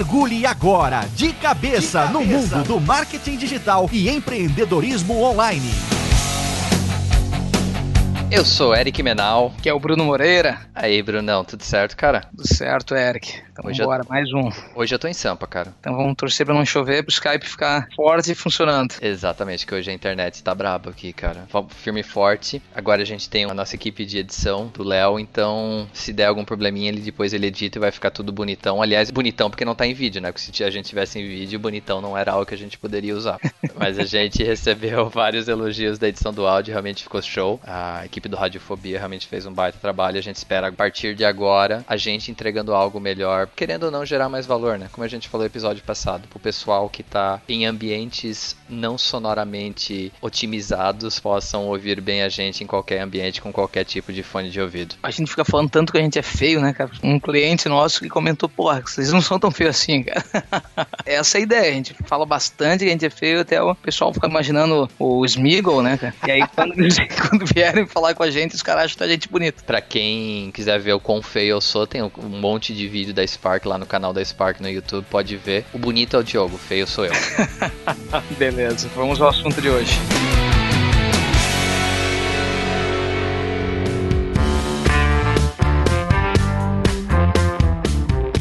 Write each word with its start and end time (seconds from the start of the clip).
Mergulhe 0.00 0.46
agora 0.46 1.06
de 1.14 1.30
cabeça, 1.34 2.06
de 2.06 2.06
cabeça. 2.06 2.06
no 2.06 2.24
mundo 2.24 2.64
do 2.64 2.80
marketing 2.80 3.36
digital 3.36 3.86
e 3.92 4.08
empreendedorismo 4.08 5.22
online. 5.22 5.89
Eu 8.30 8.44
sou 8.44 8.72
Eric 8.76 9.02
Menal. 9.02 9.52
Que 9.60 9.68
é 9.68 9.74
o 9.74 9.80
Bruno 9.80 10.04
Moreira. 10.04 10.60
Aí, 10.72 11.02
Brunão, 11.02 11.44
tudo 11.44 11.64
certo, 11.64 11.96
cara? 11.96 12.20
Tudo 12.30 12.46
certo, 12.46 12.94
Eric. 12.94 13.42
Então 13.50 13.68
hoje 13.68 13.82
bora, 13.82 14.04
eu... 14.04 14.08
mais 14.08 14.32
um. 14.32 14.48
Hoje 14.74 14.94
eu 14.94 14.98
tô 14.98 15.08
em 15.08 15.12
Sampa, 15.12 15.46
cara. 15.48 15.74
Então 15.80 15.96
vamos 15.96 16.14
torcer 16.16 16.46
pra 16.46 16.54
não 16.54 16.64
chover, 16.64 17.02
pro 17.02 17.12
Skype 17.12 17.44
ficar 17.44 17.88
forte 17.94 18.30
e 18.30 18.34
funcionando. 18.34 18.94
Exatamente, 19.02 19.66
que 19.66 19.74
hoje 19.74 19.90
a 19.90 19.92
internet 19.92 20.42
tá 20.42 20.54
braba 20.54 20.90
aqui, 20.90 21.12
cara. 21.12 21.46
Firme 21.70 22.00
e 22.00 22.04
forte. 22.04 22.62
Agora 22.74 23.02
a 23.02 23.04
gente 23.04 23.28
tem 23.28 23.44
a 23.44 23.52
nossa 23.52 23.74
equipe 23.74 24.06
de 24.06 24.18
edição 24.18 24.68
do 24.68 24.84
Léo, 24.84 25.18
então 25.18 25.88
se 25.92 26.12
der 26.12 26.26
algum 26.26 26.44
probleminha, 26.44 26.88
ele 26.88 27.00
depois 27.00 27.32
ele 27.32 27.48
edita 27.48 27.78
e 27.78 27.80
vai 27.80 27.90
ficar 27.90 28.10
tudo 28.10 28.32
bonitão. 28.32 28.80
Aliás, 28.80 29.10
bonitão 29.10 29.50
porque 29.50 29.64
não 29.64 29.74
tá 29.74 29.86
em 29.86 29.92
vídeo, 29.92 30.22
né? 30.22 30.32
Porque 30.32 30.50
se 30.52 30.64
a 30.64 30.70
gente 30.70 30.88
tivesse 30.88 31.18
em 31.18 31.26
vídeo, 31.26 31.58
bonitão 31.58 32.00
não 32.00 32.16
era 32.16 32.32
algo 32.32 32.46
que 32.46 32.54
a 32.54 32.58
gente 32.58 32.78
poderia 32.78 33.14
usar. 33.14 33.38
Mas 33.76 33.98
a 33.98 34.04
gente 34.04 34.42
recebeu 34.42 35.10
vários 35.10 35.48
elogios 35.48 35.98
da 35.98 36.08
edição 36.08 36.32
do 36.32 36.46
áudio, 36.46 36.72
realmente 36.72 37.02
ficou 37.02 37.20
show. 37.20 37.60
A 37.66 38.06
equipe 38.06 38.19
do 38.28 38.36
Radiofobia 38.36 38.98
realmente 38.98 39.26
fez 39.26 39.46
um 39.46 39.52
baita 39.52 39.78
trabalho. 39.78 40.18
A 40.18 40.22
gente 40.22 40.36
espera 40.36 40.68
a 40.68 40.72
partir 40.72 41.14
de 41.14 41.24
agora 41.24 41.84
a 41.88 41.96
gente 41.96 42.30
entregando 42.30 42.74
algo 42.74 43.00
melhor 43.00 43.48
querendo 43.54 43.84
ou 43.84 43.90
não 43.90 44.04
gerar 44.04 44.28
mais 44.28 44.46
valor, 44.46 44.78
né? 44.78 44.88
Como 44.92 45.04
a 45.04 45.08
gente 45.08 45.28
falou 45.28 45.44
no 45.44 45.50
episódio 45.50 45.82
passado, 45.82 46.28
pro 46.28 46.38
pessoal 46.38 46.88
que 46.88 47.02
tá 47.02 47.40
em 47.48 47.66
ambientes 47.66 48.56
não 48.68 48.96
sonoramente 48.96 50.12
otimizados 50.20 51.18
possam 51.18 51.66
ouvir 51.66 52.00
bem 52.00 52.22
a 52.22 52.28
gente 52.28 52.62
em 52.62 52.66
qualquer 52.66 53.00
ambiente 53.00 53.40
com 53.40 53.52
qualquer 53.52 53.84
tipo 53.84 54.12
de 54.12 54.22
fone 54.22 54.50
de 54.50 54.60
ouvido. 54.60 54.94
A 55.02 55.10
gente 55.10 55.28
fica 55.28 55.44
falando 55.44 55.70
tanto 55.70 55.92
que 55.92 55.98
a 55.98 56.02
gente 56.02 56.18
é 56.18 56.22
feio, 56.22 56.60
né, 56.60 56.72
cara? 56.72 56.90
Um 57.02 57.18
cliente 57.18 57.68
nosso 57.68 58.00
que 58.00 58.08
comentou, 58.08 58.48
porra, 58.48 58.82
vocês 58.84 59.12
não 59.12 59.20
são 59.20 59.38
tão 59.38 59.50
feios 59.50 59.76
assim, 59.76 60.02
cara. 60.02 60.24
Essa 61.04 61.38
é 61.38 61.40
a 61.40 61.42
ideia, 61.42 61.70
a 61.70 61.74
gente 61.74 61.94
fala 62.04 62.24
bastante 62.26 62.84
que 62.84 62.90
a 62.90 62.92
gente 62.92 63.06
é 63.06 63.10
feio, 63.10 63.40
até 63.40 63.60
o 63.60 63.74
pessoal 63.74 64.12
fica 64.12 64.26
imaginando 64.26 64.88
o 64.98 65.24
Smeagol, 65.24 65.82
né, 65.82 65.96
cara? 65.96 66.14
E 66.26 66.30
aí 66.30 66.42
quando, 66.54 66.74
quando 67.28 67.46
vierem 67.46 67.86
falar 67.86 68.09
com 68.14 68.22
a 68.22 68.30
gente, 68.30 68.54
os 68.54 68.62
caras 68.62 68.84
acham 68.84 69.06
a 69.06 69.08
gente 69.08 69.28
bonito. 69.28 69.64
Pra 69.64 69.80
quem 69.80 70.50
quiser 70.52 70.78
ver 70.78 70.92
o 70.92 71.00
quão 71.00 71.22
feio 71.22 71.52
eu 71.52 71.60
sou, 71.60 71.86
tem 71.86 72.02
um 72.02 72.10
monte 72.28 72.74
de 72.74 72.88
vídeo 72.88 73.14
da 73.14 73.26
Spark 73.26 73.66
lá 73.66 73.78
no 73.78 73.86
canal 73.86 74.12
da 74.12 74.24
Spark 74.24 74.60
no 74.60 74.68
YouTube, 74.68 75.06
pode 75.10 75.36
ver. 75.36 75.64
O 75.72 75.78
bonito 75.78 76.16
é 76.16 76.18
o 76.18 76.22
Diogo, 76.22 76.56
o 76.56 76.58
feio 76.58 76.86
sou 76.86 77.06
eu. 77.06 77.12
Beleza, 78.38 78.88
vamos 78.94 79.20
ao 79.20 79.28
assunto 79.28 79.60
de 79.60 79.68
hoje. 79.68 79.98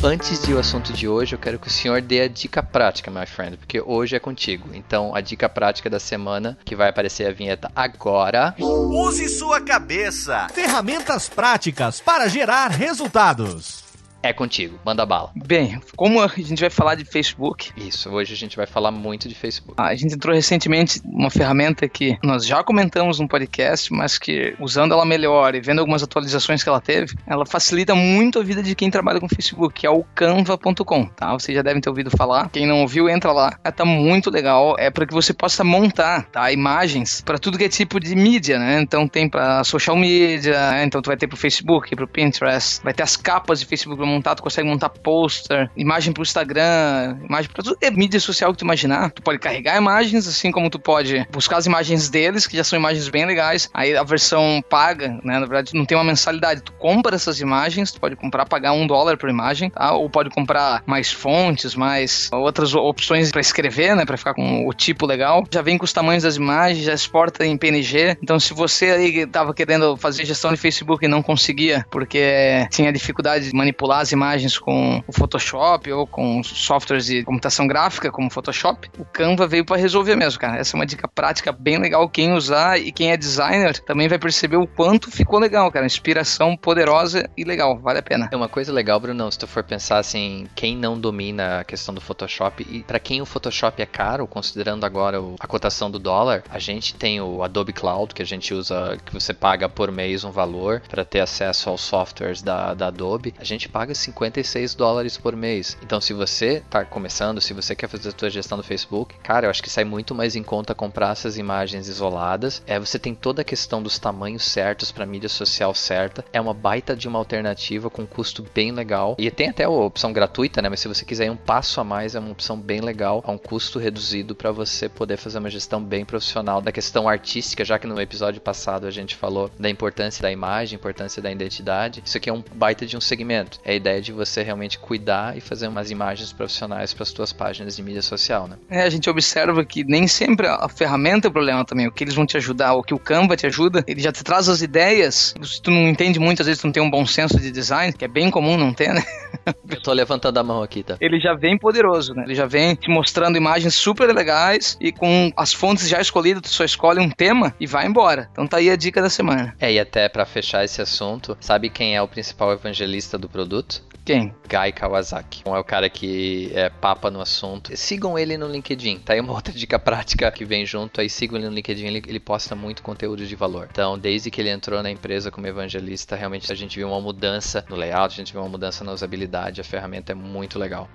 Antes 0.09 0.41
de 0.41 0.55
o 0.55 0.57
assunto 0.57 0.91
de 0.91 1.07
hoje, 1.07 1.35
eu 1.35 1.39
quero 1.39 1.59
que 1.59 1.67
o 1.67 1.69
senhor 1.69 2.01
dê 2.01 2.21
a 2.21 2.27
dica 2.27 2.63
prática, 2.63 3.11
my 3.11 3.27
friend, 3.27 3.57
porque 3.57 3.79
hoje 3.79 4.15
é 4.15 4.19
contigo. 4.19 4.67
Então, 4.73 5.13
a 5.13 5.21
dica 5.21 5.47
prática 5.47 5.87
da 5.87 5.99
semana, 5.99 6.57
que 6.65 6.75
vai 6.75 6.89
aparecer 6.89 7.27
a 7.27 7.31
vinheta 7.31 7.71
agora. 7.75 8.55
Use 8.57 9.29
sua 9.29 9.61
cabeça. 9.61 10.47
Ferramentas 10.51 11.29
práticas 11.29 12.01
para 12.01 12.27
gerar 12.27 12.71
resultados. 12.71 13.88
É 14.21 14.33
contigo, 14.33 14.77
manda 14.85 15.05
bala. 15.05 15.31
Bem, 15.33 15.79
como 15.95 16.21
a 16.21 16.27
gente 16.27 16.59
vai 16.59 16.69
falar 16.69 16.95
de 16.95 17.05
Facebook. 17.05 17.71
Isso, 17.77 18.09
hoje 18.09 18.33
a 18.33 18.37
gente 18.37 18.57
vai 18.57 18.65
falar 18.65 18.91
muito 18.91 19.29
de 19.29 19.35
Facebook. 19.35 19.75
A 19.77 19.95
gente 19.95 20.15
entrou 20.15 20.35
recentemente 20.35 21.01
uma 21.05 21.29
ferramenta 21.29 21.87
que 21.87 22.17
nós 22.21 22.45
já 22.45 22.61
comentamos 22.63 23.19
no 23.19 23.27
podcast, 23.27 23.91
mas 23.93 24.17
que 24.17 24.55
usando 24.59 24.93
ela 24.93 25.05
melhor 25.05 25.55
e 25.55 25.61
vendo 25.61 25.79
algumas 25.79 26.03
atualizações 26.03 26.61
que 26.61 26.69
ela 26.69 26.81
teve, 26.81 27.15
ela 27.25 27.45
facilita 27.45 27.95
muito 27.95 28.39
a 28.39 28.43
vida 28.43 28.61
de 28.61 28.75
quem 28.75 28.91
trabalha 28.91 29.19
com 29.19 29.29
Facebook, 29.29 29.73
que 29.73 29.87
é 29.87 29.89
o 29.89 30.03
canva.com, 30.03 31.05
tá? 31.05 31.31
Vocês 31.33 31.55
já 31.55 31.61
devem 31.61 31.81
ter 31.81 31.89
ouvido 31.89 32.11
falar. 32.11 32.49
Quem 32.49 32.67
não 32.67 32.81
ouviu, 32.81 33.09
entra 33.09 33.31
lá. 33.31 33.57
Ela 33.63 33.71
tá 33.71 33.85
muito 33.85 34.29
legal, 34.29 34.75
é 34.77 34.89
para 34.89 35.05
que 35.05 35.13
você 35.13 35.33
possa 35.33 35.63
montar, 35.63 36.25
tá? 36.25 36.51
Imagens 36.51 37.21
para 37.21 37.39
tudo 37.39 37.57
que 37.57 37.63
é 37.63 37.69
tipo 37.69 37.99
de 37.99 38.15
mídia, 38.15 38.59
né? 38.59 38.81
Então 38.81 39.07
tem 39.07 39.29
para 39.29 39.63
social 39.63 39.95
media, 39.95 40.71
né? 40.71 40.83
então 40.83 41.01
tu 41.01 41.07
vai 41.07 41.17
ter 41.17 41.27
pro 41.27 41.37
Facebook, 41.37 41.95
pro 41.95 42.07
Pinterest, 42.07 42.83
vai 42.83 42.93
ter 42.93 43.03
as 43.03 43.15
capas 43.15 43.59
de 43.59 43.65
Facebook 43.65 44.08
montar, 44.09 44.35
tu 44.35 44.43
consegue 44.43 44.67
montar 44.67 44.89
pôster, 44.89 45.69
imagem 45.75 46.13
pro 46.13 46.23
Instagram, 46.23 47.17
imagem 47.27 47.51
pra 47.51 47.63
tudo. 47.63 47.77
É 47.81 47.89
mídia 47.91 48.19
social 48.19 48.51
que 48.51 48.59
tu 48.59 48.65
imaginar. 48.65 49.11
Tu 49.11 49.21
pode 49.21 49.39
carregar 49.39 49.77
imagens, 49.77 50.27
assim 50.27 50.51
como 50.51 50.69
tu 50.69 50.79
pode 50.79 51.27
buscar 51.31 51.57
as 51.57 51.65
imagens 51.65 52.09
deles, 52.09 52.47
que 52.47 52.57
já 52.57 52.63
são 52.63 52.77
imagens 52.77 53.07
bem 53.09 53.25
legais. 53.25 53.69
Aí 53.73 53.95
a 53.95 54.03
versão 54.03 54.63
paga, 54.69 55.19
né? 55.23 55.39
Na 55.39 55.45
verdade, 55.45 55.73
não 55.73 55.85
tem 55.85 55.97
uma 55.97 56.03
mensalidade. 56.03 56.61
Tu 56.61 56.71
compra 56.73 57.15
essas 57.15 57.39
imagens, 57.39 57.91
tu 57.91 57.99
pode 57.99 58.15
comprar, 58.15 58.45
pagar 58.45 58.73
um 58.73 58.87
dólar 58.87 59.17
por 59.17 59.29
imagem, 59.29 59.69
tá? 59.69 59.93
Ou 59.93 60.09
pode 60.09 60.29
comprar 60.29 60.83
mais 60.85 61.11
fontes, 61.11 61.75
mais 61.75 62.29
outras 62.31 62.73
opções 62.73 63.31
para 63.31 63.41
escrever, 63.41 63.95
né? 63.95 64.05
Pra 64.05 64.17
ficar 64.17 64.33
com 64.33 64.67
o 64.67 64.73
tipo 64.73 65.05
legal. 65.05 65.43
Já 65.51 65.61
vem 65.61 65.77
com 65.77 65.85
os 65.85 65.93
tamanhos 65.93 66.23
das 66.23 66.35
imagens, 66.35 66.83
já 66.83 66.93
exporta 66.93 67.45
em 67.45 67.57
PNG. 67.57 68.17
Então, 68.21 68.39
se 68.39 68.53
você 68.53 68.91
aí 68.91 69.25
tava 69.27 69.53
querendo 69.53 69.95
fazer 69.97 70.25
gestão 70.25 70.51
de 70.51 70.57
Facebook 70.57 71.05
e 71.05 71.07
não 71.07 71.21
conseguia, 71.21 71.85
porque 71.89 72.67
tinha 72.71 72.91
dificuldade 72.91 73.49
de 73.49 73.55
manipular 73.55 73.98
as 73.99 74.11
imagens 74.11 74.57
com 74.57 75.03
o 75.07 75.11
Photoshop 75.11 75.91
ou 75.91 76.07
com 76.07 76.43
softwares 76.43 77.05
de 77.05 77.23
computação 77.23 77.67
gráfica 77.67 78.11
como 78.11 78.29
Photoshop, 78.29 78.89
o 78.97 79.05
Canva 79.05 79.47
veio 79.47 79.65
para 79.65 79.77
resolver 79.77 80.15
mesmo, 80.15 80.39
cara. 80.39 80.57
Essa 80.57 80.75
é 80.75 80.79
uma 80.79 80.85
dica 80.85 81.07
prática 81.07 81.51
bem 81.51 81.77
legal. 81.77 82.07
Quem 82.09 82.33
usar 82.33 82.79
e 82.79 82.91
quem 82.91 83.11
é 83.11 83.17
designer 83.17 83.79
também 83.79 84.07
vai 84.07 84.17
perceber 84.17 84.57
o 84.57 84.67
quanto 84.67 85.11
ficou 85.11 85.39
legal, 85.39 85.71
cara. 85.71 85.85
Inspiração 85.85 86.55
poderosa 86.55 87.29
e 87.37 87.43
legal, 87.43 87.77
vale 87.79 87.99
a 87.99 88.03
pena. 88.03 88.29
É 88.31 88.35
uma 88.35 88.49
coisa 88.49 88.71
legal, 88.71 88.99
Bruno, 88.99 89.31
se 89.31 89.39
tu 89.39 89.47
for 89.47 89.63
pensar 89.63 89.97
assim, 89.97 90.47
quem 90.55 90.75
não 90.75 90.99
domina 90.99 91.59
a 91.59 91.63
questão 91.63 91.93
do 91.93 92.01
Photoshop 92.01 92.65
e 92.69 92.83
para 92.83 92.99
quem 92.99 93.21
o 93.21 93.25
Photoshop 93.25 93.81
é 93.81 93.85
caro, 93.85 94.27
considerando 94.27 94.85
agora 94.85 95.17
a 95.39 95.47
cotação 95.47 95.91
do 95.91 95.99
dólar, 95.99 96.43
a 96.49 96.59
gente 96.59 96.95
tem 96.95 97.21
o 97.21 97.43
Adobe 97.43 97.73
Cloud 97.73 98.13
que 98.13 98.21
a 98.21 98.25
gente 98.25 98.53
usa, 98.53 98.97
que 99.05 99.13
você 99.13 99.33
paga 99.33 99.67
por 99.67 99.91
mês 99.91 100.23
um 100.23 100.31
valor 100.31 100.81
para 100.87 101.05
ter 101.05 101.19
acesso 101.19 101.69
aos 101.69 101.81
softwares 101.81 102.41
da, 102.41 102.73
da 102.73 102.87
Adobe. 102.87 103.33
A 103.39 103.43
gente 103.43 103.67
paga 103.67 103.88
56 103.95 104.75
dólares 104.75 105.17
por 105.17 105.35
mês. 105.35 105.77
Então, 105.81 105.99
se 105.99 106.13
você 106.13 106.63
está 106.65 106.83
começando, 106.85 107.41
se 107.41 107.53
você 107.53 107.75
quer 107.75 107.87
fazer 107.87 108.09
a 108.09 108.13
sua 108.17 108.29
gestão 108.29 108.57
do 108.57 108.63
Facebook, 108.63 109.15
cara, 109.23 109.47
eu 109.47 109.49
acho 109.49 109.63
que 109.63 109.69
sai 109.69 109.83
muito 109.83 110.13
mais 110.15 110.35
em 110.35 110.43
conta 110.43 110.75
comprar 110.75 111.11
essas 111.11 111.37
imagens 111.37 111.87
isoladas. 111.87 112.61
É, 112.65 112.79
você 112.79 112.99
tem 112.99 113.15
toda 113.15 113.41
a 113.41 113.45
questão 113.45 113.81
dos 113.81 113.99
tamanhos 113.99 114.43
certos 114.43 114.91
para 114.91 115.05
mídia 115.05 115.29
social 115.29 115.73
certa. 115.73 116.23
É 116.31 116.39
uma 116.39 116.53
baita 116.53 116.95
de 116.95 117.07
uma 117.07 117.19
alternativa 117.19 117.89
com 117.89 118.05
custo 118.05 118.45
bem 118.53 118.71
legal. 118.71 119.15
E 119.17 119.29
tem 119.31 119.49
até 119.49 119.63
a 119.63 119.69
opção 119.69 120.11
gratuita, 120.13 120.61
né? 120.61 120.69
Mas 120.69 120.79
se 120.79 120.87
você 120.87 121.05
quiser 121.05 121.25
ir 121.25 121.29
um 121.29 121.35
passo 121.37 121.79
a 121.79 121.83
mais, 121.83 122.15
é 122.15 122.19
uma 122.19 122.31
opção 122.31 122.59
bem 122.59 122.81
legal, 122.81 123.23
a 123.25 123.31
um 123.31 123.37
custo 123.37 123.79
reduzido 123.79 124.35
para 124.35 124.51
você 124.51 124.89
poder 124.89 125.17
fazer 125.17 125.39
uma 125.39 125.49
gestão 125.49 125.83
bem 125.83 126.05
profissional 126.05 126.61
da 126.61 126.71
questão 126.71 127.07
artística, 127.07 127.65
já 127.65 127.79
que 127.79 127.87
no 127.87 127.99
episódio 127.99 128.41
passado 128.41 128.85
a 128.85 128.91
gente 128.91 129.15
falou 129.15 129.49
da 129.59 129.69
importância 129.69 130.21
da 130.21 130.31
imagem, 130.31 130.75
importância 130.75 131.21
da 131.21 131.31
identidade. 131.31 132.01
Isso 132.05 132.17
aqui 132.17 132.29
é 132.29 132.33
um 132.33 132.43
baita 132.53 132.85
de 132.85 132.97
um 132.97 133.01
segmento. 133.01 133.59
É 133.63 133.75
ideia 133.79 134.01
de 134.01 134.11
você 134.11 134.43
realmente 134.43 134.77
cuidar 134.77 135.37
e 135.37 135.41
fazer 135.41 135.67
umas 135.67 135.89
imagens 135.89 136.31
profissionais 136.31 136.93
para 136.93 137.03
as 137.03 137.09
suas 137.09 137.33
páginas 137.33 137.75
de 137.75 137.81
mídia 137.81 138.01
social, 138.01 138.47
né? 138.47 138.57
É, 138.69 138.83
a 138.83 138.89
gente 138.89 139.09
observa 139.09 139.63
que 139.65 139.83
nem 139.83 140.07
sempre 140.07 140.47
a 140.47 140.67
ferramenta 140.69 141.27
é 141.27 141.29
o 141.29 141.31
problema 141.31 141.65
também. 141.65 141.87
O 141.87 141.91
que 141.91 142.03
eles 142.03 142.13
vão 142.13 142.25
te 142.25 142.37
ajudar, 142.37 142.73
o 142.73 142.83
que 142.83 142.93
o 142.93 142.99
Canva 142.99 143.35
te 143.35 143.45
ajuda, 143.45 143.83
ele 143.87 144.01
já 144.01 144.11
te 144.11 144.23
traz 144.23 144.47
as 144.49 144.61
ideias. 144.61 145.33
Se 145.41 145.61
tu 145.61 145.71
não 145.71 145.87
entende 145.87 146.19
muito, 146.19 146.41
às 146.41 146.47
vezes 146.47 146.61
tu 146.61 146.65
não 146.65 146.71
tem 146.71 146.83
um 146.83 146.89
bom 146.89 147.05
senso 147.05 147.39
de 147.39 147.51
design, 147.51 147.93
que 147.93 148.05
é 148.05 148.07
bem 148.07 148.29
comum 148.29 148.57
não 148.57 148.73
ter, 148.73 148.93
né? 148.93 149.03
Eu 149.69 149.81
tô 149.81 149.93
levantando 149.93 150.37
a 150.37 150.43
mão 150.43 150.61
aqui, 150.61 150.83
tá? 150.83 150.97
Ele 150.99 151.19
já 151.19 151.33
vem 151.33 151.57
poderoso, 151.57 152.13
né? 152.13 152.23
Ele 152.25 152.35
já 152.35 152.45
vem 152.45 152.75
te 152.75 152.89
mostrando 152.89 153.37
imagens 153.37 153.75
super 153.75 154.13
legais 154.13 154.77
e 154.79 154.91
com 154.91 155.31
as 155.35 155.53
fontes 155.53 155.87
já 155.87 155.99
escolhidas, 156.01 156.41
tu 156.41 156.49
só 156.49 156.63
escolhe 156.63 156.99
um 156.99 157.09
tema 157.09 157.55
e 157.59 157.67
vai 157.67 157.85
embora. 157.85 158.29
Então 158.31 158.47
tá 158.47 158.57
aí 158.57 158.69
a 158.69 158.75
dica 158.75 159.01
da 159.01 159.09
semana. 159.09 159.55
É, 159.59 159.71
e 159.71 159.79
até 159.79 160.09
para 160.09 160.25
fechar 160.25 160.63
esse 160.63 160.81
assunto, 160.81 161.37
sabe 161.39 161.69
quem 161.69 161.95
é 161.95 162.01
o 162.01 162.07
principal 162.07 162.51
evangelista 162.51 163.17
do 163.17 163.29
produto? 163.29 163.68
Quem? 164.09 164.33
Guy 164.49 164.71
Kawasaki. 164.71 165.43
É 165.45 165.49
o 165.51 165.63
cara 165.63 165.87
que 165.87 166.51
é 166.55 166.67
papa 166.67 167.11
no 167.11 167.21
assunto. 167.21 167.75
Sigam 167.77 168.17
ele 168.17 168.37
no 168.37 168.47
LinkedIn. 168.47 168.97
Tá 168.99 169.13
aí 169.13 169.19
uma 169.19 169.33
outra 169.33 169.53
dica 169.53 169.77
prática 169.77 170.31
que 170.31 170.43
vem 170.43 170.65
junto. 170.65 170.99
Aí 170.99 171.07
sigam 171.07 171.37
ele 171.37 171.47
no 171.47 171.53
LinkedIn. 171.53 171.85
Ele, 171.85 172.01
ele 172.07 172.19
posta 172.19 172.55
muito 172.55 172.81
conteúdo 172.81 173.23
de 173.25 173.35
valor. 173.35 173.67
Então, 173.71 173.99
desde 173.99 174.31
que 174.31 174.41
ele 174.41 174.49
entrou 174.49 174.81
na 174.81 174.89
empresa 174.89 175.29
como 175.29 175.45
evangelista, 175.45 176.15
realmente 176.15 176.51
a 176.51 176.55
gente 176.55 176.77
viu 176.77 176.87
uma 176.87 176.99
mudança 176.99 177.63
no 177.69 177.75
layout, 177.75 178.13
a 178.13 178.17
gente 178.17 178.33
viu 178.33 178.41
uma 178.41 178.49
mudança 178.49 178.83
na 178.83 178.91
usabilidade. 178.91 179.61
A 179.61 179.63
ferramenta 179.63 180.11
é 180.11 180.15
muito 180.15 180.57
legal. 180.57 180.89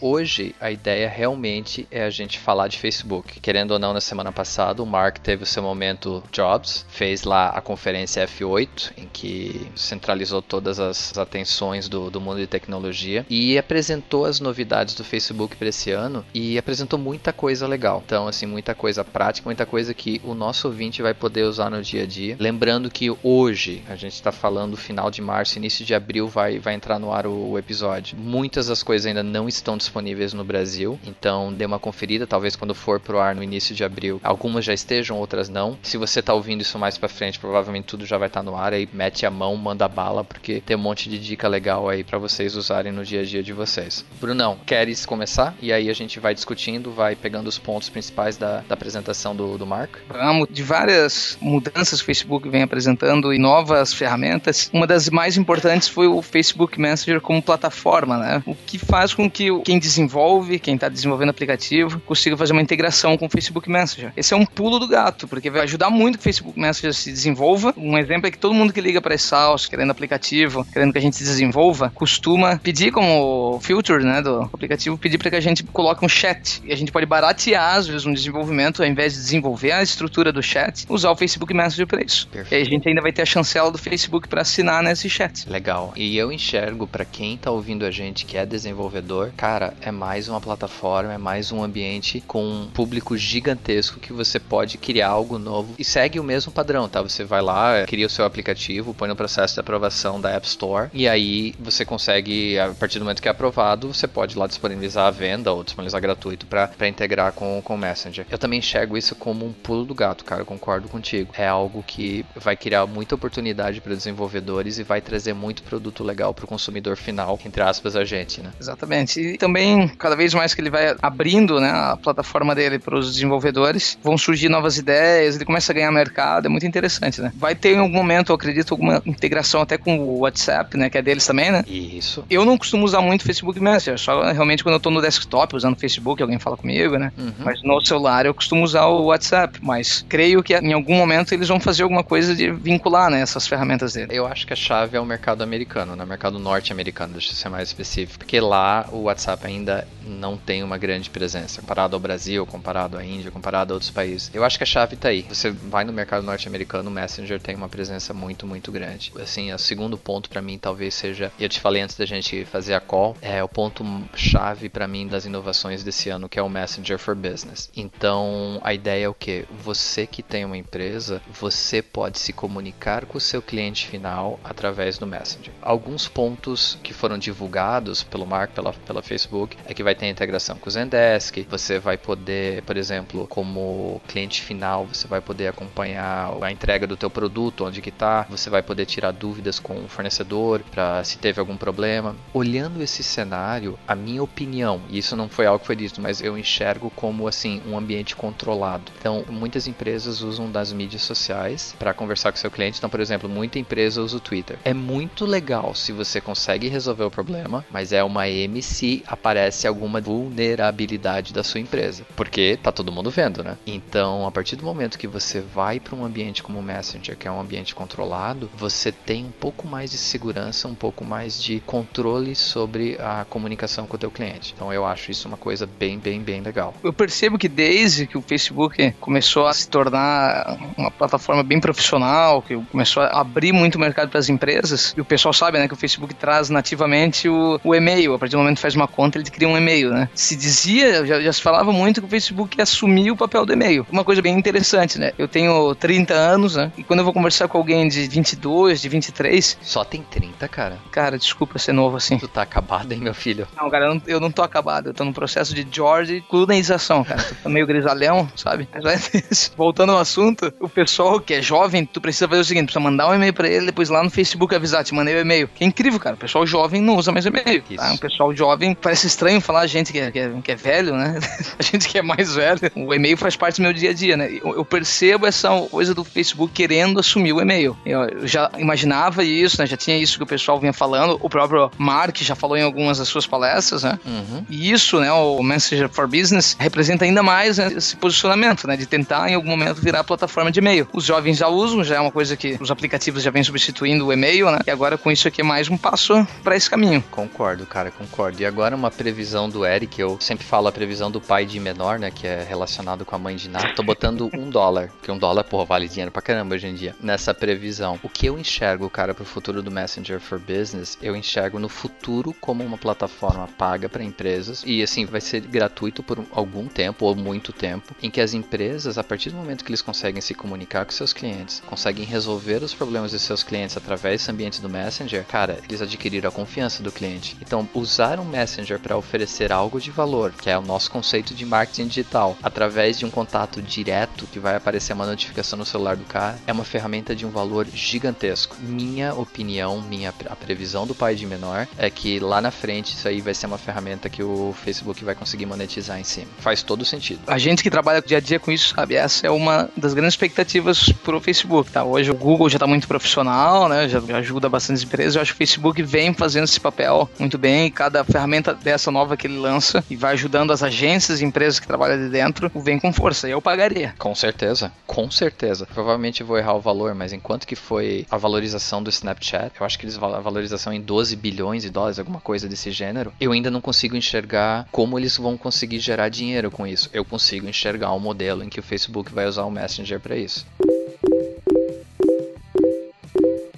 Hoje 0.00 0.54
a 0.60 0.70
ideia 0.70 1.08
realmente 1.08 1.86
é 1.90 2.04
a 2.04 2.10
gente 2.10 2.38
falar 2.38 2.68
de 2.68 2.78
Facebook. 2.78 3.40
Querendo 3.40 3.72
ou 3.72 3.78
não, 3.78 3.92
na 3.92 4.00
semana 4.00 4.32
passada 4.32 4.82
o 4.82 4.86
Mark 4.86 5.18
teve 5.18 5.42
o 5.42 5.46
seu 5.46 5.62
momento 5.62 6.22
Jobs, 6.32 6.86
fez 6.88 7.24
lá 7.24 7.50
a 7.50 7.60
conferência 7.60 8.26
F8, 8.26 8.92
em 8.96 9.08
que 9.12 9.68
centralizou 9.76 10.42
todas 10.42 10.80
as 10.80 11.16
atenções 11.16 11.88
do, 11.88 12.10
do 12.10 12.20
mundo 12.20 12.38
de 12.38 12.46
tecnologia 12.46 13.26
e 13.28 13.58
apresentou 13.58 14.24
as 14.24 14.40
novidades 14.40 14.94
do 14.94 15.04
Facebook 15.04 15.56
para 15.56 15.68
esse 15.68 15.90
ano 15.90 16.24
e 16.34 16.58
apresentou 16.58 16.98
muita 16.98 17.32
coisa 17.32 17.66
legal. 17.66 18.02
Então, 18.04 18.26
assim, 18.26 18.46
muita 18.46 18.74
coisa 18.74 19.04
prática, 19.04 19.48
muita 19.48 19.66
coisa 19.66 19.92
que 19.92 20.20
o 20.24 20.34
nosso 20.34 20.68
ouvinte 20.68 21.02
vai 21.02 21.14
poder 21.14 21.44
usar 21.44 21.70
no 21.70 21.82
dia 21.82 22.04
a 22.04 22.06
dia. 22.06 22.36
Lembrando 22.38 22.90
que 22.90 23.14
hoje, 23.22 23.82
a 23.88 23.96
gente 23.96 24.14
está 24.14 24.32
falando 24.32 24.76
final 24.76 25.10
de 25.10 25.20
março, 25.20 25.58
início 25.58 25.84
de 25.84 25.94
abril 25.94 26.28
vai, 26.28 26.58
vai 26.58 26.74
entrar 26.74 26.98
no 26.98 27.12
ar 27.12 27.26
o, 27.26 27.50
o 27.50 27.58
episódio. 27.58 28.16
Muitas 28.18 28.66
das 28.66 28.82
coisas 28.82 29.06
ainda 29.06 29.22
não 29.22 29.48
estão 29.48 29.76
disponíveis 29.76 29.89
no 30.34 30.44
Brasil, 30.44 30.98
então 31.06 31.52
dê 31.52 31.64
uma 31.64 31.78
conferida, 31.78 32.26
talvez 32.26 32.56
quando 32.56 32.74
for 32.74 33.00
pro 33.00 33.18
ar 33.18 33.34
no 33.34 33.42
início 33.42 33.74
de 33.74 33.84
abril, 33.84 34.20
algumas 34.22 34.64
já 34.64 34.72
estejam, 34.72 35.18
outras 35.18 35.48
não. 35.48 35.78
Se 35.82 35.96
você 35.96 36.20
está 36.20 36.32
ouvindo 36.34 36.60
isso 36.60 36.78
mais 36.78 36.96
para 36.96 37.08
frente, 37.08 37.38
provavelmente 37.38 37.84
tudo 37.84 38.06
já 38.06 38.16
vai 38.16 38.28
estar 38.28 38.40
tá 38.40 38.44
no 38.44 38.56
ar 38.56 38.72
aí, 38.72 38.88
mete 38.92 39.26
a 39.26 39.30
mão, 39.30 39.56
manda 39.56 39.88
bala, 39.88 40.24
porque 40.24 40.60
tem 40.60 40.76
um 40.76 40.80
monte 40.80 41.08
de 41.08 41.18
dica 41.18 41.48
legal 41.48 41.88
aí 41.88 42.04
para 42.04 42.18
vocês 42.18 42.56
usarem 42.56 42.92
no 42.92 43.04
dia 43.04 43.20
a 43.20 43.24
dia 43.24 43.42
de 43.42 43.52
vocês. 43.52 44.04
Brunão, 44.20 44.58
queres 44.64 45.04
começar? 45.04 45.54
E 45.60 45.72
aí 45.72 45.90
a 45.90 45.94
gente 45.94 46.20
vai 46.20 46.34
discutindo, 46.34 46.92
vai 46.92 47.16
pegando 47.16 47.48
os 47.48 47.58
pontos 47.58 47.88
principais 47.88 48.36
da, 48.36 48.62
da 48.68 48.74
apresentação 48.74 49.34
do, 49.34 49.58
do 49.58 49.66
Mark? 49.66 49.96
Vamos, 50.08 50.48
de 50.50 50.62
várias 50.62 51.36
mudanças 51.40 52.00
que 52.00 52.04
o 52.04 52.06
Facebook 52.06 52.48
vem 52.48 52.62
apresentando 52.62 53.32
e 53.32 53.38
novas 53.38 53.92
ferramentas, 53.92 54.70
uma 54.72 54.86
das 54.86 55.08
mais 55.10 55.36
importantes 55.36 55.88
foi 55.88 56.06
o 56.06 56.22
Facebook 56.22 56.80
Messenger 56.80 57.20
como 57.20 57.42
plataforma, 57.42 58.16
né? 58.16 58.42
O 58.46 58.54
que 58.54 58.78
faz 58.78 59.12
com 59.12 59.30
que 59.30 59.48
quem 59.62 59.78
desenvolve, 59.80 60.58
quem 60.58 60.74
está 60.76 60.88
desenvolvendo 60.88 61.30
aplicativo, 61.30 62.00
consiga 62.00 62.36
fazer 62.36 62.52
uma 62.52 62.62
integração 62.62 63.16
com 63.16 63.26
o 63.26 63.28
Facebook 63.28 63.68
Messenger. 63.68 64.12
Esse 64.16 64.34
é 64.34 64.36
um 64.36 64.46
pulo 64.46 64.78
do 64.78 64.86
gato, 64.86 65.26
porque 65.26 65.50
vai 65.50 65.62
ajudar 65.62 65.90
muito 65.90 66.18
que 66.18 66.20
o 66.20 66.24
Facebook 66.24 66.58
Messenger 66.58 66.94
se 66.94 67.10
desenvolva. 67.10 67.74
Um 67.76 67.98
exemplo 67.98 68.28
é 68.28 68.30
que 68.30 68.38
todo 68.38 68.54
mundo 68.54 68.72
que 68.72 68.80
liga 68.80 69.00
para 69.00 69.16
Salsa, 69.20 69.68
querendo 69.68 69.90
aplicativo, 69.90 70.64
querendo 70.72 70.92
que 70.92 70.98
a 70.98 71.00
gente 71.00 71.18
desenvolva, 71.18 71.90
costuma 71.94 72.56
pedir 72.58 72.90
como 72.90 73.58
filter, 73.60 74.00
né, 74.00 74.22
do 74.22 74.42
aplicativo, 74.42 74.96
pedir 74.96 75.18
para 75.18 75.30
que 75.30 75.36
a 75.36 75.40
gente 75.40 75.62
coloque 75.64 76.04
um 76.04 76.08
chat. 76.08 76.62
E 76.64 76.72
a 76.72 76.76
gente 76.76 76.90
pode 76.90 77.06
baratear, 77.06 77.76
às 77.76 77.86
vezes, 77.86 78.06
um 78.06 78.12
desenvolvimento, 78.12 78.82
ao 78.82 78.88
invés 78.88 79.14
de 79.14 79.20
desenvolver 79.20 79.72
a 79.72 79.82
estrutura 79.82 80.32
do 80.32 80.42
chat, 80.42 80.86
usar 80.88 81.10
o 81.10 81.16
Facebook 81.16 81.52
Messenger 81.54 81.86
para 81.86 82.02
isso. 82.02 82.28
Perfeito. 82.28 82.52
E 82.52 82.56
aí 82.56 82.62
a 82.62 82.64
gente 82.64 82.88
ainda 82.88 83.00
vai 83.00 83.12
ter 83.12 83.22
a 83.22 83.26
chancela 83.26 83.70
do 83.70 83.78
Facebook 83.78 84.28
para 84.28 84.42
assinar 84.42 84.82
nesse 84.82 85.08
chat. 85.08 85.48
Legal. 85.48 85.92
E 85.96 86.16
eu 86.16 86.32
enxergo 86.32 86.86
para 86.86 87.04
quem 87.04 87.36
tá 87.36 87.50
ouvindo 87.50 87.84
a 87.84 87.90
gente 87.90 88.24
que 88.24 88.36
é 88.36 88.44
desenvolvedor, 88.46 89.32
cara, 89.36 89.69
é 89.80 89.90
mais 89.90 90.28
uma 90.28 90.40
plataforma, 90.40 91.14
é 91.14 91.18
mais 91.18 91.52
um 91.52 91.62
ambiente 91.62 92.22
com 92.26 92.44
um 92.44 92.66
público 92.68 93.16
gigantesco 93.16 94.00
que 94.00 94.12
você 94.12 94.38
pode 94.38 94.78
criar 94.78 95.08
algo 95.08 95.38
novo 95.38 95.74
e 95.78 95.84
segue 95.84 96.18
o 96.18 96.24
mesmo 96.24 96.52
padrão, 96.52 96.88
tá? 96.88 97.02
Você 97.02 97.24
vai 97.24 97.42
lá, 97.42 97.84
cria 97.86 98.06
o 98.06 98.10
seu 98.10 98.24
aplicativo, 98.24 98.94
põe 98.94 99.08
no 99.08 99.16
processo 99.16 99.54
de 99.54 99.60
aprovação 99.60 100.20
da 100.20 100.30
App 100.30 100.46
Store 100.46 100.90
e 100.92 101.08
aí 101.08 101.54
você 101.58 101.84
consegue, 101.84 102.58
a 102.58 102.70
partir 102.70 102.98
do 102.98 103.04
momento 103.04 103.22
que 103.22 103.28
é 103.28 103.30
aprovado, 103.30 103.92
você 103.92 104.06
pode 104.06 104.36
lá 104.36 104.46
disponibilizar 104.46 105.06
a 105.06 105.10
venda 105.10 105.52
ou 105.52 105.64
disponibilizar 105.64 106.00
gratuito 106.00 106.46
para 106.46 106.88
integrar 106.88 107.32
com, 107.32 107.60
com 107.62 107.74
o 107.74 107.78
Messenger. 107.78 108.26
Eu 108.30 108.38
também 108.38 108.58
enxergo 108.58 108.96
isso 108.96 109.14
como 109.14 109.46
um 109.46 109.52
pulo 109.52 109.84
do 109.84 109.94
gato, 109.94 110.24
cara, 110.24 110.42
eu 110.42 110.46
concordo 110.46 110.88
contigo. 110.88 111.32
É 111.36 111.46
algo 111.46 111.82
que 111.86 112.24
vai 112.36 112.56
criar 112.56 112.86
muita 112.86 113.14
oportunidade 113.14 113.80
para 113.80 113.94
desenvolvedores 113.94 114.78
e 114.78 114.82
vai 114.82 115.00
trazer 115.00 115.34
muito 115.34 115.62
produto 115.62 116.02
legal 116.04 116.32
para 116.34 116.44
o 116.44 116.48
consumidor 116.48 116.96
final, 116.96 117.38
entre 117.44 117.62
aspas, 117.62 117.96
a 117.96 118.04
gente, 118.04 118.40
né? 118.40 118.50
Exatamente. 118.60 119.20
E 119.20 119.38
também, 119.38 119.59
cada 119.98 120.16
vez 120.16 120.34
mais 120.34 120.54
que 120.54 120.60
ele 120.60 120.70
vai 120.70 120.94
abrindo 121.00 121.60
né, 121.60 121.70
a 121.70 121.96
plataforma 121.96 122.54
dele 122.54 122.78
para 122.78 122.96
os 122.96 123.12
desenvolvedores, 123.12 123.98
vão 124.02 124.16
surgir 124.16 124.48
novas 124.48 124.78
ideias, 124.78 125.36
ele 125.36 125.44
começa 125.44 125.72
a 125.72 125.74
ganhar 125.74 125.90
mercado, 125.90 126.46
é 126.46 126.48
muito 126.48 126.66
interessante, 126.66 127.20
né? 127.20 127.32
Vai 127.36 127.54
ter 127.54 127.74
em 127.74 127.78
algum 127.78 127.94
momento, 127.94 128.30
eu 128.30 128.36
acredito, 128.36 128.72
alguma 128.72 129.02
integração 129.06 129.60
até 129.60 129.76
com 129.76 129.98
o 129.98 130.20
WhatsApp, 130.20 130.76
né, 130.76 130.90
que 130.90 130.98
é 130.98 131.02
deles 131.02 131.26
também, 131.26 131.50
né? 131.50 131.64
Isso. 131.66 132.24
Eu 132.30 132.44
não 132.44 132.56
costumo 132.56 132.84
usar 132.84 133.00
muito 133.00 133.24
Facebook 133.24 133.60
Messenger, 133.60 133.98
só 133.98 134.32
realmente 134.32 134.62
quando 134.62 134.74
eu 134.74 134.78
estou 134.78 134.92
no 134.92 135.00
desktop 135.00 135.56
usando 135.56 135.76
Facebook, 135.76 136.22
alguém 136.22 136.38
fala 136.38 136.56
comigo, 136.56 136.96
né? 136.96 137.12
Uhum. 137.18 137.32
Mas 137.38 137.62
no 137.62 137.80
celular 137.80 138.26
eu 138.26 138.34
costumo 138.34 138.64
usar 138.64 138.86
o 138.86 139.06
WhatsApp, 139.06 139.58
mas 139.62 140.04
creio 140.08 140.42
que 140.42 140.54
em 140.54 140.72
algum 140.72 140.94
momento 140.94 141.32
eles 141.32 141.48
vão 141.48 141.60
fazer 141.60 141.82
alguma 141.82 142.02
coisa 142.02 142.34
de 142.34 142.50
vincular, 142.50 143.10
né, 143.10 143.20
essas 143.20 143.46
ferramentas 143.46 143.94
dele. 143.94 144.08
Eu 144.12 144.26
acho 144.26 144.46
que 144.46 144.52
a 144.52 144.56
chave 144.56 144.96
é 144.96 145.00
o 145.00 145.06
mercado 145.06 145.42
americano, 145.42 145.96
né? 145.96 146.04
Mercado 146.04 146.38
norte-americano, 146.38 147.12
deixa 147.12 147.32
eu 147.32 147.34
ser 147.34 147.48
mais 147.48 147.68
específico, 147.68 148.18
porque 148.18 148.40
lá 148.40 148.86
o 148.90 149.02
WhatsApp 149.02 149.46
ainda 149.50 149.86
não 150.04 150.36
tem 150.36 150.62
uma 150.62 150.78
grande 150.78 151.10
presença, 151.10 151.60
comparado 151.60 151.96
ao 151.96 152.00
Brasil, 152.00 152.46
comparado 152.46 152.96
à 152.96 153.04
Índia, 153.04 153.30
comparado 153.30 153.72
a 153.72 153.74
outros 153.74 153.90
países. 153.90 154.30
Eu 154.32 154.44
acho 154.44 154.58
que 154.58 154.64
a 154.64 154.66
chave 154.66 154.94
está 154.94 155.08
aí. 155.08 155.22
Você 155.28 155.50
vai 155.50 155.84
no 155.84 155.92
mercado 155.92 156.24
norte-americano, 156.24 156.88
o 156.88 156.92
Messenger 156.92 157.40
tem 157.40 157.54
uma 157.54 157.68
presença 157.68 158.14
muito, 158.14 158.46
muito 158.46 158.72
grande. 158.72 159.12
Assim, 159.20 159.52
o 159.52 159.58
segundo 159.58 159.96
ponto 159.98 160.28
para 160.28 160.42
mim 160.42 160.58
talvez 160.58 160.94
seja, 160.94 161.32
eu 161.38 161.48
te 161.48 161.60
falei 161.60 161.82
antes 161.82 161.96
da 161.96 162.06
gente 162.06 162.44
fazer 162.44 162.74
a 162.74 162.80
call, 162.80 163.16
é 163.20 163.42
o 163.42 163.48
ponto 163.48 163.84
chave 164.14 164.68
para 164.68 164.86
mim 164.86 165.06
das 165.06 165.24
inovações 165.24 165.82
desse 165.82 166.08
ano, 166.08 166.28
que 166.28 166.38
é 166.38 166.42
o 166.42 166.48
Messenger 166.48 166.98
for 166.98 167.14
Business. 167.14 167.70
Então, 167.76 168.60
a 168.62 168.72
ideia 168.74 169.04
é 169.04 169.08
o 169.08 169.14
que? 169.14 169.44
Você 169.62 170.06
que 170.06 170.22
tem 170.22 170.44
uma 170.44 170.56
empresa, 170.56 171.22
você 171.28 171.82
pode 171.82 172.18
se 172.18 172.32
comunicar 172.32 173.06
com 173.06 173.18
o 173.18 173.20
seu 173.20 173.42
cliente 173.42 173.86
final 173.86 174.38
através 174.44 174.98
do 174.98 175.06
Messenger. 175.06 175.52
Alguns 175.62 176.08
pontos 176.08 176.78
que 176.82 176.92
foram 176.92 177.18
divulgados 177.18 178.02
pelo 178.02 178.26
Mark, 178.26 178.52
pela, 178.52 178.72
pela 178.72 179.02
Facebook, 179.02 179.29
é 179.66 179.74
que 179.74 179.82
vai 179.82 179.94
ter 179.94 180.06
integração 180.08 180.56
com 180.56 180.68
o 180.68 180.72
Zendesk, 180.72 181.46
você 181.48 181.78
vai 181.78 181.96
poder, 181.96 182.62
por 182.62 182.76
exemplo, 182.76 183.26
como 183.28 184.00
cliente 184.08 184.42
final, 184.42 184.86
você 184.86 185.06
vai 185.06 185.20
poder 185.20 185.48
acompanhar 185.48 186.32
a 186.40 186.50
entrega 186.50 186.86
do 186.86 186.96
teu 186.96 187.10
produto, 187.10 187.64
onde 187.64 187.80
que 187.80 187.90
tá, 187.90 188.26
você 188.28 188.50
vai 188.50 188.62
poder 188.62 188.86
tirar 188.86 189.12
dúvidas 189.12 189.58
com 189.58 189.84
o 189.84 189.88
fornecedor 189.88 190.62
para 190.70 191.02
se 191.04 191.18
teve 191.18 191.40
algum 191.40 191.56
problema. 191.56 192.16
Olhando 192.32 192.82
esse 192.82 193.02
cenário, 193.02 193.78
a 193.86 193.94
minha 193.94 194.22
opinião, 194.22 194.80
e 194.88 194.98
isso 194.98 195.16
não 195.16 195.28
foi 195.28 195.46
algo 195.46 195.60
que 195.60 195.66
foi 195.66 195.76
dito, 195.76 196.00
mas 196.00 196.20
eu 196.20 196.36
enxergo 196.36 196.90
como 196.94 197.28
assim 197.28 197.62
um 197.66 197.76
ambiente 197.76 198.16
controlado. 198.16 198.92
Então, 198.98 199.24
muitas 199.28 199.66
empresas 199.66 200.22
usam 200.22 200.50
das 200.50 200.72
mídias 200.72 201.02
sociais 201.02 201.74
para 201.78 201.94
conversar 201.94 202.32
com 202.32 202.38
seu 202.38 202.50
cliente. 202.50 202.78
Então, 202.78 202.90
por 202.90 203.00
exemplo, 203.00 203.28
muita 203.28 203.58
empresa 203.58 204.02
usa 204.02 204.16
o 204.16 204.20
Twitter. 204.20 204.58
É 204.64 204.74
muito 204.74 205.24
legal 205.24 205.74
se 205.74 205.92
você 205.92 206.20
consegue 206.20 206.68
resolver 206.68 207.04
o 207.04 207.10
problema, 207.10 207.64
mas 207.70 207.92
é 207.92 208.02
uma 208.02 208.28
M 208.28 208.62
se 208.62 209.02
aparece 209.20 209.68
alguma 209.68 210.00
vulnerabilidade 210.00 211.32
da 211.32 211.44
sua 211.44 211.60
empresa, 211.60 212.04
porque 212.16 212.58
tá 212.62 212.72
todo 212.72 212.90
mundo 212.90 213.10
vendo, 213.10 213.44
né? 213.44 213.56
Então, 213.66 214.26
a 214.26 214.30
partir 214.30 214.56
do 214.56 214.64
momento 214.64 214.98
que 214.98 215.06
você 215.06 215.40
vai 215.40 215.78
para 215.78 215.94
um 215.94 216.04
ambiente 216.04 216.42
como 216.42 216.58
o 216.58 216.62
Messenger, 216.62 217.16
que 217.16 217.28
é 217.28 217.30
um 217.30 217.40
ambiente 217.40 217.74
controlado, 217.74 218.50
você 218.56 218.90
tem 218.90 219.26
um 219.26 219.30
pouco 219.30 219.68
mais 219.68 219.90
de 219.90 219.98
segurança, 219.98 220.66
um 220.66 220.74
pouco 220.74 221.04
mais 221.04 221.40
de 221.40 221.60
controle 221.60 222.34
sobre 222.34 222.96
a 222.98 223.26
comunicação 223.28 223.86
com 223.86 223.96
o 223.96 223.98
teu 223.98 224.10
cliente. 224.10 224.54
Então, 224.56 224.72
eu 224.72 224.86
acho 224.86 225.10
isso 225.10 225.28
uma 225.28 225.36
coisa 225.36 225.66
bem, 225.66 225.98
bem, 225.98 226.20
bem 226.20 226.40
legal. 226.40 226.74
Eu 226.82 226.92
percebo 226.92 227.38
que 227.38 227.48
desde 227.48 228.06
que 228.06 228.16
o 228.16 228.22
Facebook 228.22 228.94
começou 228.98 229.46
a 229.46 229.52
se 229.52 229.68
tornar 229.68 230.58
uma 230.76 230.90
plataforma 230.90 231.42
bem 231.42 231.60
profissional, 231.60 232.40
que 232.40 232.56
começou 232.70 233.02
a 233.02 233.20
abrir 233.20 233.52
muito 233.52 233.74
o 233.74 233.78
mercado 233.78 234.08
para 234.08 234.18
as 234.18 234.30
empresas, 234.30 234.94
e 234.96 235.00
o 235.00 235.04
pessoal 235.04 235.34
sabe, 235.34 235.58
né, 235.58 235.68
que 235.68 235.74
o 235.74 235.76
Facebook 235.76 236.14
traz 236.14 236.48
nativamente 236.48 237.28
o, 237.28 237.60
o 237.62 237.74
e-mail. 237.74 238.14
A 238.14 238.18
partir 238.18 238.32
do 238.32 238.38
momento 238.38 238.56
que 238.56 238.62
faz 238.62 238.74
uma 238.74 238.88
conta, 238.88 239.09
ele 239.18 239.30
cria 239.30 239.48
um 239.48 239.56
e-mail, 239.56 239.90
né? 239.90 240.08
Se 240.14 240.36
dizia, 240.36 241.04
já, 241.06 241.20
já 241.20 241.32
se 241.32 241.42
falava 241.42 241.72
muito 241.72 242.00
que 242.00 242.06
o 242.06 242.10
Facebook 242.10 242.60
assumia 242.60 243.12
o 243.12 243.16
papel 243.16 243.44
do 243.46 243.52
e-mail. 243.52 243.86
Uma 243.90 244.04
coisa 244.04 244.22
bem 244.22 244.36
interessante, 244.36 244.98
né? 244.98 245.12
Eu 245.18 245.28
tenho 245.28 245.74
30 245.74 246.14
anos, 246.14 246.56
né? 246.56 246.72
E 246.76 246.82
quando 246.82 247.00
eu 247.00 247.04
vou 247.04 247.12
conversar 247.12 247.48
com 247.48 247.58
alguém 247.58 247.88
de 247.88 248.06
22, 248.08 248.80
de 248.80 248.88
23... 248.88 249.58
Só 249.60 249.84
tem 249.84 250.02
30, 250.02 250.48
cara? 250.48 250.78
Cara, 250.90 251.18
desculpa 251.18 251.58
ser 251.58 251.72
novo 251.72 251.96
assim. 251.96 252.18
Tu 252.18 252.28
tá 252.28 252.42
acabado, 252.42 252.92
hein, 252.92 253.00
meu 253.00 253.14
filho? 253.14 253.46
Não, 253.56 253.70
cara, 253.70 253.86
eu 253.86 253.94
não, 253.94 254.02
eu 254.06 254.20
não 254.20 254.30
tô 254.30 254.42
acabado. 254.42 254.88
Eu 254.88 254.94
tô 254.94 255.04
no 255.04 255.12
processo 255.12 255.54
de 255.54 255.66
George 255.70 256.24
clunização, 256.28 257.04
cara. 257.04 257.22
Tô 257.42 257.48
meio 257.48 257.66
grisalhão, 257.66 258.28
sabe? 258.36 258.68
Mas, 258.82 259.52
voltando 259.56 259.92
ao 259.92 259.98
assunto, 259.98 260.52
o 260.60 260.68
pessoal 260.68 261.20
que 261.20 261.34
é 261.34 261.42
jovem, 261.42 261.84
tu 261.84 262.00
precisa 262.00 262.28
fazer 262.28 262.40
o 262.40 262.44
seguinte, 262.44 262.64
precisa 262.64 262.80
mandar 262.80 263.08
um 263.08 263.14
e-mail 263.14 263.32
pra 263.32 263.48
ele, 263.48 263.66
depois 263.66 263.88
lá 263.88 264.02
no 264.02 264.10
Facebook 264.10 264.54
avisar, 264.54 264.84
te 264.84 264.94
mandei 264.94 265.14
o 265.14 265.18
um 265.18 265.20
e-mail. 265.20 265.48
Que 265.48 265.64
é 265.64 265.66
incrível, 265.66 266.00
cara. 266.00 266.14
O 266.14 266.18
pessoal 266.18 266.46
jovem 266.46 266.80
não 266.80 266.96
usa 266.96 267.12
mais 267.12 267.26
e-mail. 267.26 267.62
Tá? 267.76 267.92
Um 267.92 267.96
pessoal 267.96 268.34
jovem, 268.34 268.74
parece 268.74 268.99
estranho 269.06 269.40
falar 269.40 269.60
a 269.60 269.66
gente 269.66 269.92
que 269.92 269.98
é, 269.98 270.10
que 270.10 270.18
é, 270.18 270.30
que 270.42 270.52
é 270.52 270.56
velho, 270.56 270.94
né? 270.96 271.18
a 271.58 271.62
gente 271.62 271.88
que 271.88 271.98
é 271.98 272.02
mais 272.02 272.34
velho. 272.34 272.58
O 272.74 272.94
e-mail 272.94 273.16
faz 273.16 273.36
parte 273.36 273.56
do 273.56 273.62
meu 273.62 273.72
dia 273.72 273.90
a 273.90 273.92
dia, 273.92 274.16
né? 274.16 274.30
Eu, 274.32 274.56
eu 274.56 274.64
percebo 274.64 275.26
essa 275.26 275.48
coisa 275.70 275.94
do 275.94 276.04
Facebook 276.04 276.52
querendo 276.52 277.00
assumir 277.00 277.32
o 277.32 277.40
e-mail. 277.40 277.76
Eu, 277.84 278.02
eu 278.04 278.26
já 278.26 278.50
imaginava 278.58 279.24
isso, 279.24 279.60
né? 279.60 279.66
Já 279.66 279.76
tinha 279.76 279.96
isso 279.96 280.16
que 280.16 280.24
o 280.24 280.26
pessoal 280.26 280.58
vinha 280.58 280.72
falando. 280.72 281.18
O 281.20 281.28
próprio 281.28 281.70
Mark 281.78 282.16
já 282.18 282.34
falou 282.34 282.56
em 282.56 282.62
algumas 282.62 282.98
das 282.98 283.08
suas 283.08 283.26
palestras, 283.26 283.82
né? 283.82 283.98
Uhum. 284.04 284.44
E 284.48 284.70
isso, 284.70 285.00
né? 285.00 285.10
O 285.12 285.42
Messenger 285.42 285.88
for 285.88 286.06
Business 286.06 286.56
representa 286.58 287.04
ainda 287.04 287.22
mais 287.22 287.58
né, 287.58 287.72
esse 287.76 287.96
posicionamento, 287.96 288.66
né? 288.66 288.76
De 288.76 288.86
tentar 288.86 289.30
em 289.30 289.34
algum 289.34 289.48
momento 289.48 289.80
virar 289.80 290.04
plataforma 290.04 290.50
de 290.50 290.60
e-mail. 290.60 290.88
Os 290.92 291.04
jovens 291.04 291.36
já 291.38 291.48
usam, 291.48 291.84
já 291.84 291.96
é 291.96 292.00
uma 292.00 292.12
coisa 292.12 292.36
que 292.36 292.56
os 292.60 292.70
aplicativos 292.70 293.22
já 293.22 293.30
vêm 293.30 293.42
substituindo 293.42 294.06
o 294.06 294.12
e-mail, 294.12 294.50
né? 294.50 294.58
E 294.66 294.70
agora 294.70 294.96
com 294.98 295.10
isso 295.10 295.26
aqui 295.28 295.40
é 295.40 295.44
mais 295.44 295.68
um 295.68 295.76
passo 295.76 296.26
para 296.42 296.56
esse 296.56 296.68
caminho. 296.68 297.02
Concordo, 297.10 297.66
cara, 297.66 297.90
concordo. 297.90 298.40
E 298.40 298.46
agora 298.46 298.74
uma 298.76 298.89
previsão 298.90 299.48
do 299.48 299.64
Eric, 299.66 300.00
eu 300.00 300.18
sempre 300.20 300.44
falo 300.44 300.68
a 300.68 300.72
previsão 300.72 301.10
do 301.10 301.20
pai 301.20 301.44
de 301.44 301.58
menor, 301.60 301.98
né? 301.98 302.10
Que 302.10 302.26
é 302.26 302.42
relacionado 302.42 303.04
com 303.04 303.14
a 303.14 303.18
mãe 303.18 303.36
de 303.36 303.48
nada. 303.48 303.74
Tô 303.74 303.82
botando 303.82 304.30
um 304.34 304.48
dólar, 304.48 304.90
que 305.02 305.10
um 305.10 305.18
dólar, 305.18 305.44
porra, 305.44 305.64
vale 305.64 305.88
dinheiro 305.88 306.10
pra 306.10 306.22
caramba 306.22 306.54
hoje 306.54 306.66
em 306.66 306.74
dia, 306.74 306.94
nessa 307.00 307.34
previsão. 307.34 307.98
O 308.02 308.08
que 308.08 308.26
eu 308.26 308.38
enxergo, 308.38 308.88
cara, 308.88 309.14
pro 309.14 309.24
futuro 309.24 309.62
do 309.62 309.70
Messenger 309.70 310.20
for 310.20 310.38
Business, 310.38 310.96
eu 311.02 311.16
enxergo 311.16 311.58
no 311.58 311.68
futuro 311.68 312.34
como 312.40 312.64
uma 312.64 312.78
plataforma 312.78 313.48
paga 313.58 313.88
para 313.88 314.02
empresas 314.02 314.62
e 314.66 314.82
assim 314.82 315.04
vai 315.04 315.20
ser 315.20 315.40
gratuito 315.40 316.02
por 316.02 316.24
algum 316.32 316.66
tempo 316.66 317.06
ou 317.06 317.14
muito 317.14 317.52
tempo, 317.52 317.94
em 318.02 318.10
que 318.10 318.20
as 318.20 318.34
empresas, 318.34 318.98
a 318.98 319.04
partir 319.04 319.30
do 319.30 319.36
momento 319.36 319.64
que 319.64 319.70
eles 319.70 319.82
conseguem 319.82 320.20
se 320.20 320.34
comunicar 320.34 320.84
com 320.84 320.92
seus 320.92 321.12
clientes, 321.12 321.62
conseguem 321.66 322.04
resolver 322.04 322.62
os 322.62 322.74
problemas 322.74 323.10
de 323.10 323.18
seus 323.18 323.42
clientes 323.42 323.76
através 323.76 324.20
desse 324.20 324.30
ambiente 324.30 324.60
do 324.60 324.68
Messenger, 324.68 325.24
cara, 325.24 325.58
eles 325.68 325.80
adquiriram 325.80 326.28
a 326.28 326.32
confiança 326.32 326.82
do 326.82 326.92
cliente. 326.92 327.36
Então, 327.40 327.68
usar 327.74 328.18
um 328.18 328.24
Messenger 328.24 328.78
para 328.80 328.96
oferecer 328.96 329.52
algo 329.52 329.80
de 329.80 329.90
valor, 329.90 330.32
que 330.32 330.50
é 330.50 330.58
o 330.58 330.62
nosso 330.62 330.90
conceito 330.90 331.34
de 331.34 331.44
marketing 331.44 331.88
digital, 331.88 332.36
através 332.42 332.98
de 332.98 333.04
um 333.04 333.10
contato 333.10 333.62
direto 333.62 334.26
que 334.26 334.38
vai 334.38 334.56
aparecer 334.56 334.92
uma 334.92 335.06
notificação 335.06 335.58
no 335.58 335.64
celular 335.64 335.96
do 335.96 336.04
cara, 336.04 336.38
é 336.46 336.52
uma 336.52 336.64
ferramenta 336.64 337.14
de 337.14 337.26
um 337.26 337.30
valor 337.30 337.66
gigantesco. 337.72 338.56
Minha 338.60 339.14
opinião, 339.14 339.80
minha 339.80 340.12
a 340.28 340.36
previsão 340.36 340.86
do 340.86 340.94
pai 340.94 341.14
de 341.14 341.26
menor 341.26 341.66
é 341.78 341.88
que 341.88 342.18
lá 342.18 342.40
na 342.40 342.50
frente 342.50 342.94
isso 342.94 343.06
aí 343.06 343.20
vai 343.20 343.34
ser 343.34 343.46
uma 343.46 343.58
ferramenta 343.58 344.08
que 344.08 344.22
o 344.22 344.54
Facebook 344.64 345.04
vai 345.04 345.14
conseguir 345.14 345.46
monetizar 345.46 345.98
em 345.98 346.04
cima. 346.04 346.28
Faz 346.38 346.62
todo 346.62 346.84
sentido. 346.84 347.20
A 347.26 347.38
gente 347.38 347.62
que 347.62 347.70
trabalha 347.70 348.02
dia 348.02 348.18
a 348.18 348.20
dia 348.20 348.38
com 348.38 348.50
isso, 348.50 348.74
sabe, 348.74 348.94
essa 348.94 349.26
é 349.26 349.30
uma 349.30 349.68
das 349.76 349.94
grandes 349.94 350.14
expectativas 350.14 350.90
pro 351.04 351.20
Facebook, 351.20 351.70
tá? 351.70 351.84
Hoje 351.84 352.10
o 352.10 352.14
Google 352.14 352.48
já 352.48 352.58
tá 352.58 352.66
muito 352.66 352.88
profissional, 352.88 353.68
né? 353.68 353.88
Já 353.88 354.00
ajuda 354.16 354.48
bastante 354.48 354.84
empresas. 354.84 355.16
Eu 355.16 355.22
acho 355.22 355.32
que 355.32 355.36
o 355.36 355.38
Facebook 355.38 355.82
vem 355.82 356.12
fazendo 356.14 356.44
esse 356.44 356.60
papel 356.60 357.08
muito 357.18 357.38
bem 357.38 357.66
e 357.66 357.70
cada 357.70 358.04
ferramenta 358.04 358.54
dessa 358.70 358.90
nova 358.90 359.16
que 359.16 359.26
ele 359.26 359.38
lança 359.38 359.84
e 359.90 359.96
vai 359.96 360.12
ajudando 360.12 360.52
as 360.52 360.62
agências 360.62 361.20
e 361.20 361.24
empresas 361.24 361.58
que 361.58 361.66
trabalham 361.66 361.96
ali 361.96 362.08
dentro, 362.08 362.50
vem 362.54 362.78
com 362.78 362.92
força. 362.92 363.28
E 363.28 363.32
eu 363.32 363.42
pagaria. 363.42 363.94
Com 363.98 364.14
certeza, 364.14 364.72
com 364.86 365.10
certeza. 365.10 365.66
Provavelmente 365.66 366.22
vou 366.22 366.38
errar 366.38 366.54
o 366.54 366.60
valor, 366.60 366.94
mas 366.94 367.12
enquanto 367.12 367.46
que 367.46 367.56
foi 367.56 368.06
a 368.10 368.16
valorização 368.16 368.82
do 368.82 368.90
Snapchat, 368.90 369.52
eu 369.58 369.66
acho 369.66 369.78
que 369.78 369.84
eles 369.84 370.00
a 370.00 370.20
valorização 370.20 370.72
em 370.72 370.80
12 370.80 371.16
bilhões 371.16 371.62
de 371.62 371.70
dólares, 371.70 371.98
alguma 371.98 372.20
coisa 372.20 372.48
desse 372.48 372.70
gênero, 372.70 373.12
eu 373.20 373.32
ainda 373.32 373.50
não 373.50 373.60
consigo 373.60 373.96
enxergar 373.96 374.66
como 374.70 374.98
eles 374.98 375.16
vão 375.16 375.36
conseguir 375.36 375.80
gerar 375.80 376.08
dinheiro 376.08 376.50
com 376.50 376.66
isso. 376.66 376.88
Eu 376.92 377.04
consigo 377.04 377.48
enxergar 377.48 377.92
um 377.92 378.00
modelo 378.00 378.44
em 378.44 378.48
que 378.48 378.60
o 378.60 378.62
Facebook 378.62 379.12
vai 379.12 379.26
usar 379.26 379.44
o 379.44 379.50
Messenger 379.50 380.00
para 380.00 380.16
isso. 380.16 380.46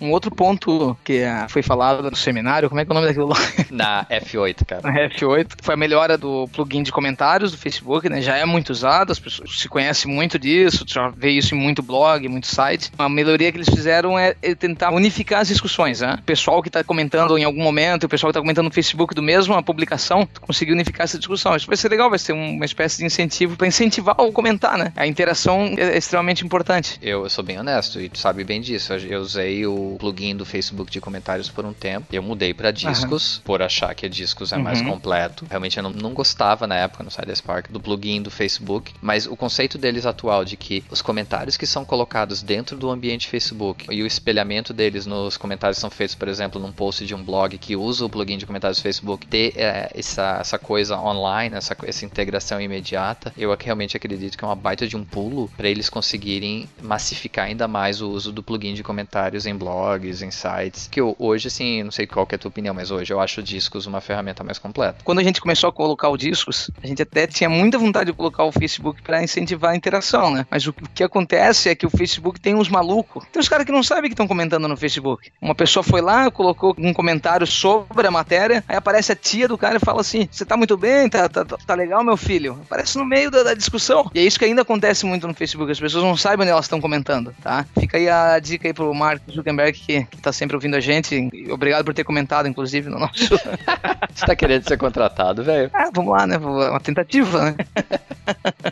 Um 0.03 0.11
outro 0.11 0.35
ponto 0.35 0.97
que 1.05 1.19
é, 1.19 1.47
foi 1.49 1.63
falado 1.63 2.11
no 2.11 2.17
seminário, 2.17 2.69
como 2.69 2.81
é 2.81 2.85
que 2.85 2.91
é 2.91 2.93
o 2.93 2.95
nome 2.95 3.07
daquilo 3.07 3.29
lá? 3.29 3.37
Na 3.71 4.05
F8, 4.07 4.65
cara. 4.67 4.83
Na 4.83 5.09
F8, 5.09 5.53
foi 5.63 5.75
a 5.75 5.77
melhora 5.77 6.19
do 6.19 6.49
plugin 6.49 6.83
de 6.83 6.91
comentários 6.91 7.53
do 7.53 7.59
Facebook, 7.59 8.09
né? 8.09 8.21
Já 8.21 8.37
é 8.37 8.45
muito 8.45 8.71
usado, 8.71 9.13
as 9.13 9.21
pessoas 9.21 9.61
se 9.61 9.69
conhecem 9.69 10.13
muito 10.13 10.41
disso, 10.41 10.85
já 10.89 11.09
vê 11.09 11.31
isso 11.31 11.55
em 11.55 11.59
muito 11.59 11.85
blog, 11.85 12.27
muito 12.29 12.49
site. 12.49 12.91
A 12.99 13.09
melhoria 13.09 13.53
que 13.53 13.59
eles 13.59 13.69
fizeram 13.69 14.19
é, 14.19 14.35
é 14.43 14.57
tentar 14.57 14.91
unificar 14.91 15.43
as 15.43 15.49
discussões, 15.49 16.01
né? 16.01 16.17
O 16.19 16.23
pessoal 16.25 16.61
que 16.61 16.69
está 16.69 16.83
comentando 16.83 17.39
em 17.39 17.45
algum 17.45 17.63
momento, 17.63 18.05
o 18.05 18.09
pessoal 18.09 18.33
que 18.33 18.33
está 18.33 18.41
comentando 18.41 18.65
no 18.65 18.73
Facebook 18.73 19.15
do 19.15 19.23
mesmo 19.23 19.55
a 19.55 19.63
publicação, 19.63 20.29
conseguir 20.41 20.73
unificar 20.73 21.05
essa 21.05 21.17
discussão. 21.17 21.55
Isso 21.55 21.69
vai 21.69 21.77
ser 21.77 21.89
legal, 21.89 22.11
vai 22.11 22.19
ser 22.19 22.33
uma 22.33 22.65
espécie 22.65 22.99
de 22.99 23.05
incentivo 23.05 23.57
para 23.57 23.69
incentivar 23.69 24.17
o 24.19 24.33
comentar, 24.33 24.77
né? 24.77 24.93
A 24.97 25.07
interação 25.07 25.75
é 25.77 25.97
extremamente 25.97 26.45
importante. 26.45 26.99
Eu, 27.01 27.23
eu 27.23 27.31
sou 27.31 27.45
bem 27.45 27.61
honesto 27.61 28.01
e 28.01 28.09
tu 28.09 28.19
sabe 28.19 28.43
bem 28.43 28.61
disso. 28.61 28.93
Eu 28.95 29.21
usei 29.21 29.65
o 29.65 29.92
plugin 29.97 30.37
do 30.37 30.45
Facebook 30.45 30.91
de 30.91 31.01
comentários 31.01 31.49
por 31.49 31.65
um 31.65 31.73
tempo. 31.73 32.07
Eu 32.13 32.23
mudei 32.23 32.55
para 32.55 32.71
discos, 32.71 33.37
uhum. 33.37 33.43
por 33.45 33.63
achar 33.63 33.95
que 33.95 34.07
a 34.07 34.09
discos 34.09 34.53
é 34.53 34.57
uhum. 34.57 34.63
mais 34.63 34.83
completo. 34.83 35.47
Realmente 35.49 35.77
eu 35.77 35.83
não, 35.83 35.91
não 35.91 36.13
gostava 36.13 36.67
na 36.67 36.77
época 36.77 37.05
no 37.05 37.11
Spark 37.11 37.71
do 37.71 37.81
plugin 37.81 38.23
do 38.23 38.31
Facebook, 38.31 38.93
mas 39.01 39.27
o 39.27 39.37
conceito 39.37 39.79
deles 39.79 40.07
atual 40.07 40.45
de 40.45 40.57
que 40.57 40.85
os 40.91 41.03
comentários 41.03 41.57
que 41.57 41.67
são 41.67 41.85
colocados 41.85 42.43
dentro 42.43 42.77
do 42.77 42.91
ambiente 42.91 43.29
Facebook 43.29 43.87
e 43.91 44.03
o 44.03 44.07
espelhamento 44.07 44.73
deles 44.73 45.07
nos 45.07 45.37
comentários 45.37 45.79
são 45.79 45.91
feitos, 45.91 46.15
por 46.15 46.29
exemplo, 46.29 46.61
num 46.61 46.73
post 46.73 47.05
de 47.05 47.15
um 47.15 47.23
blog 47.23 47.57
que 47.59 47.77
usa 47.77 48.05
o 48.05 48.11
plugin 48.11 48.39
de 48.39 48.47
comentários 48.47 48.79
do 48.79 48.83
Facebook, 48.83 49.27
ter 49.27 49.55
é, 49.57 49.91
essa, 49.95 50.39
essa 50.41 50.59
coisa 50.59 50.99
online, 50.99 51.57
essa, 51.57 51.77
essa 51.85 52.05
integração 52.05 52.61
imediata, 52.61 53.33
eu 53.37 53.57
realmente 53.59 53.97
acredito 53.97 54.37
que 54.37 54.45
é 54.45 54.47
uma 54.47 54.57
baita 54.57 54.87
de 54.87 54.97
um 54.97 55.05
pulo 55.05 55.51
para 55.57 55.69
eles 55.69 55.89
conseguirem 55.89 56.69
massificar 56.83 57.47
ainda 57.47 57.67
mais 57.67 58.01
o 58.01 58.11
uso 58.11 58.33
do 58.33 58.43
plugin 58.43 58.75
de 58.75 58.83
comentários 58.83 59.47
em 59.47 59.55
blog 59.55 59.82
blogs, 59.83 60.23
em 60.23 60.31
sites, 60.31 60.89
que 60.89 61.01
eu, 61.01 61.17
hoje, 61.19 61.49
assim, 61.49 61.83
não 61.83 61.91
sei 61.91 62.07
qual 62.07 62.27
é 62.31 62.35
a 62.37 62.39
tua 62.39 62.49
opinião, 62.49 62.75
mas 62.75 62.91
hoje 62.91 63.13
eu 63.13 63.21
acho 63.21 63.41
o 63.41 63.43
Discos 63.43 63.87
uma 63.87 64.01
ferramenta 64.01 64.45
mais 64.45 64.59
completa. 64.59 64.99
Quando 65.03 65.19
a 65.19 65.25
gente 65.25 65.41
começou 65.41 65.69
a 65.69 65.73
colocar 65.73 66.09
o 66.09 66.17
Discos, 66.17 66.71
a 66.83 66.87
gente 66.87 67.03
até 67.03 67.27
tinha 67.27 67.51
muita 67.51 67.79
vontade 67.79 68.11
de 68.11 68.17
colocar 68.17 68.45
o 68.45 68.53
Facebook 68.53 69.03
para 69.03 69.23
incentivar 69.23 69.73
a 69.73 69.77
interação, 69.77 70.31
né? 70.31 70.47
Mas 70.49 70.67
o 70.67 70.73
que 70.73 71.03
acontece 71.03 71.69
é 71.69 71.75
que 71.75 71.85
o 71.85 71.91
Facebook 71.91 72.41
tem 72.41 72.55
uns 72.55 72.69
malucos. 72.69 73.25
Tem 73.33 73.41
uns 73.41 73.49
caras 73.49 73.67
que 73.67 73.73
não 73.73 73.83
sabem 73.83 74.05
que 74.05 74.15
estão 74.15 74.29
comentando 74.29 74.69
no 74.69 74.77
Facebook. 74.77 75.31
Uma 75.41 75.55
pessoa 75.55 75.83
foi 75.83 76.01
lá, 76.01 76.31
colocou 76.31 76.75
um 76.79 76.93
comentário 76.93 77.47
sobre 77.47 78.07
a 78.07 78.11
matéria, 78.11 78.63
aí 78.69 78.77
aparece 78.77 79.11
a 79.11 79.17
tia 79.17 79.49
do 79.49 79.59
cara 79.59 79.77
e 79.77 79.81
fala 79.81 80.01
assim: 80.01 80.29
Você 80.31 80.45
tá 80.45 80.57
muito 80.57 80.77
bem? 80.77 81.09
Tá, 81.09 81.29
tá, 81.29 81.45
tá 81.45 81.75
legal, 81.75 82.05
meu 82.05 82.17
filho? 82.17 82.59
Aparece 82.63 82.97
no 82.97 83.05
meio 83.05 83.31
da, 83.31 83.43
da, 83.43 83.55
discussão. 83.55 84.11
E 84.15 84.21
é 84.21 84.23
isso 84.23 84.39
que 84.39 84.45
ainda 84.45 84.63
acontece 84.63 85.05
muito 85.05 85.27
no 85.27 85.35
Facebook. 85.35 85.71
As 85.73 85.81
pessoas 85.81 86.05
não 86.05 86.17
sabem 86.17 86.43
onde 86.43 86.51
elas 86.51 86.67
estão 86.67 86.81
comentando, 86.81 87.35
tá? 87.43 87.67
Fica 87.79 87.97
aí 87.97 88.09
a 88.09 88.39
dica 88.39 88.69
aí 88.69 88.75
pro 88.75 88.95
Mark 88.95 89.23
Zuckerberg 89.31 89.72
que, 89.73 90.05
que 90.05 90.17
tá 90.21 90.33
sempre 90.33 90.57
ouvindo 90.57 90.75
a 90.75 90.81
gente. 90.81 91.29
Obrigado 91.51 91.85
por 91.85 91.95
ter 91.95 92.05
comentado, 92.05 92.49
inclusive, 92.49 92.89
no 92.89 92.99
nosso. 92.99 93.29
Você 94.15 94.27
tá 94.27 94.37
querendo 94.37 94.69
ser 94.69 94.77
contratado, 94.77 95.43
velho? 95.43 95.71
Ah, 95.73 95.91
vamos 95.93 96.13
lá, 96.13 96.27
né? 96.27 96.37
Uma 96.39 96.81
tentativa, 96.81 97.53
né? 97.53 97.57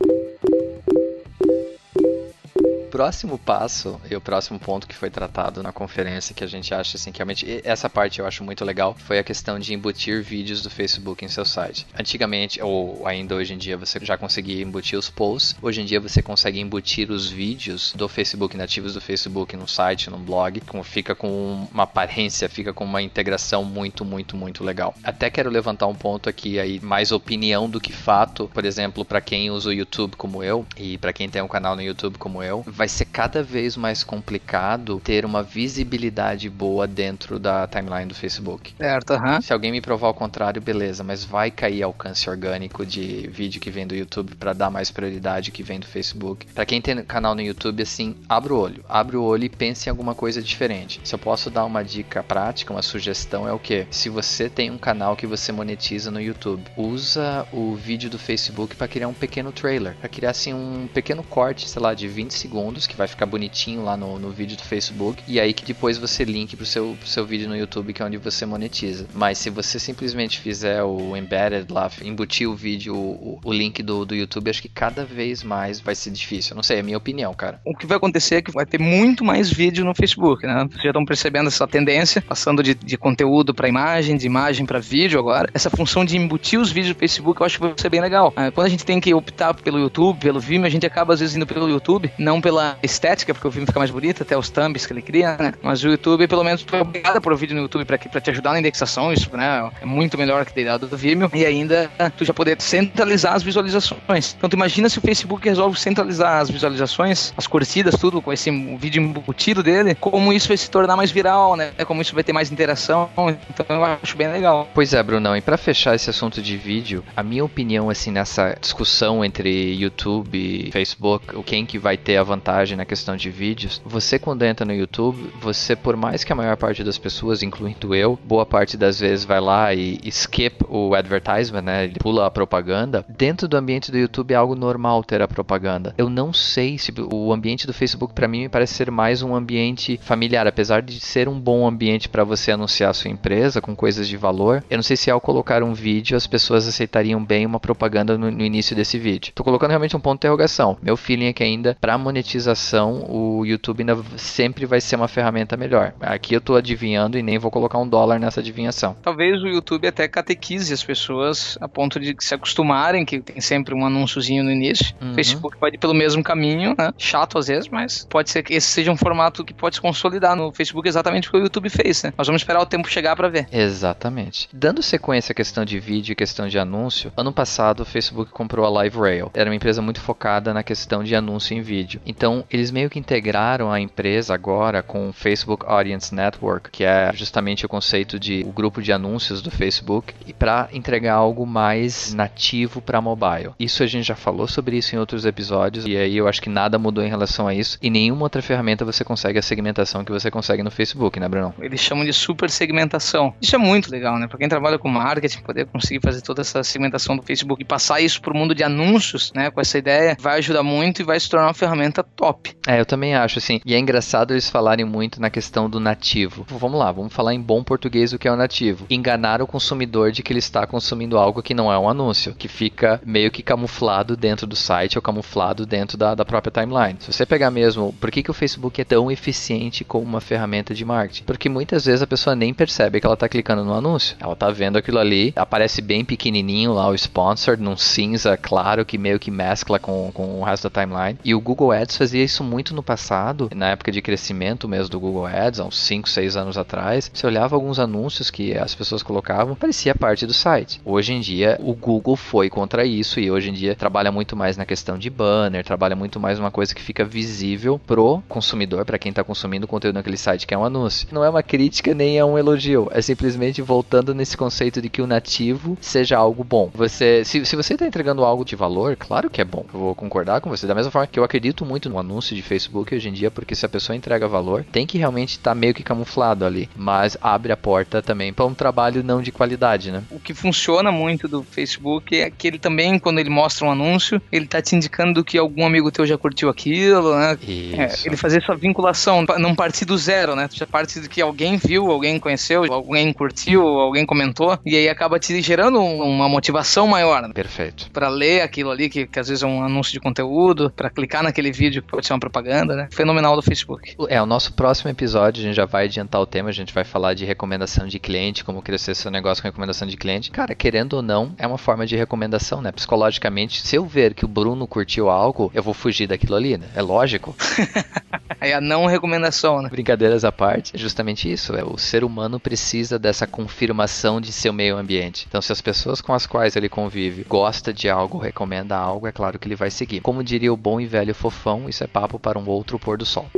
próximo 2.98 3.38
passo 3.38 4.00
e 4.10 4.16
o 4.16 4.20
próximo 4.20 4.58
ponto 4.58 4.84
que 4.84 4.94
foi 4.94 5.08
tratado 5.08 5.62
na 5.62 5.70
conferência 5.70 6.34
que 6.34 6.42
a 6.42 6.48
gente 6.48 6.74
acha 6.74 6.96
assim 6.96 7.12
que 7.12 7.18
realmente 7.18 7.60
essa 7.62 7.88
parte 7.88 8.18
eu 8.18 8.26
acho 8.26 8.42
muito 8.42 8.64
legal 8.64 8.96
foi 8.98 9.20
a 9.20 9.22
questão 9.22 9.56
de 9.56 9.72
embutir 9.72 10.20
vídeos 10.20 10.62
do 10.62 10.68
Facebook 10.68 11.24
em 11.24 11.28
seu 11.28 11.44
site. 11.44 11.86
Antigamente 11.96 12.60
ou 12.60 13.06
ainda 13.06 13.36
hoje 13.36 13.54
em 13.54 13.56
dia 13.56 13.76
você 13.76 14.00
já 14.02 14.18
conseguia 14.18 14.60
embutir 14.64 14.98
os 14.98 15.08
posts. 15.08 15.54
Hoje 15.62 15.80
em 15.80 15.84
dia 15.84 16.00
você 16.00 16.20
consegue 16.20 16.58
embutir 16.58 17.08
os 17.08 17.30
vídeos 17.30 17.92
do 17.94 18.08
Facebook 18.08 18.56
nativos 18.56 18.94
do 18.94 19.00
Facebook 19.00 19.56
no 19.56 19.68
site, 19.68 20.10
no 20.10 20.18
blog, 20.18 20.60
como 20.62 20.82
fica 20.82 21.14
com 21.14 21.68
uma 21.72 21.84
aparência, 21.84 22.48
fica 22.48 22.72
com 22.72 22.84
uma 22.84 23.00
integração 23.00 23.62
muito 23.62 24.04
muito 24.04 24.36
muito 24.36 24.64
legal. 24.64 24.92
Até 25.04 25.30
quero 25.30 25.50
levantar 25.50 25.86
um 25.86 25.94
ponto 25.94 26.28
aqui 26.28 26.58
aí 26.58 26.80
mais 26.80 27.12
opinião 27.12 27.70
do 27.70 27.80
que 27.80 27.92
fato, 27.92 28.50
por 28.52 28.64
exemplo, 28.64 29.04
para 29.04 29.20
quem 29.20 29.52
usa 29.52 29.68
o 29.68 29.72
YouTube 29.72 30.16
como 30.16 30.42
eu 30.42 30.66
e 30.76 30.98
para 30.98 31.12
quem 31.12 31.28
tem 31.28 31.40
um 31.40 31.46
canal 31.46 31.76
no 31.76 31.82
YouTube 31.82 32.18
como 32.18 32.42
eu, 32.42 32.64
vai 32.66 32.88
ser 32.88 33.04
cada 33.07 33.42
vez 33.42 33.76
mais 33.76 34.02
complicado 34.02 35.00
ter 35.04 35.25
uma 35.25 35.42
visibilidade 35.42 36.49
boa 36.49 36.87
dentro 36.87 37.38
da 37.38 37.66
timeline 37.66 38.07
do 38.07 38.14
Facebook. 38.14 38.75
Certo, 38.76 39.14
uhum. 39.14 39.40
Se 39.40 39.52
alguém 39.52 39.73
me 39.73 39.80
provar 39.80 40.09
o 40.09 40.14
contrário, 40.14 40.61
beleza, 40.61 41.04
mas 41.04 41.25
vai 41.25 41.50
cair 41.50 41.83
alcance 41.83 42.28
orgânico 42.28 42.85
de 42.85 43.28
vídeo 43.28 43.61
que 43.61 43.71
vem 43.71 43.87
do 43.87 43.95
YouTube 43.95 44.35
para 44.37 44.52
dar 44.52 44.71
mais 44.71 44.90
prioridade 44.90 45.50
que 45.50 45.62
vem 45.62 45.80
do 45.80 45.87
Facebook. 45.87 46.47
Para 46.54 46.66
quem 46.66 46.80
tem 46.80 47.02
canal 47.04 47.35
no 47.35 47.42
YouTube, 47.42 47.83
assim, 47.83 48.16
abre 48.28 48.52
o 48.52 48.59
olho, 48.59 48.85
abre 48.88 49.16
o 49.16 49.23
olho 49.23 49.45
e 49.45 49.49
pense 49.49 49.88
em 49.88 49.90
alguma 49.90 50.14
coisa 50.14 50.42
diferente. 50.42 51.00
Se 51.04 51.14
eu 51.14 51.18
posso 51.18 51.50
dar 51.50 51.64
uma 51.64 51.83
dica 51.83 52.23
prática, 52.23 52.73
uma 52.73 52.83
sugestão 52.83 53.49
é 53.49 53.52
o 53.52 53.59
que? 53.59 53.87
Se 53.90 54.09
você 54.09 54.49
tem 54.49 54.71
um 54.71 54.78
canal 54.78 55.16
que 55.16 55.26
você 55.26 55.52
monetiza 55.52 56.11
no 56.11 56.21
YouTube, 56.21 56.62
usa 56.76 57.47
o 57.52 57.75
vídeo 57.75 58.11
do 58.11 58.18
Facebook 58.18 58.76
para 58.76 58.88
criar 58.88 59.09
um 59.09 59.14
pequeno 59.14 59.52
trailer, 59.52 59.95
para 59.97 60.09
criar 60.09 60.30
assim 60.30 60.52
um 60.52 60.88
pequeno 60.92 61.23
corte, 61.23 61.68
sei 61.68 61.83
lá, 61.83 61.95
de 61.95 62.07
20 62.07 62.33
segundos 62.33 62.77
que 62.87 62.97
vai 62.97 63.08
ficar 63.08 63.26
bonitinho 63.26 63.85
lá 63.85 63.97
no, 63.97 64.18
no 64.18 64.30
vídeo 64.30 64.56
do 64.56 64.62
Facebook, 64.62 65.23
e 65.26 65.40
aí 65.40 65.52
que 65.52 65.64
depois 65.64 65.99
você 65.99 66.25
link 66.25 66.56
pro 66.56 66.66
seu, 66.66 66.97
pro 66.99 67.08
seu 67.08 67.25
vídeo 67.25 67.49
no 67.49 67.56
YouTube, 67.56 67.92
que 67.92 68.02
é 68.02 68.04
onde 68.04 68.16
você 68.16 68.47
monetiza. 68.47 69.06
Mas 69.14 69.38
se 69.38 69.50
você 69.50 69.78
simplesmente 69.78 70.40
fizer 70.40 70.82
o 70.82 71.16
embedded 71.16 71.73
lá, 71.73 71.90
embutir 72.02 72.49
o 72.49 72.54
vídeo, 72.54 72.94
o, 72.94 73.40
o 73.42 73.52
link 73.52 73.82
do, 73.82 74.04
do 74.04 74.14
YouTube, 74.14 74.50
acho 74.50 74.62
que 74.62 74.68
cada 74.68 75.04
vez 75.04 75.42
mais 75.42 75.80
vai 75.80 75.94
ser 75.94 76.11
difícil. 76.11 76.54
Não 76.54 76.62
sei, 76.62 76.78
é 76.78 76.80
a 76.80 76.82
minha 76.82 76.99
opinião, 76.99 77.32
cara. 77.35 77.61
O 77.64 77.76
que 77.76 77.87
vai 77.87 77.97
acontecer 77.97 78.37
é 78.37 78.42
que 78.42 78.50
vai 78.50 78.66
ter 78.66 78.78
muito 78.78 79.25
mais 79.25 79.50
vídeo 79.50 79.85
no 79.85 79.94
Facebook, 79.94 80.47
né? 80.47 80.66
Vocês 80.70 80.82
já 80.82 80.90
estão 80.90 81.04
percebendo 81.04 81.49
essa 81.49 81.66
tendência, 81.66 82.23
passando 82.23 82.62
de, 82.62 82.75
de 82.75 82.97
conteúdo 82.97 83.54
para 83.54 83.68
imagem, 83.68 84.16
de 84.16 84.26
imagem 84.26 84.66
para 84.66 84.78
vídeo 84.78 85.18
agora. 85.18 85.50
Essa 85.54 85.70
função 85.70 86.04
de 86.04 86.16
embutir 86.16 86.58
os 86.58 86.70
vídeos 86.70 86.94
do 86.94 86.99
Facebook 86.99 87.40
eu 87.40 87.47
acho 87.47 87.58
que 87.58 87.66
vai 87.66 87.75
ser 87.76 87.88
bem 87.88 88.00
legal. 88.00 88.32
Ah, 88.37 88.50
quando 88.50 88.66
a 88.66 88.70
gente 88.70 88.85
tem 88.85 89.00
que 89.00 89.12
optar 89.14 89.54
pelo 89.54 89.78
YouTube, 89.78 90.18
pelo 90.18 90.40
Vimeo, 90.40 90.66
a 90.66 90.70
gente 90.70 90.87
acaba 90.87 91.14
às 91.14 91.20
vezes 91.20 91.37
indo 91.37 91.47
pelo 91.47 91.68
YouTube, 91.68 92.11
não 92.18 92.40
pela 92.40 92.67
a 92.72 92.76
estética, 92.82 93.32
porque 93.34 93.46
o 93.46 93.50
Vimeo 93.50 93.66
fica 93.66 93.78
mais 93.78 93.90
bonito, 93.90 94.22
até 94.22 94.37
os 94.37 94.50
thumbs 94.50 94.87
que 94.87 94.92
ele 94.92 95.02
cria, 95.02 95.37
né? 95.38 95.52
Mas 95.62 95.82
o 95.82 95.88
YouTube, 95.88 96.26
pelo 96.26 96.44
menos, 96.44 96.62
tu 96.62 96.75
é 96.75 96.80
obrigado 96.80 97.20
por 97.20 97.34
vídeo 97.37 97.54
no 97.54 97.62
YouTube 97.62 97.84
pra, 97.84 97.98
pra 97.98 98.20
te 98.20 98.30
ajudar 98.30 98.52
na 98.52 98.58
indexação, 98.60 99.12
isso, 99.12 99.34
né? 99.37 99.70
É 99.80 99.87
muito 99.87 100.16
melhor 100.18 100.44
que 100.44 100.52
ter 100.52 100.64
dado 100.64 100.87
do 100.87 100.96
Vimeo. 100.96 101.30
E 101.34 101.44
ainda 101.44 101.90
tu 102.16 102.25
já 102.25 102.34
poder 102.34 102.60
centralizar 102.60 103.34
as 103.34 103.42
visualizações. 103.42 104.34
Então 104.37 104.48
tu 104.48 104.54
imagina 104.54 104.88
se 104.88 104.98
o 104.98 105.00
Facebook 105.00 105.46
resolve 105.48 105.78
centralizar 105.78 106.40
as 106.40 106.50
visualizações, 106.50 107.32
as 107.37 107.46
curtidas, 107.46 107.94
tudo, 107.94 108.20
com 108.20 108.32
esse 108.32 108.50
vídeo 108.76 109.02
embutido 109.02 109.62
dele, 109.62 109.94
como 109.94 110.32
isso 110.32 110.48
vai 110.48 110.56
se 110.56 110.70
tornar 110.70 110.96
mais 110.96 111.10
viral, 111.10 111.56
né? 111.56 111.72
Como 111.87 112.02
isso 112.02 112.14
vai 112.14 112.25
ter 112.25 112.32
mais 112.32 112.50
interação. 112.50 113.08
Então 113.50 113.64
eu 113.68 113.84
acho 113.84 114.16
bem 114.16 114.28
legal. 114.28 114.68
Pois 114.75 114.92
é, 114.92 115.02
Brunão, 115.02 115.37
e 115.37 115.40
para 115.40 115.56
fechar 115.56 115.94
esse 115.94 116.10
assunto 116.10 116.42
de 116.42 116.56
vídeo, 116.56 117.04
a 117.16 117.22
minha 117.22 117.44
opinião, 117.44 117.90
assim, 117.90 118.10
nessa 118.10 118.56
discussão 118.60 119.25
entre 119.25 119.75
YouTube 119.75 120.37
e 120.38 120.70
Facebook, 120.72 121.37
o 121.37 121.42
quem 121.42 121.64
que 121.64 121.78
vai 121.78 121.96
ter 121.96 122.16
a 122.16 122.22
vantagem 122.22 122.47
na 122.48 122.86
questão 122.86 123.14
de 123.14 123.28
vídeos, 123.28 123.80
você 123.84 124.18
quando 124.18 124.42
entra 124.42 124.64
no 124.64 124.72
YouTube, 124.72 125.30
você, 125.38 125.76
por 125.76 125.96
mais 125.96 126.24
que 126.24 126.32
a 126.32 126.36
maior 126.36 126.56
parte 126.56 126.82
das 126.82 126.96
pessoas, 126.96 127.42
incluindo 127.42 127.94
eu, 127.94 128.18
boa 128.24 128.46
parte 128.46 128.74
das 128.74 128.98
vezes 128.98 129.26
vai 129.26 129.38
lá 129.38 129.74
e 129.74 130.00
skip 130.04 130.64
o 130.66 130.94
advertisement, 130.94 131.60
né? 131.60 131.84
Ele 131.84 131.98
pula 131.98 132.26
a 132.26 132.30
propaganda. 132.30 133.04
Dentro 133.06 133.46
do 133.46 133.56
ambiente 133.56 133.92
do 133.92 133.98
YouTube 133.98 134.32
é 134.32 134.34
algo 134.34 134.54
normal 134.54 135.04
ter 135.04 135.20
a 135.20 135.28
propaganda. 135.28 135.94
Eu 135.98 136.08
não 136.08 136.32
sei 136.32 136.78
se 136.78 136.90
o 137.12 137.32
ambiente 137.34 137.66
do 137.66 137.74
Facebook 137.74 138.14
para 138.14 138.26
mim 138.26 138.40
me 138.40 138.48
parece 138.48 138.72
ser 138.72 138.90
mais 138.90 139.22
um 139.22 139.34
ambiente 139.34 140.00
familiar, 140.02 140.46
apesar 140.46 140.80
de 140.80 140.98
ser 141.00 141.28
um 141.28 141.38
bom 141.38 141.66
ambiente 141.66 142.08
para 142.08 142.24
você 142.24 142.50
anunciar 142.50 142.90
a 142.90 142.94
sua 142.94 143.10
empresa 143.10 143.60
com 143.60 143.76
coisas 143.76 144.08
de 144.08 144.16
valor. 144.16 144.64
Eu 144.70 144.78
não 144.78 144.82
sei 144.82 144.96
se 144.96 145.10
ao 145.10 145.20
colocar 145.20 145.62
um 145.62 145.74
vídeo 145.74 146.16
as 146.16 146.26
pessoas 146.26 146.66
aceitariam 146.66 147.22
bem 147.22 147.44
uma 147.44 147.60
propaganda 147.60 148.16
no, 148.16 148.30
no 148.30 148.42
início 148.42 148.74
desse 148.74 148.98
vídeo. 148.98 149.32
Tô 149.34 149.44
colocando 149.44 149.70
realmente 149.70 149.94
um 149.94 150.00
ponto 150.00 150.14
de 150.14 150.26
interrogação. 150.26 150.78
Meu 150.80 150.96
feeling 150.96 151.26
é 151.26 151.32
que 151.32 151.44
ainda 151.44 151.76
para 151.78 151.98
monetização 152.38 153.04
o 153.09 153.45
YouTube 153.45 153.80
ainda 153.80 153.99
sempre 154.16 154.64
vai 154.64 154.80
ser 154.80 154.97
uma 154.97 155.09
ferramenta 155.09 155.57
melhor. 155.57 155.92
Aqui 156.00 156.35
eu 156.35 156.40
tô 156.40 156.54
adivinhando 156.54 157.18
e 157.18 157.23
nem 157.23 157.38
vou 157.38 157.50
colocar 157.50 157.78
um 157.78 157.88
dólar 157.88 158.18
nessa 158.18 158.40
adivinhação. 158.40 158.97
Talvez 159.02 159.42
o 159.42 159.49
YouTube 159.49 159.87
até 159.87 160.07
catequize 160.07 160.73
as 160.73 160.83
pessoas 160.83 161.59
a 161.61 161.68
ponto 161.68 161.99
de 161.99 162.14
se 162.21 162.35
acostumarem 162.35 163.04
que 163.04 163.21
tem 163.21 163.40
sempre 163.40 163.75
um 163.75 163.85
anúnciozinho 163.85 164.45
no 164.45 164.50
início. 164.50 164.95
Uhum. 165.00 165.14
Facebook 165.14 165.59
pode 165.59 165.76
ir 165.76 165.78
pelo 165.78 165.95
mesmo 165.95 166.23
caminho, 166.23 166.75
né? 166.78 166.92
Chato 166.97 167.38
às 167.38 167.49
vezes, 167.49 167.68
mas 167.68 168.07
pode 168.09 168.30
ser 168.30 168.42
que 168.42 168.54
esse 168.54 168.68
seja 168.68 168.92
um 168.92 168.97
formato 168.97 169.45
que 169.45 169.52
pode 169.52 169.76
se 169.76 169.80
consolidar 169.80 170.37
no 170.37 170.52
Facebook 170.52 170.88
exatamente 170.88 171.28
o 171.28 171.30
que 171.33 171.37
o 171.38 171.40
YouTube 171.40 171.68
fez, 171.68 172.02
né? 172.04 172.12
Nós 172.16 172.26
vamos 172.26 172.42
esperar 172.42 172.61
o 172.61 172.66
tempo 172.66 172.88
chegar 172.88 173.16
para 173.16 173.28
ver. 173.28 173.49
Exatamente. 173.50 174.49
Dando 174.52 174.83
sequência 174.83 175.33
à 175.33 175.35
questão 175.35 175.64
de 175.64 175.78
vídeo 175.80 176.12
e 176.12 176.16
questão 176.16 176.49
de 176.49 176.59
anúncio, 176.59 177.12
ano 177.16 177.33
passado 177.33 177.80
o 177.80 177.85
Facebook 177.85 178.30
comprou 178.30 178.64
a 178.64 178.71
Live 178.71 178.99
Rail. 178.99 179.30
Era 179.35 179.50
uma 179.50 179.57
empresa 179.57 179.83
muito 179.83 180.00
focada 180.00 180.52
na 180.54 180.62
questão 180.62 181.02
de 181.02 181.14
anúncio 181.14 181.57
em 181.57 181.61
vídeo. 181.61 182.00
Então, 182.07 182.27
eles 182.50 182.70
meio 182.70 182.90
que 182.90 182.99
integraram 182.99 183.70
a 183.70 183.80
empresa 183.80 184.35
agora 184.35 184.82
com 184.82 185.08
o 185.08 185.12
Facebook 185.12 185.64
Audience 185.66 186.14
Network, 186.14 186.70
que 186.70 186.85
é 186.85 187.11
justamente 187.14 187.64
o 187.64 187.68
conceito 187.68 188.18
de 188.18 188.44
o 188.47 188.52
grupo 188.52 188.82
de 188.82 188.92
anúncios 188.92 189.42
do 189.42 189.50
Facebook, 189.50 190.14
e 190.26 190.32
para 190.32 190.68
entregar 190.73 191.14
algo 191.14 191.47
mais 191.47 192.12
nativo 192.14 192.80
para 192.80 193.00
mobile. 193.00 193.50
Isso 193.58 193.82
a 193.82 193.87
gente 193.87 194.06
já 194.06 194.16
falou 194.16 194.47
sobre 194.47 194.76
isso 194.76 194.94
em 194.94 194.99
outros 194.99 195.25
episódios 195.25 195.87
e 195.87 195.97
aí 195.97 196.16
eu 196.16 196.28
acho 196.28 196.40
que 196.40 196.49
nada 196.49 196.78
mudou 196.78 197.04
em 197.04 197.08
relação 197.08 197.47
a 197.47 197.54
isso. 197.54 197.78
E 197.82 197.90
nenhuma 197.90 198.23
outra 198.23 198.42
ferramenta 198.42 198.85
você 198.85 199.04
consegue 199.04 199.38
a 199.38 199.42
segmentação 199.42 200.04
que 200.04 200.12
você 200.12 200.30
consegue 200.30 200.62
no 200.62 200.70
Facebook, 200.70 201.18
né, 201.18 201.28
Bruno? 201.28 201.54
Eles 201.61 201.80
chamam 201.80 202.04
de 202.04 202.12
super 202.12 202.50
segmentação. 202.50 203.35
Isso 203.40 203.54
é 203.54 203.58
muito 203.58 203.90
legal, 203.90 204.18
né? 204.18 204.26
Para 204.26 204.38
quem 204.38 204.49
trabalha 204.49 204.78
com 204.78 204.88
marketing, 204.88 205.40
poder 205.40 205.66
conseguir 205.66 206.00
fazer 206.00 206.20
toda 206.23 206.40
essa 206.40 206.62
segmentação 206.62 207.16
do 207.16 207.23
Facebook 207.23 207.62
e 207.62 207.64
passar 207.64 208.00
isso 208.00 208.20
para 208.20 208.32
o 208.32 208.37
mundo 208.37 208.54
de 208.54 208.62
anúncios, 208.62 209.32
né? 209.35 209.50
Com 209.50 209.61
essa 209.61 209.78
ideia, 209.78 210.16
vai 210.20 210.38
ajudar 210.38 210.62
muito 210.62 211.02
e 211.02 211.04
vai 211.04 211.18
se 211.18 211.28
tornar 211.28 211.47
uma 211.47 211.54
ferramenta 211.54 212.02
top. 212.18 212.52
É, 212.66 212.80
eu 212.80 212.84
também 212.84 213.14
acho 213.14 213.38
assim. 213.38 213.60
E 213.64 213.75
é 213.75 213.78
engraçado 213.78 214.34
eles 214.34 214.50
falarem 214.50 214.84
muito 214.84 215.20
na 215.20 215.30
questão 215.30 215.70
do 215.70 215.78
nativo. 215.78 216.44
Vamos 216.48 216.78
lá, 216.78 216.90
vamos 216.90 217.14
falar 217.14 217.32
em 217.32 217.40
bom 217.40 217.62
português 217.62 218.12
o 218.12 218.18
que 218.18 218.26
é 218.26 218.32
o 218.32 218.37
nativo. 218.37 218.87
Enganar 218.90 219.40
o 219.40 219.46
consumidor 219.46 220.10
de 220.10 220.22
que 220.22 220.32
ele 220.32 220.40
está 220.40 220.66
consumindo 220.66 221.16
algo 221.16 221.42
que 221.42 221.54
não 221.54 221.72
é 221.72 221.78
um 221.78 221.88
anúncio, 221.88 222.34
que 222.34 222.48
fica 222.48 223.00
meio 223.06 223.30
que 223.30 223.42
camuflado 223.42 224.16
dentro 224.16 224.46
do 224.46 224.56
site 224.56 224.98
ou 224.98 225.02
camuflado 225.02 225.64
dentro 225.64 225.96
da, 225.96 226.14
da 226.14 226.25
própria 226.25 226.50
timeline. 226.50 226.98
Se 226.98 227.12
você 227.12 227.25
pegar 227.25 227.52
mesmo, 227.52 227.94
por 228.00 228.10
que, 228.10 228.22
que 228.22 228.30
o 228.30 228.34
Facebook 228.34 228.80
é 228.80 228.84
tão 228.84 229.10
eficiente 229.10 229.84
como 229.84 230.04
uma 230.04 230.20
ferramenta 230.20 230.75
de 230.75 230.84
marketing? 230.84 231.22
Porque 231.22 231.48
muitas 231.48 231.84
vezes 231.87 232.02
a 232.02 232.06
pessoa 232.06 232.34
nem 232.34 232.52
percebe 232.52 233.00
que 233.00 233.06
ela 233.06 233.14
está 233.14 233.28
clicando 233.28 233.64
no 233.64 233.75
anúncio. 233.75 234.16
Ela 234.18 234.32
está 234.32 234.50
vendo 234.50 234.76
aquilo 234.76 234.98
ali, 234.98 235.32
aparece 235.37 235.80
bem 235.80 236.04
pequenininho 236.04 236.72
lá 236.72 236.88
o 236.88 236.94
sponsor, 236.96 237.56
num 237.58 237.76
cinza 237.76 238.37
claro 238.37 238.84
que 238.84 238.98
meio 238.98 239.20
que 239.20 239.30
mescla 239.30 239.78
com, 239.78 240.10
com 240.12 240.40
o 240.40 240.44
resto 240.44 240.68
da 240.68 240.82
timeline. 240.82 241.18
E 241.25 241.32
o 241.32 241.40
Google 241.40 241.70
Ads 241.70 242.07
fazia 242.08 242.24
isso 242.24 242.42
muito 242.42 242.74
no 242.74 242.82
passado, 242.82 243.50
na 243.54 243.68
época 243.68 243.92
de 243.92 244.00
crescimento 244.00 244.66
mesmo 244.66 244.88
do 244.88 244.98
Google 244.98 245.26
Ads, 245.26 245.60
há 245.60 245.64
uns 245.64 245.78
5, 245.78 246.08
6 246.08 246.36
anos 246.36 246.56
atrás. 246.56 247.10
Você 247.12 247.26
olhava 247.26 247.54
alguns 247.54 247.78
anúncios 247.78 248.30
que 248.30 248.56
as 248.56 248.74
pessoas 248.74 249.02
colocavam, 249.02 249.54
parecia 249.54 249.94
parte 249.94 250.24
do 250.24 250.32
site. 250.32 250.80
Hoje 250.86 251.12
em 251.12 251.20
dia, 251.20 251.60
o 251.62 251.74
Google 251.74 252.16
foi 252.16 252.48
contra 252.48 252.86
isso 252.86 253.20
e 253.20 253.30
hoje 253.30 253.50
em 253.50 253.52
dia 253.52 253.74
trabalha 253.74 254.10
muito 254.10 254.34
mais 254.34 254.56
na 254.56 254.64
questão 254.64 254.96
de 254.96 255.10
banner, 255.10 255.62
trabalha 255.62 255.94
muito 255.94 256.18
mais 256.18 256.38
uma 256.38 256.50
coisa 256.50 256.74
que 256.74 256.80
fica 256.80 257.04
visível 257.04 257.78
pro 257.78 258.22
consumidor, 258.26 258.86
para 258.86 258.98
quem 258.98 259.10
está 259.10 259.22
consumindo 259.22 259.66
o 259.66 259.68
conteúdo 259.68 259.96
naquele 259.96 260.16
site 260.16 260.46
que 260.46 260.54
é 260.54 260.58
um 260.58 260.64
anúncio. 260.64 261.08
Não 261.12 261.22
é 261.22 261.28
uma 261.28 261.42
crítica 261.42 261.92
nem 261.92 262.16
é 262.16 262.24
um 262.24 262.38
elogio, 262.38 262.88
é 262.90 263.02
simplesmente 263.02 263.60
voltando 263.60 264.14
nesse 264.14 264.34
conceito 264.34 264.80
de 264.80 264.88
que 264.88 265.02
o 265.02 265.06
nativo 265.06 265.76
seja 265.78 266.16
algo 266.16 266.42
bom. 266.42 266.70
Você, 266.74 267.22
se, 267.22 267.44
se 267.44 267.54
você 267.54 267.74
está 267.74 267.87
entregando 267.87 268.24
algo 268.24 268.46
de 268.46 268.56
valor, 268.56 268.96
claro 268.96 269.28
que 269.28 269.42
é 269.42 269.44
bom. 269.44 269.66
Eu 269.74 269.78
vou 269.78 269.94
concordar 269.94 270.40
com 270.40 270.48
você 270.48 270.66
da 270.66 270.74
mesma 270.74 270.90
forma 270.90 271.06
que 271.06 271.18
eu 271.18 271.24
acredito 271.24 271.66
muito 271.66 271.90
no 271.90 271.97
anúncio 271.98 272.34
de 272.34 272.42
Facebook 272.42 272.94
hoje 272.94 273.08
em 273.08 273.12
dia, 273.12 273.30
porque 273.30 273.54
se 273.54 273.66
a 273.66 273.68
pessoa 273.68 273.96
entrega 273.96 274.28
valor, 274.28 274.64
tem 274.70 274.87
que 274.87 274.98
realmente 274.98 275.30
estar 275.30 275.50
tá 275.50 275.54
meio 275.54 275.74
que 275.74 275.82
camuflado 275.82 276.44
ali, 276.44 276.68
mas 276.76 277.16
abre 277.20 277.52
a 277.52 277.56
porta 277.56 278.02
também 278.02 278.32
para 278.32 278.44
um 278.44 278.54
trabalho 278.54 279.02
não 279.02 279.22
de 279.22 279.32
qualidade, 279.32 279.90
né? 279.90 280.02
O 280.11 280.18
que 280.18 280.34
funciona 280.34 280.90
muito 280.90 281.28
do 281.28 281.42
Facebook 281.42 282.18
é 282.18 282.30
que 282.30 282.46
ele 282.46 282.58
também, 282.58 282.98
quando 282.98 283.18
ele 283.18 283.30
mostra 283.30 283.66
um 283.66 283.70
anúncio, 283.70 284.20
ele 284.30 284.46
tá 284.46 284.61
te 284.61 284.76
indicando 284.76 285.24
que 285.24 285.38
algum 285.38 285.66
amigo 285.66 285.90
teu 285.90 286.06
já 286.06 286.16
curtiu 286.16 286.48
aquilo, 286.48 287.16
né? 287.16 287.38
É, 287.46 287.92
ele 288.04 288.16
fazer 288.16 288.42
essa 288.42 288.54
vinculação, 288.54 289.24
não 289.38 289.54
partir 289.54 289.84
do 289.84 289.96
zero, 289.96 290.34
né? 290.34 290.48
Tu 290.48 290.56
já 290.56 290.66
parte 290.66 291.00
de 291.00 291.08
que 291.08 291.20
alguém 291.20 291.56
viu, 291.56 291.90
alguém 291.90 292.18
conheceu, 292.18 292.64
alguém 292.72 293.12
curtiu, 293.12 293.62
alguém 293.62 294.06
comentou, 294.06 294.58
e 294.64 294.76
aí 294.76 294.88
acaba 294.88 295.18
te 295.18 295.40
gerando 295.40 295.80
uma 295.80 296.28
motivação 296.28 296.87
maior. 296.87 297.22
Né? 297.22 297.30
Perfeito. 297.34 297.90
Para 297.90 298.08
ler 298.08 298.42
aquilo 298.42 298.70
ali, 298.70 298.88
que, 298.88 299.06
que 299.06 299.18
às 299.18 299.28
vezes 299.28 299.42
é 299.42 299.46
um 299.46 299.62
anúncio 299.62 299.92
de 299.92 300.00
conteúdo, 300.00 300.72
para 300.74 300.90
clicar 300.90 301.22
naquele 301.22 301.50
vídeo 301.50 301.82
pode 301.88 302.07
ser 302.07 302.12
uma 302.12 302.20
propaganda, 302.20 302.77
né? 302.77 302.88
Fenomenal 302.90 303.35
do 303.35 303.42
Facebook. 303.42 303.96
É, 304.09 304.20
o 304.20 304.27
nosso 304.27 304.53
próximo 304.53 304.90
episódio, 304.90 305.42
a 305.42 305.46
gente 305.46 305.57
já 305.57 305.64
vai 305.64 305.87
adiantar 305.87 306.20
o 306.20 306.27
tema, 306.27 306.48
a 306.51 306.53
gente 306.53 306.72
vai 306.72 306.85
falar 306.85 307.14
de 307.14 307.24
recomendação 307.24 307.87
de 307.87 307.98
cliente, 307.98 308.44
como 308.44 308.62
crescer 308.62 308.94
seu 308.94 309.11
negócio 309.11 309.42
com 309.42 309.48
recomendação 309.48 309.88
de 309.88 309.96
cliente. 309.96 310.31
Cara, 310.31 310.55
querendo 310.55 310.94
ou 310.94 311.03
não, 311.03 311.35
é 311.38 311.46
uma 311.46 311.59
forma 311.59 311.87
de 311.87 311.96
recomendação, 311.96 312.61
né? 312.61 312.70
Psicologicamente, 312.72 313.61
se 313.61 313.77
eu 313.77 313.87
ver 313.87 314.14
que 314.14 314.24
o 314.24 314.29
Bruno 314.29 314.66
curtiu 314.66 315.09
algo, 315.09 315.51
eu 315.55 315.62
vou 315.62 315.74
fugir 315.74 316.07
daquilo 316.07 316.37
ali, 316.37 316.57
né? 316.59 316.66
É 316.74 316.83
lógico. 316.83 317.35
é 318.40 318.53
a 318.53 318.61
não 318.61 318.87
recomendação, 318.87 319.62
né? 319.62 319.68
Brincadeiras 319.68 320.24
à 320.24 320.33
parte, 320.33 320.74
é 320.74 320.79
justamente 320.79 321.31
isso. 321.31 321.55
É, 321.55 321.64
o 321.64 321.77
ser 321.79 322.05
humano 322.05 322.38
precisa 322.38 322.98
dessa 322.98 323.27
confirmação 323.27 324.20
de 324.20 324.33
seu 324.33 324.53
meio 324.53 324.77
ambiente. 324.77 325.27
Então, 325.29 325.40
se 325.40 325.53
as 325.53 325.61
pessoas 325.61 326.01
com 326.01 326.12
as 326.12 326.27
quais 326.27 326.57
ele 326.57 326.68
convive 326.68 327.24
gosta 327.24 327.72
de 327.72 327.88
algo, 327.88 328.18
recomenda 328.18 328.77
algo, 328.77 329.07
é 329.07 329.12
claro 329.12 329.38
que 329.38 329.48
ele 329.48 329.57
vai 329.57 329.70
seguir. 329.70 330.01
Como 330.01 330.24
diria 330.24 330.53
o 330.53 330.57
bom 330.57 330.81
e 330.81 330.87
velho 330.87 331.14
fofão, 331.14 331.68
isso 331.68 331.85
é 331.85 331.87
papo 331.87 332.18
para 332.18 332.38
um 332.38 332.48
outro 332.48 332.79
pôr 332.79 332.96
do 332.96 333.07
sol. 333.07 333.29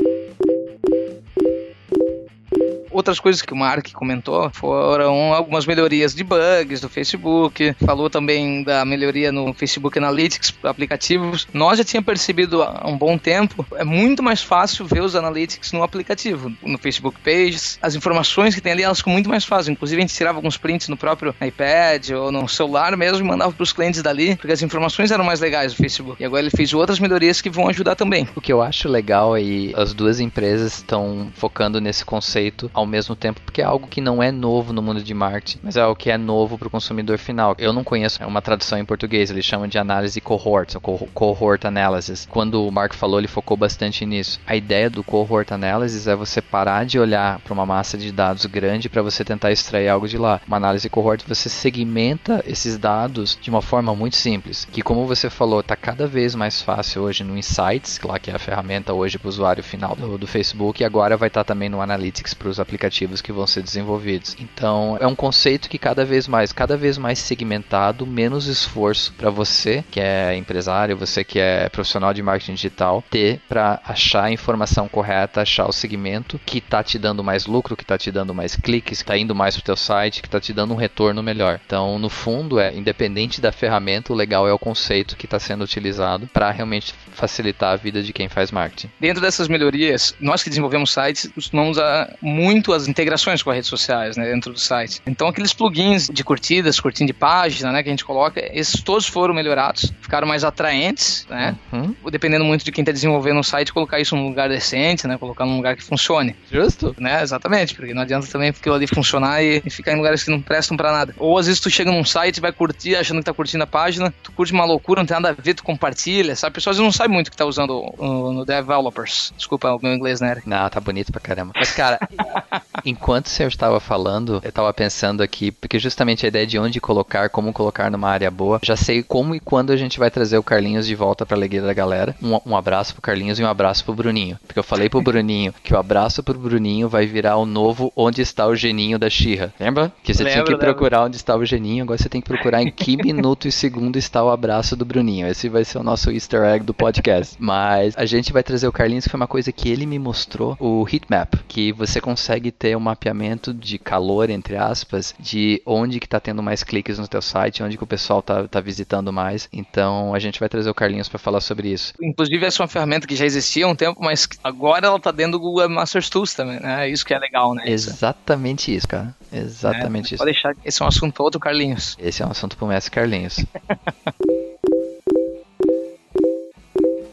Outras 2.91 3.21
coisas 3.21 3.43
que 3.43 3.53
o 3.53 3.57
Mark 3.57 3.91
comentou 3.93 4.51
foram 4.53 5.33
algumas 5.33 5.67
melhorias 5.67 6.15
de 6.15 6.25
bugs 6.25 6.81
do 6.81 6.89
Facebook, 6.89 7.75
falou 7.85 8.11
também 8.11 8.63
da 8.63 8.85
melhoria 8.85 9.31
no 9.31 9.53
Facebook 9.55 9.99
Analytics 9.99 10.53
aplicativos. 10.63 11.47
Nós 11.53 11.79
já 11.79 11.85
tínhamos 11.85 12.07
percebido 12.07 12.63
há 12.63 12.87
um 12.87 12.97
bom 12.97 13.17
tempo, 13.17 13.65
é 13.77 13.85
muito 13.85 14.23
mais 14.23 14.43
fácil 14.43 14.85
ver 14.85 15.03
os 15.03 15.15
analytics 15.15 15.73
no 15.73 15.83
aplicativo, 15.83 16.53
no 16.63 16.79
Facebook 16.79 17.19
Pages. 17.21 17.79
As 17.81 17.95
informações 17.95 18.55
que 18.55 18.61
tem 18.61 18.73
ali, 18.73 18.83
elas 18.83 18.99
ficam 18.99 19.13
muito 19.13 19.29
mais 19.29 19.45
fáceis. 19.45 19.69
Inclusive, 19.69 20.01
a 20.01 20.07
gente 20.07 20.15
tirava 20.15 20.39
alguns 20.39 20.57
prints 20.57 20.89
no 20.89 20.97
próprio 20.97 21.35
iPad 21.41 22.11
ou 22.11 22.33
no 22.33 22.49
celular 22.49 22.97
mesmo 22.97 23.25
e 23.25 23.29
mandava 23.29 23.53
para 23.53 23.63
os 23.63 23.73
clientes 23.73 24.03
dali, 24.03 24.37
porque 24.37 24.53
as 24.53 24.63
informações 24.63 25.11
eram 25.11 25.25
mais 25.25 25.41
legais 25.41 25.73
do 25.73 25.77
Facebook. 25.77 26.21
E 26.21 26.25
agora 26.25 26.43
ele 26.43 26.51
fez 26.51 26.73
outras 26.75 26.99
melhorias 26.99 27.41
que 27.41 27.51
vão 27.51 27.69
ajudar 27.69 27.95
também. 27.95 28.29
O 28.35 28.41
que 28.41 28.53
eu 28.53 28.63
acho 28.63 28.89
legal 28.89 29.37
é 29.37 29.41
as 29.75 29.95
duas 29.95 30.21
empresas 30.21 30.75
estão 30.75 31.31
focando 31.35 31.81
nesse 31.81 32.05
conceito 32.05 32.71
ao 32.81 32.87
mesmo 32.87 33.15
tempo, 33.15 33.41
porque 33.43 33.61
é 33.61 33.65
algo 33.65 33.87
que 33.87 34.01
não 34.01 34.23
é 34.23 34.33
novo 34.33 34.73
no 34.73 34.83
mundo 34.83 35.03
de 35.03 35.15
marketing, 35.15 35.59
mas 35.63 35.77
é 35.77 35.81
algo 35.81 35.97
que 35.97 36.11
é 36.11 36.17
novo 36.17 36.59
para 36.59 36.69
o 36.69 36.71
consumidor 36.71 37.19
final. 37.19 37.55
Eu 37.59 37.73
não 37.73 37.85
conheço 37.85 38.23
uma 38.25 38.43
tradução 38.43 38.79
em 38.79 38.85
português, 38.85 39.31
eles 39.31 39.45
chamam 39.45 39.69
de 39.69 39.79
análise 39.79 40.21
cohort, 40.21 40.75
ou 40.83 41.09
cohort 41.13 41.65
analysis. 41.67 42.27
Quando 42.31 42.67
o 42.67 42.73
Mark 42.73 42.95
falou, 42.95 43.19
ele 43.19 43.29
focou 43.29 43.57
bastante 43.57 44.07
nisso. 44.07 44.41
A 44.47 44.57
ideia 44.57 44.89
do 44.89 45.05
cohort 45.05 45.53
analysis 45.53 46.07
é 46.07 46.17
você 46.17 46.41
parar 46.41 46.85
de 46.85 46.99
olhar 46.99 47.39
para 47.41 47.53
uma 47.53 47.67
massa 47.67 47.99
de 47.99 48.11
dados 48.11 48.47
grande 48.47 48.89
para 48.89 49.03
você 49.03 49.25
tentar 49.25 49.53
extrair 49.53 49.89
algo 49.89 50.09
de 50.09 50.17
lá. 50.17 50.41
Uma 50.47 50.57
análise 50.57 50.89
cohort, 50.89 51.25
você 51.27 51.49
segmenta 51.49 52.43
esses 52.47 52.79
dados 52.79 53.39
de 53.41 53.51
uma 53.51 53.63
forma 53.63 53.95
muito 53.95 54.17
simples, 54.17 54.65
que 54.65 54.83
como 54.83 55.07
você 55.07 55.29
falou, 55.29 55.61
está 55.61 55.77
cada 55.77 56.07
vez 56.07 56.35
mais 56.35 56.63
fácil 56.63 57.03
hoje 57.03 57.23
no 57.25 57.37
Insights, 57.37 58.01
lá 58.03 58.19
que 58.19 58.31
é 58.31 58.35
a 58.35 58.39
ferramenta 58.39 58.93
hoje 58.95 59.19
para 59.19 59.27
o 59.27 59.29
usuário 59.29 59.63
final 59.63 59.95
do, 59.95 60.17
do 60.17 60.27
Facebook, 60.27 60.83
e 60.83 60.87
agora 60.87 61.17
vai 61.17 61.29
estar 61.29 61.45
tá 61.45 61.53
também 61.53 61.69
no 61.69 61.81
Analytics 61.81 62.35
para 62.35 62.49
os 62.49 62.61
aplicativos 62.71 63.21
que 63.21 63.33
vão 63.33 63.47
ser 63.47 63.63
desenvolvidos. 63.63 64.37
Então, 64.39 64.97
é 65.01 65.07
um 65.07 65.15
conceito 65.15 65.69
que 65.69 65.79
cada 65.79 66.05
vez 66.05 66.29
mais, 66.29 66.53
cada 66.53 66.77
vez 66.77 66.97
mais 66.97 67.19
segmentado, 67.19 68.07
menos 68.07 68.47
esforço 68.47 69.13
para 69.15 69.29
você 69.29 69.85
que 69.91 70.01
é 70.01 70.37
empresário, 70.37 70.97
você 70.97 71.25
que 71.25 71.39
é 71.39 71.69
profissional 71.69 72.15
de 72.15 72.23
marketing 72.23 72.55
digital, 72.55 73.03
ter 73.11 73.41
para 73.49 73.81
achar 73.85 74.25
a 74.25 74.33
informação 74.33 74.89
correta, 74.89 75.43
achar 75.43 75.67
o 75.67 75.73
segmento 75.73 76.41
que 76.47 76.59
está 76.59 76.83
te 76.83 76.99
dando 76.99 77.25
mais 77.25 77.47
lucro, 77.47 77.77
que 77.77 77.83
está 77.83 77.99
te 77.99 78.11
dando 78.13 78.35
mais 78.35 78.55
cliques, 78.55 78.99
que 78.99 79.05
está 79.05 79.19
indo 79.19 79.35
mais 79.35 79.57
para 79.57 79.63
o 79.63 79.65
teu 79.65 79.77
site, 79.77 80.23
que 80.23 80.29
está 80.29 80.41
te 80.41 80.53
dando 80.53 80.73
um 80.73 80.77
retorno 80.77 81.23
melhor. 81.23 81.61
Então, 81.67 81.99
no 81.99 82.09
fundo, 82.09 82.61
é 82.61 82.75
independente 82.75 83.41
da 83.41 83.51
ferramenta, 83.51 84.13
o 84.13 84.17
legal 84.17 84.47
é 84.47 84.53
o 84.53 84.59
conceito 84.59 85.17
que 85.17 85.27
está 85.27 85.41
sendo 85.41 85.65
utilizado 85.65 86.29
para 86.29 86.51
realmente 86.51 86.95
facilitar 87.13 87.73
a 87.73 87.77
vida 87.77 88.03
de 88.03 88.13
quem 88.13 88.29
faz 88.29 88.53
marketing. 88.53 88.91
Dentro 89.01 89.21
dessas 89.21 89.49
melhorias, 89.49 90.15
nós 90.21 90.43
que 90.43 90.49
desenvolvemos 90.51 90.93
sites 90.93 91.31
costumamos 91.35 91.79
usar 91.79 92.15
muito 92.61 92.73
as 92.75 92.87
integrações 92.87 93.43
com 93.43 93.51
as 93.51 93.57
redes 93.57 93.71
sociais, 93.71 94.17
né, 94.17 94.27
dentro 94.27 94.53
do 94.53 94.59
site. 94.59 95.01
Então, 95.07 95.29
aqueles 95.29 95.55
plugins 95.55 96.09
de 96.09 96.23
curtidas, 96.23 96.79
curtindo 96.79 97.07
de 97.07 97.15
página, 97.15 97.73
né, 97.73 97.83
que 97.83 97.89
a 97.89 97.93
gente 97.93 98.05
coloca, 98.05 98.41
esses 98.53 98.83
todos 98.83 99.07
foram 99.07 99.33
melhorados, 99.33 99.93
ficaram 100.01 100.29
mais 100.29 100.45
atraentes, 100.45 101.27
né? 101.29 101.57
Uhum. 101.73 101.95
Dependendo 102.11 102.45
muito 102.45 102.65
de 102.65 102.71
quem 102.71 102.83
está 102.83 102.93
desenvolvendo 102.93 103.41
o 103.41 103.43
site, 103.43 103.73
colocar 103.73 103.99
isso 103.99 104.15
num 104.15 104.29
lugar 104.29 104.49
decente, 104.51 105.07
né, 105.07 105.17
colocar 105.17 105.47
num 105.47 105.57
lugar 105.57 105.75
que 105.75 105.83
funcione. 105.83 106.37
Justo? 106.53 106.95
Né, 106.99 107.23
exatamente, 107.23 107.75
porque 107.75 107.95
não 107.95 108.03
adianta 108.03 108.27
também 108.27 108.51
aquilo 108.51 108.75
ali 108.75 108.87
funcionar 108.87 109.43
e, 109.43 109.63
e 109.65 109.71
ficar 109.71 109.93
em 109.93 109.97
lugares 109.97 110.23
que 110.23 110.31
não 110.31 110.43
prestam 110.43 110.77
para 110.77 110.93
nada. 110.93 111.15
Ou 111.19 111.39
às 111.39 111.47
vezes 111.47 111.61
tu 111.61 111.71
chega 111.71 111.91
num 111.91 112.05
site, 112.05 112.41
vai 112.41 112.53
curtir, 112.53 112.97
achando 112.97 113.19
que 113.19 113.25
tá 113.25 113.33
curtindo 113.33 113.65
a 113.65 113.67
página, 113.67 114.13
tu 114.23 114.31
curte 114.33 114.53
uma 114.53 114.65
loucura, 114.67 115.01
não 115.01 115.07
tem 115.07 115.19
nada 115.19 115.31
a 115.31 115.43
ver, 115.43 115.55
tu 115.55 115.65
compartilha, 115.65 116.37
sabe? 116.37 116.55
Pessoas 116.55 116.79
não 116.79 116.93
sabem 116.93 117.13
muito 117.13 117.29
o 117.29 117.31
que 117.31 117.37
tá 117.37 117.47
usando 117.47 117.83
no 117.99 118.45
Developers. 118.45 119.33
Desculpa 119.37 119.73
o 119.73 119.79
meu 119.83 119.95
inglês, 119.95 120.21
né? 120.21 120.43
Não, 120.45 120.69
tá 120.69 120.81
bonito 120.81 121.11
pra 121.11 121.21
caramba. 121.21 121.53
Mas, 121.57 121.71
cara, 121.73 121.99
enquanto 122.85 123.29
você 123.29 123.45
estava 123.45 123.81
falando, 123.81 124.41
eu 124.43 124.53
tava 124.53 124.73
pensando 124.73 125.23
aqui, 125.23 125.51
porque 125.51 125.79
justamente 125.79 126.25
a 126.25 126.29
ideia 126.29 126.47
de 126.47 126.59
onde 126.59 126.81
colocar, 126.81 127.29
como 127.29 127.53
colocar 127.53 127.91
numa 127.91 128.09
área 128.09 128.31
boa, 128.31 128.61
já 128.63 128.77
sei 128.77 129.03
como 129.03 129.35
e 129.35 129.41
quando 129.41 129.71
a 129.71 129.77
gente 129.77 129.99
vai 129.99 130.11
trazer 130.11 130.39
o 130.39 130.43
Carlinhos 130.43 130.87
de 130.87 130.95
volta 130.95 131.27
pra 131.27 131.37
alegria 131.37 131.63
da 131.63 131.73
galera. 131.73 132.15
Um, 132.23 132.39
um 132.47 132.57
abraço 132.57 132.93
pro 132.93 133.03
Carlinhos 133.03 133.39
e 133.39 133.43
um 133.43 133.49
abraço 133.49 133.85
pro 133.85 133.95
Bruninho. 133.95 134.39
Porque 134.47 134.59
eu 134.59 134.65
falei 134.65 134.89
pro 134.89 135.03
Bruninho 135.03 135.55
que 135.63 135.75
o 135.75 135.79
abraço 135.79 136.23
pro 136.23 136.39
Bruninho 136.39 136.89
vai 136.89 137.07
virar 137.07 137.37
o 137.37 137.47
novo 137.47 137.93
Onde 137.97 138.23
está 138.23 138.47
o 138.47 138.57
Geninho 138.57 138.99
da 138.99 139.11
Xirra. 139.11 139.53
Lembra? 139.59 139.93
Que 140.03 140.15
você 140.15 140.25
lembra, 140.25 140.45
tinha 140.45 140.45
que 140.45 140.57
procurar 140.57 140.99
lembra. 140.99 141.09
onde 141.09 141.17
está 141.17 141.37
o 141.37 141.45
Geninho, 141.45 141.85
agora 141.85 141.99
você 141.99 142.09
tem 142.09 142.21
que 142.21 142.29
procurar 142.29 142.63
em 142.63 142.71
que 142.71 142.97
minuto 143.03 143.49
e 143.49 143.53
segundo 143.53 143.97
está 143.97 144.23
o 144.23 144.31
abraço 144.31 144.77
do 144.77 144.85
Bruninho. 144.85 145.27
Esse 145.27 145.49
vai 145.49 145.65
ser 145.65 145.79
o 145.79 145.83
nosso 145.83 146.11
easter 146.11 146.43
egg 146.45 146.65
do 146.65 146.75
podcast. 146.75 147.37
Mas 147.39 147.95
a 147.97 148.05
gente 148.05 148.33
vai 148.33 148.43
trazer 148.43 148.67
o 148.67 148.73
Carlinhos, 148.73 149.05
que 149.05 149.11
foi 149.11 149.21
uma 149.21 149.27
coisa 149.27 149.53
que 149.53 149.69
ele 149.69 149.87
me 149.87 149.99
mostrou, 149.99 150.57
o 150.59 150.87
heatmap, 150.91 151.35
que 151.47 151.73
você 151.73 152.01
consegue 152.01 152.40
ter 152.53 152.77
um 152.77 152.81
mapeamento 152.81 153.53
de 153.53 153.79
calor, 153.79 154.31
entre 154.31 154.57
aspas, 154.57 155.15
de 155.19 155.61
onde 155.67 155.99
que 155.99 156.09
tá 156.09 156.21
tendo 156.21 156.43
mais 156.43 156.63
cliques 156.63 156.99
no 156.99 157.09
teu 157.09 157.21
site, 157.21 157.63
onde 157.63 157.77
que 157.77 157.83
o 157.83 157.87
pessoal 157.87 158.23
tá, 158.23 158.47
tá 158.47 158.61
visitando 158.61 159.13
mais. 159.13 159.49
Então 159.53 160.15
a 160.15 160.19
gente 160.21 160.39
vai 160.39 160.49
trazer 160.49 160.71
o 160.71 160.75
Carlinhos 160.75 161.09
para 161.09 161.19
falar 161.19 161.41
sobre 161.41 161.69
isso. 161.69 161.93
Inclusive 162.01 162.47
essa 162.47 162.63
é 162.63 162.63
uma 162.63 162.69
ferramenta 162.69 163.07
que 163.07 163.17
já 163.17 163.25
existia 163.25 163.67
há 163.67 163.69
um 163.69 163.75
tempo, 163.75 164.01
mas 164.01 164.29
agora 164.45 164.87
ela 164.87 165.01
tá 165.01 165.11
dentro 165.11 165.33
do 165.33 165.41
Google 165.41 165.69
Master 165.69 166.09
Tools 166.09 166.35
também, 166.35 166.61
né? 166.61 166.89
Isso 166.89 167.05
que 167.05 167.13
é 167.13 167.19
legal, 167.19 167.55
né? 167.55 167.65
Exatamente 167.67 168.75
isso, 168.75 168.87
cara. 168.87 169.15
Exatamente 169.33 170.13
é, 170.13 170.15
isso. 170.15 170.25
Pode 170.25 170.33
deixar, 170.33 170.55
esse 170.65 170.81
é 170.81 170.85
um 170.85 170.89
assunto 170.89 171.23
outro, 171.23 171.41
Carlinhos. 171.41 171.97
Esse 171.99 172.23
é 172.23 172.27
um 172.27 172.31
assunto 172.31 172.57
pro 172.57 172.67
mestre 172.67 172.93
Carlinhos. 172.93 173.45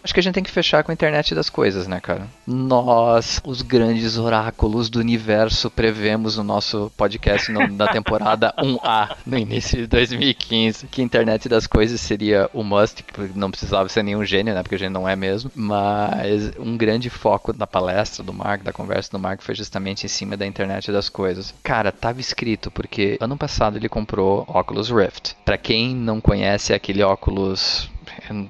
Acho 0.07 0.13
que 0.13 0.21
a 0.21 0.23
gente 0.23 0.35
tem 0.35 0.43
que 0.43 0.49
fechar 0.49 0.85
com 0.85 0.91
a 0.91 0.93
internet 0.93 1.35
das 1.35 1.49
coisas, 1.49 1.85
né, 1.85 1.99
cara? 1.99 2.29
Nós, 2.47 3.41
os 3.43 3.61
grandes 3.61 4.17
oráculos 4.17 4.89
do 4.89 4.99
universo, 4.99 5.69
prevemos 5.69 6.37
no 6.37 6.45
nosso 6.45 6.89
podcast 6.95 7.51
no, 7.51 7.67
na 7.67 7.89
temporada 7.89 8.53
1A, 8.57 9.17
no 9.25 9.37
início 9.37 9.79
de 9.79 9.85
2015, 9.85 10.87
que 10.87 11.01
a 11.01 11.03
internet 11.03 11.49
das 11.49 11.67
coisas 11.67 11.99
seria 11.99 12.49
o 12.53 12.63
must, 12.63 13.03
que 13.03 13.19
não 13.35 13.51
precisava 13.51 13.89
ser 13.89 14.01
nenhum 14.01 14.23
gênio, 14.23 14.53
né, 14.53 14.63
porque 14.63 14.75
a 14.75 14.79
gente 14.79 14.93
não 14.93 15.09
é 15.09 15.13
mesmo, 15.13 15.51
mas 15.53 16.53
um 16.57 16.77
grande 16.77 17.09
foco 17.09 17.51
da 17.51 17.67
palestra 17.67 18.23
do 18.23 18.31
Mark, 18.31 18.63
da 18.63 18.71
conversa 18.71 19.11
do 19.11 19.19
Mark, 19.19 19.41
foi 19.41 19.55
justamente 19.55 20.05
em 20.05 20.09
cima 20.09 20.37
da 20.37 20.47
internet 20.47 20.89
das 20.89 21.09
coisas. 21.09 21.53
Cara, 21.61 21.91
tava 21.91 22.21
escrito, 22.21 22.71
porque 22.71 23.17
ano 23.19 23.35
passado 23.35 23.75
ele 23.75 23.89
comprou 23.89 24.45
óculos 24.47 24.89
Rift. 24.89 25.35
Para 25.43 25.57
quem 25.57 25.93
não 25.93 26.21
conhece, 26.21 26.71
é 26.71 26.77
aquele 26.77 27.03
óculos 27.03 27.89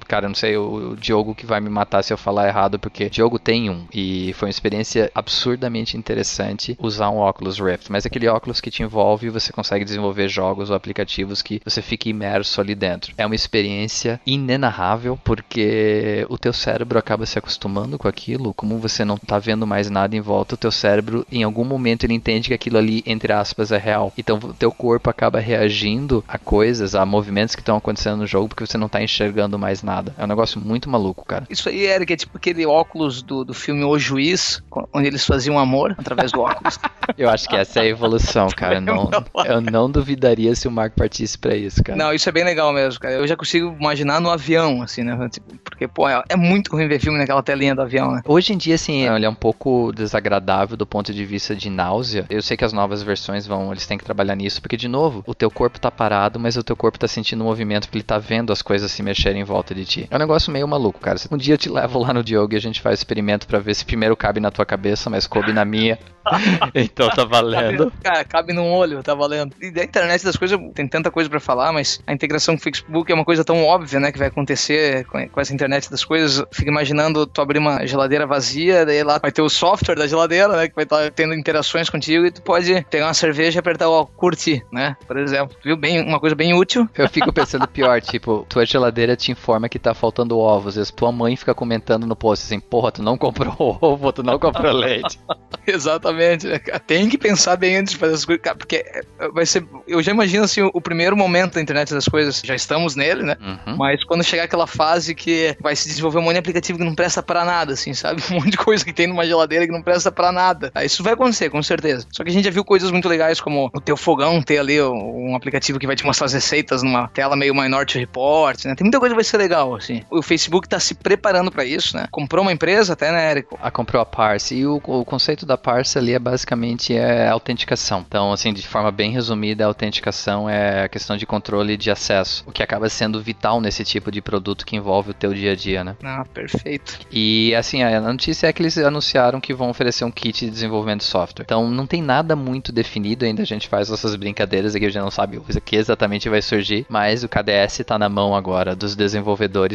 Cara, 0.06 0.26
eu 0.26 0.28
não 0.28 0.34
sei 0.34 0.56
o, 0.56 0.92
o 0.92 0.96
Diogo 0.96 1.34
que 1.34 1.46
vai 1.46 1.60
me 1.60 1.68
matar 1.68 2.02
se 2.02 2.12
eu 2.12 2.18
falar 2.18 2.48
errado, 2.48 2.78
porque 2.78 3.08
Diogo 3.08 3.38
tem 3.38 3.70
um. 3.70 3.86
E 3.92 4.32
foi 4.34 4.46
uma 4.46 4.50
experiência 4.50 5.10
absurdamente 5.14 5.96
interessante 5.96 6.76
usar 6.80 7.10
um 7.10 7.18
óculos 7.18 7.58
Rift. 7.58 7.90
Mas 7.90 8.06
aquele 8.06 8.28
óculos 8.28 8.60
que 8.60 8.70
te 8.70 8.82
envolve 8.82 9.26
e 9.26 9.30
você 9.30 9.52
consegue 9.52 9.84
desenvolver 9.84 10.28
jogos 10.28 10.70
ou 10.70 10.76
aplicativos 10.76 11.42
que 11.42 11.60
você 11.64 11.82
fica 11.82 12.08
imerso 12.08 12.60
ali 12.60 12.74
dentro. 12.74 13.12
É 13.16 13.26
uma 13.26 13.34
experiência 13.34 14.20
inenarrável, 14.26 15.18
porque 15.24 16.26
o 16.28 16.38
teu 16.38 16.52
cérebro 16.52 16.98
acaba 16.98 17.26
se 17.26 17.38
acostumando 17.38 17.98
com 17.98 18.08
aquilo. 18.08 18.54
Como 18.54 18.78
você 18.78 19.04
não 19.04 19.16
tá 19.16 19.38
vendo 19.38 19.66
mais 19.66 19.90
nada 19.90 20.16
em 20.16 20.20
volta, 20.20 20.54
o 20.54 20.58
teu 20.58 20.70
cérebro, 20.70 21.26
em 21.30 21.42
algum 21.42 21.64
momento, 21.64 22.04
ele 22.04 22.14
entende 22.14 22.48
que 22.48 22.54
aquilo 22.54 22.78
ali, 22.78 23.02
entre 23.06 23.32
aspas, 23.32 23.72
é 23.72 23.78
real. 23.78 24.12
Então, 24.16 24.38
o 24.42 24.54
teu 24.54 24.72
corpo 24.72 25.10
acaba 25.10 25.38
reagindo 25.38 26.24
a 26.26 26.38
coisas, 26.38 26.94
a 26.94 27.04
movimentos 27.04 27.54
que 27.54 27.62
estão 27.62 27.76
acontecendo 27.76 28.18
no 28.18 28.26
jogo, 28.26 28.48
porque 28.48 28.66
você 28.66 28.78
não 28.78 28.88
tá 28.88 29.02
enxergando 29.02 29.58
mais 29.58 29.67
nada. 29.82 30.14
É 30.18 30.24
um 30.24 30.26
negócio 30.26 30.60
muito 30.60 30.88
maluco, 30.88 31.24
cara. 31.24 31.44
Isso 31.50 31.68
aí, 31.68 31.86
Eric, 31.86 32.12
é 32.12 32.16
tipo 32.16 32.36
aquele 32.36 32.66
óculos 32.66 33.22
do, 33.22 33.44
do 33.44 33.54
filme 33.54 33.84
O 33.84 33.98
Juiz, 33.98 34.62
onde 34.92 35.06
eles 35.06 35.24
faziam 35.24 35.58
amor 35.58 35.94
através 35.98 36.32
do 36.32 36.40
óculos. 36.40 36.78
eu 37.16 37.28
acho 37.28 37.48
que 37.48 37.56
essa 37.56 37.80
é 37.80 37.82
a 37.82 37.86
evolução, 37.86 38.48
cara. 38.48 38.80
Não, 38.88 39.10
eu 39.44 39.60
não 39.60 39.90
duvidaria 39.90 40.54
se 40.54 40.66
o 40.66 40.70
Mark 40.70 40.94
partisse 40.94 41.36
pra 41.36 41.54
isso, 41.54 41.82
cara. 41.82 41.98
Não, 41.98 42.12
isso 42.12 42.28
é 42.28 42.32
bem 42.32 42.44
legal 42.44 42.72
mesmo, 42.72 43.00
cara. 43.00 43.14
Eu 43.14 43.26
já 43.26 43.36
consigo 43.36 43.76
imaginar 43.78 44.20
no 44.20 44.30
avião, 44.30 44.82
assim, 44.82 45.02
né? 45.02 45.28
Tipo, 45.28 45.56
porque, 45.58 45.86
pô, 45.86 46.08
é, 46.08 46.22
é 46.28 46.36
muito 46.36 46.72
ruim 46.72 46.88
ver 46.88 47.00
filme 47.00 47.18
naquela 47.18 47.42
telinha 47.42 47.74
do 47.74 47.82
avião, 47.82 48.12
né? 48.12 48.22
Hoje 48.24 48.52
em 48.52 48.56
dia, 48.56 48.74
assim, 48.76 49.06
ele 49.08 49.26
é 49.26 49.28
um 49.28 49.34
pouco 49.34 49.92
desagradável 49.92 50.76
do 50.76 50.86
ponto 50.86 51.12
de 51.12 51.24
vista 51.24 51.54
de 51.54 51.68
náusea. 51.68 52.24
Eu 52.30 52.42
sei 52.42 52.56
que 52.56 52.64
as 52.64 52.72
novas 52.72 53.02
versões 53.02 53.46
vão, 53.46 53.70
eles 53.72 53.86
têm 53.86 53.98
que 53.98 54.04
trabalhar 54.04 54.34
nisso, 54.34 54.62
porque, 54.62 54.76
de 54.76 54.88
novo, 54.88 55.22
o 55.26 55.34
teu 55.34 55.50
corpo 55.50 55.78
tá 55.78 55.90
parado, 55.90 56.38
mas 56.38 56.56
o 56.56 56.62
teu 56.62 56.76
corpo 56.76 56.98
tá 56.98 57.08
sentindo 57.08 57.44
movimento, 57.44 57.86
porque 57.86 57.98
ele 57.98 58.04
tá 58.04 58.18
vendo 58.18 58.52
as 58.52 58.62
coisas 58.62 58.90
se 58.90 59.02
mexerem 59.02 59.42
em 59.42 59.44
volta 59.44 59.57
de 59.74 59.84
ti. 59.84 60.08
É 60.10 60.16
um 60.16 60.18
negócio 60.18 60.52
meio 60.52 60.66
maluco, 60.66 61.00
cara. 61.00 61.18
Um 61.30 61.36
dia 61.36 61.54
eu 61.54 61.58
te 61.58 61.68
levo 61.68 61.98
lá 61.98 62.12
no 62.12 62.22
Diogo 62.22 62.54
e 62.54 62.56
a 62.56 62.60
gente 62.60 62.80
faz 62.80 63.00
experimento 63.00 63.46
para 63.46 63.58
ver 63.58 63.74
se 63.74 63.84
primeiro 63.84 64.16
cabe 64.16 64.40
na 64.40 64.50
tua 64.50 64.64
cabeça, 64.64 65.10
mas 65.10 65.26
coube 65.26 65.52
na 65.52 65.64
minha. 65.64 65.98
então 66.74 67.08
tá 67.08 67.24
valendo. 67.24 67.92
Cara, 68.02 68.24
cabe 68.24 68.52
num 68.52 68.70
olho, 68.70 69.02
tá 69.02 69.14
valendo. 69.14 69.54
E 69.60 69.70
da 69.70 69.82
internet 69.82 70.24
das 70.24 70.36
coisas, 70.36 70.58
tem 70.74 70.86
tanta 70.86 71.10
coisa 71.10 71.28
para 71.28 71.40
falar, 71.40 71.72
mas 71.72 72.00
a 72.06 72.12
integração 72.12 72.54
com 72.54 72.60
o 72.60 72.62
Facebook 72.62 73.10
é 73.10 73.14
uma 73.14 73.24
coisa 73.24 73.44
tão 73.44 73.64
óbvia, 73.64 74.00
né, 74.00 74.12
que 74.12 74.18
vai 74.18 74.28
acontecer 74.28 75.04
com, 75.06 75.26
com 75.28 75.40
essa 75.40 75.54
internet 75.54 75.90
das 75.90 76.04
coisas. 76.04 76.44
Fica 76.52 76.70
imaginando 76.70 77.26
tu 77.26 77.40
abrir 77.40 77.58
uma 77.58 77.86
geladeira 77.86 78.26
vazia, 78.26 78.84
daí 78.84 79.02
lá 79.02 79.18
vai 79.18 79.32
ter 79.32 79.42
o 79.42 79.48
software 79.48 79.96
da 79.96 80.06
geladeira, 80.06 80.56
né, 80.56 80.68
que 80.68 80.74
vai 80.74 80.84
estar 80.84 81.04
tá 81.04 81.10
tendo 81.10 81.34
interações 81.34 81.88
contigo 81.88 82.26
e 82.26 82.30
tu 82.30 82.42
pode 82.42 82.84
pegar 82.90 83.06
uma 83.06 83.14
cerveja 83.14 83.58
e 83.58 83.60
apertar 83.60 83.88
o 83.88 84.06
curtir, 84.06 84.64
né, 84.72 84.96
por 85.06 85.16
exemplo. 85.16 85.56
Viu? 85.64 85.76
Bem, 85.76 86.02
uma 86.02 86.20
coisa 86.20 86.36
bem 86.36 86.54
útil. 86.54 86.88
Eu 86.94 87.08
fico 87.08 87.32
pensando 87.32 87.66
pior, 87.66 88.00
tipo, 88.00 88.46
tua 88.48 88.66
geladeira 88.66 89.16
te 89.16 89.32
informa 89.32 89.47
que 89.70 89.78
tá 89.78 89.94
faltando 89.94 90.38
ovos, 90.38 90.76
e 90.76 90.92
tua 90.92 91.12
mãe 91.12 91.36
fica 91.36 91.54
comentando 91.54 92.06
no 92.06 92.16
post 92.16 92.44
assim, 92.44 92.60
porra, 92.60 92.92
tu 92.92 93.02
não 93.02 93.16
comprou 93.16 93.54
ovo, 93.80 94.12
tu 94.12 94.22
não 94.22 94.38
comprou 94.38 94.72
leite. 94.72 95.18
Exatamente, 95.66 96.46
né, 96.46 96.58
Tem 96.86 97.08
que 97.08 97.18
pensar 97.18 97.56
bem 97.56 97.76
antes 97.76 97.92
de 97.92 97.98
fazer 97.98 98.14
as 98.14 98.24
coisas, 98.24 98.42
porque 98.56 98.76
é, 98.76 99.28
vai 99.32 99.44
ser. 99.44 99.66
Eu 99.86 100.02
já 100.02 100.12
imagino 100.12 100.44
assim, 100.44 100.62
o, 100.62 100.70
o 100.72 100.80
primeiro 100.80 101.16
momento 101.16 101.54
da 101.54 101.60
internet 101.60 101.92
das 101.92 102.06
coisas, 102.06 102.40
já 102.44 102.54
estamos 102.54 102.96
nele, 102.96 103.22
né? 103.22 103.36
Uhum. 103.40 103.76
Mas 103.76 104.02
quando 104.04 104.24
chegar 104.24 104.44
aquela 104.44 104.66
fase 104.66 105.14
que 105.14 105.56
vai 105.60 105.76
se 105.76 105.88
desenvolver 105.88 106.18
um 106.18 106.22
monte 106.22 106.34
de 106.34 106.38
aplicativo 106.38 106.78
que 106.78 106.84
não 106.84 106.94
presta 106.94 107.22
para 107.22 107.44
nada, 107.44 107.72
assim, 107.72 107.94
sabe? 107.94 108.22
Um 108.30 108.34
monte 108.34 108.50
de 108.50 108.56
coisa 108.58 108.84
que 108.84 108.92
tem 108.92 109.06
numa 109.06 109.24
geladeira 109.24 109.66
que 109.66 109.72
não 109.72 109.82
presta 109.82 110.12
para 110.12 110.30
nada. 110.30 110.70
Aí 110.74 110.86
isso 110.86 111.02
vai 111.02 111.14
acontecer, 111.14 111.48
com 111.50 111.62
certeza. 111.62 112.06
Só 112.12 112.22
que 112.22 112.30
a 112.30 112.32
gente 112.32 112.44
já 112.44 112.50
viu 112.50 112.64
coisas 112.64 112.90
muito 112.90 113.08
legais, 113.08 113.40
como 113.40 113.70
o 113.74 113.80
teu 113.80 113.96
fogão 113.96 114.40
ter 114.42 114.58
ali 114.58 114.80
um 114.80 115.34
aplicativo 115.34 115.78
que 115.78 115.86
vai 115.86 115.96
te 115.96 116.04
mostrar 116.04 116.26
as 116.26 116.32
receitas 116.32 116.82
numa 116.82 117.08
tela 117.08 117.34
meio 117.34 117.54
Minority 117.54 117.98
Report, 117.98 118.64
né? 118.64 118.74
Tem 118.74 118.84
muita 118.84 119.00
coisa 119.00 119.14
que 119.14 119.16
vai 119.16 119.24
ser 119.24 119.37
legal, 119.38 119.74
assim. 119.74 120.02
O 120.10 120.22
Facebook 120.22 120.68
tá 120.68 120.78
se 120.78 120.94
preparando 120.94 121.50
para 121.50 121.64
isso, 121.64 121.96
né? 121.96 122.06
Comprou 122.10 122.42
uma 122.42 122.52
empresa 122.52 122.92
até, 122.92 123.10
né, 123.10 123.30
Érico? 123.30 123.58
Ah, 123.62 123.70
comprou 123.70 124.02
a 124.02 124.06
Parse. 124.06 124.56
E 124.56 124.66
o, 124.66 124.76
o 124.76 125.04
conceito 125.04 125.46
da 125.46 125.56
Parse 125.56 125.98
ali 125.98 126.12
é 126.12 126.18
basicamente 126.18 126.94
é 126.94 127.28
autenticação. 127.28 128.04
Então, 128.06 128.32
assim, 128.32 128.52
de 128.52 128.66
forma 128.66 128.90
bem 128.90 129.12
resumida, 129.12 129.64
a 129.64 129.68
autenticação 129.68 130.48
é 130.48 130.84
a 130.84 130.88
questão 130.88 131.16
de 131.16 131.26
controle 131.26 131.76
de 131.76 131.90
acesso, 131.90 132.44
o 132.46 132.52
que 132.52 132.62
acaba 132.62 132.88
sendo 132.88 133.20
vital 133.22 133.60
nesse 133.60 133.84
tipo 133.84 134.10
de 134.10 134.20
produto 134.20 134.66
que 134.66 134.76
envolve 134.76 135.10
o 135.10 135.14
teu 135.14 135.32
dia 135.32 135.52
a 135.52 135.56
dia, 135.56 135.84
né? 135.84 135.96
Ah, 136.02 136.24
perfeito. 136.32 136.98
E 137.10 137.54
assim, 137.54 137.82
a 137.82 138.00
notícia 138.00 138.46
é 138.46 138.52
que 138.52 138.62
eles 138.62 138.76
anunciaram 138.78 139.40
que 139.40 139.54
vão 139.54 139.70
oferecer 139.70 140.04
um 140.04 140.10
kit 140.10 140.44
de 140.44 140.50
desenvolvimento 140.50 141.00
de 141.00 141.06
software. 141.06 141.44
Então 141.44 141.70
não 141.70 141.86
tem 141.86 142.02
nada 142.02 142.34
muito 142.34 142.72
definido 142.72 143.24
ainda, 143.24 143.42
a 143.42 143.46
gente 143.46 143.68
faz 143.68 143.90
essas 143.90 144.16
brincadeiras 144.16 144.74
aqui, 144.74 144.86
a 144.86 144.90
gente 144.90 145.02
não 145.02 145.10
sabe 145.10 145.38
o 145.38 145.42
que 145.42 145.76
exatamente 145.76 146.28
vai 146.28 146.42
surgir, 146.42 146.86
mas 146.88 147.22
o 147.22 147.28
KDS 147.28 147.80
está 147.80 147.98
na 147.98 148.08
mão 148.08 148.34
agora 148.34 148.74
dos 148.74 148.96
desenvolvedores 148.96 149.17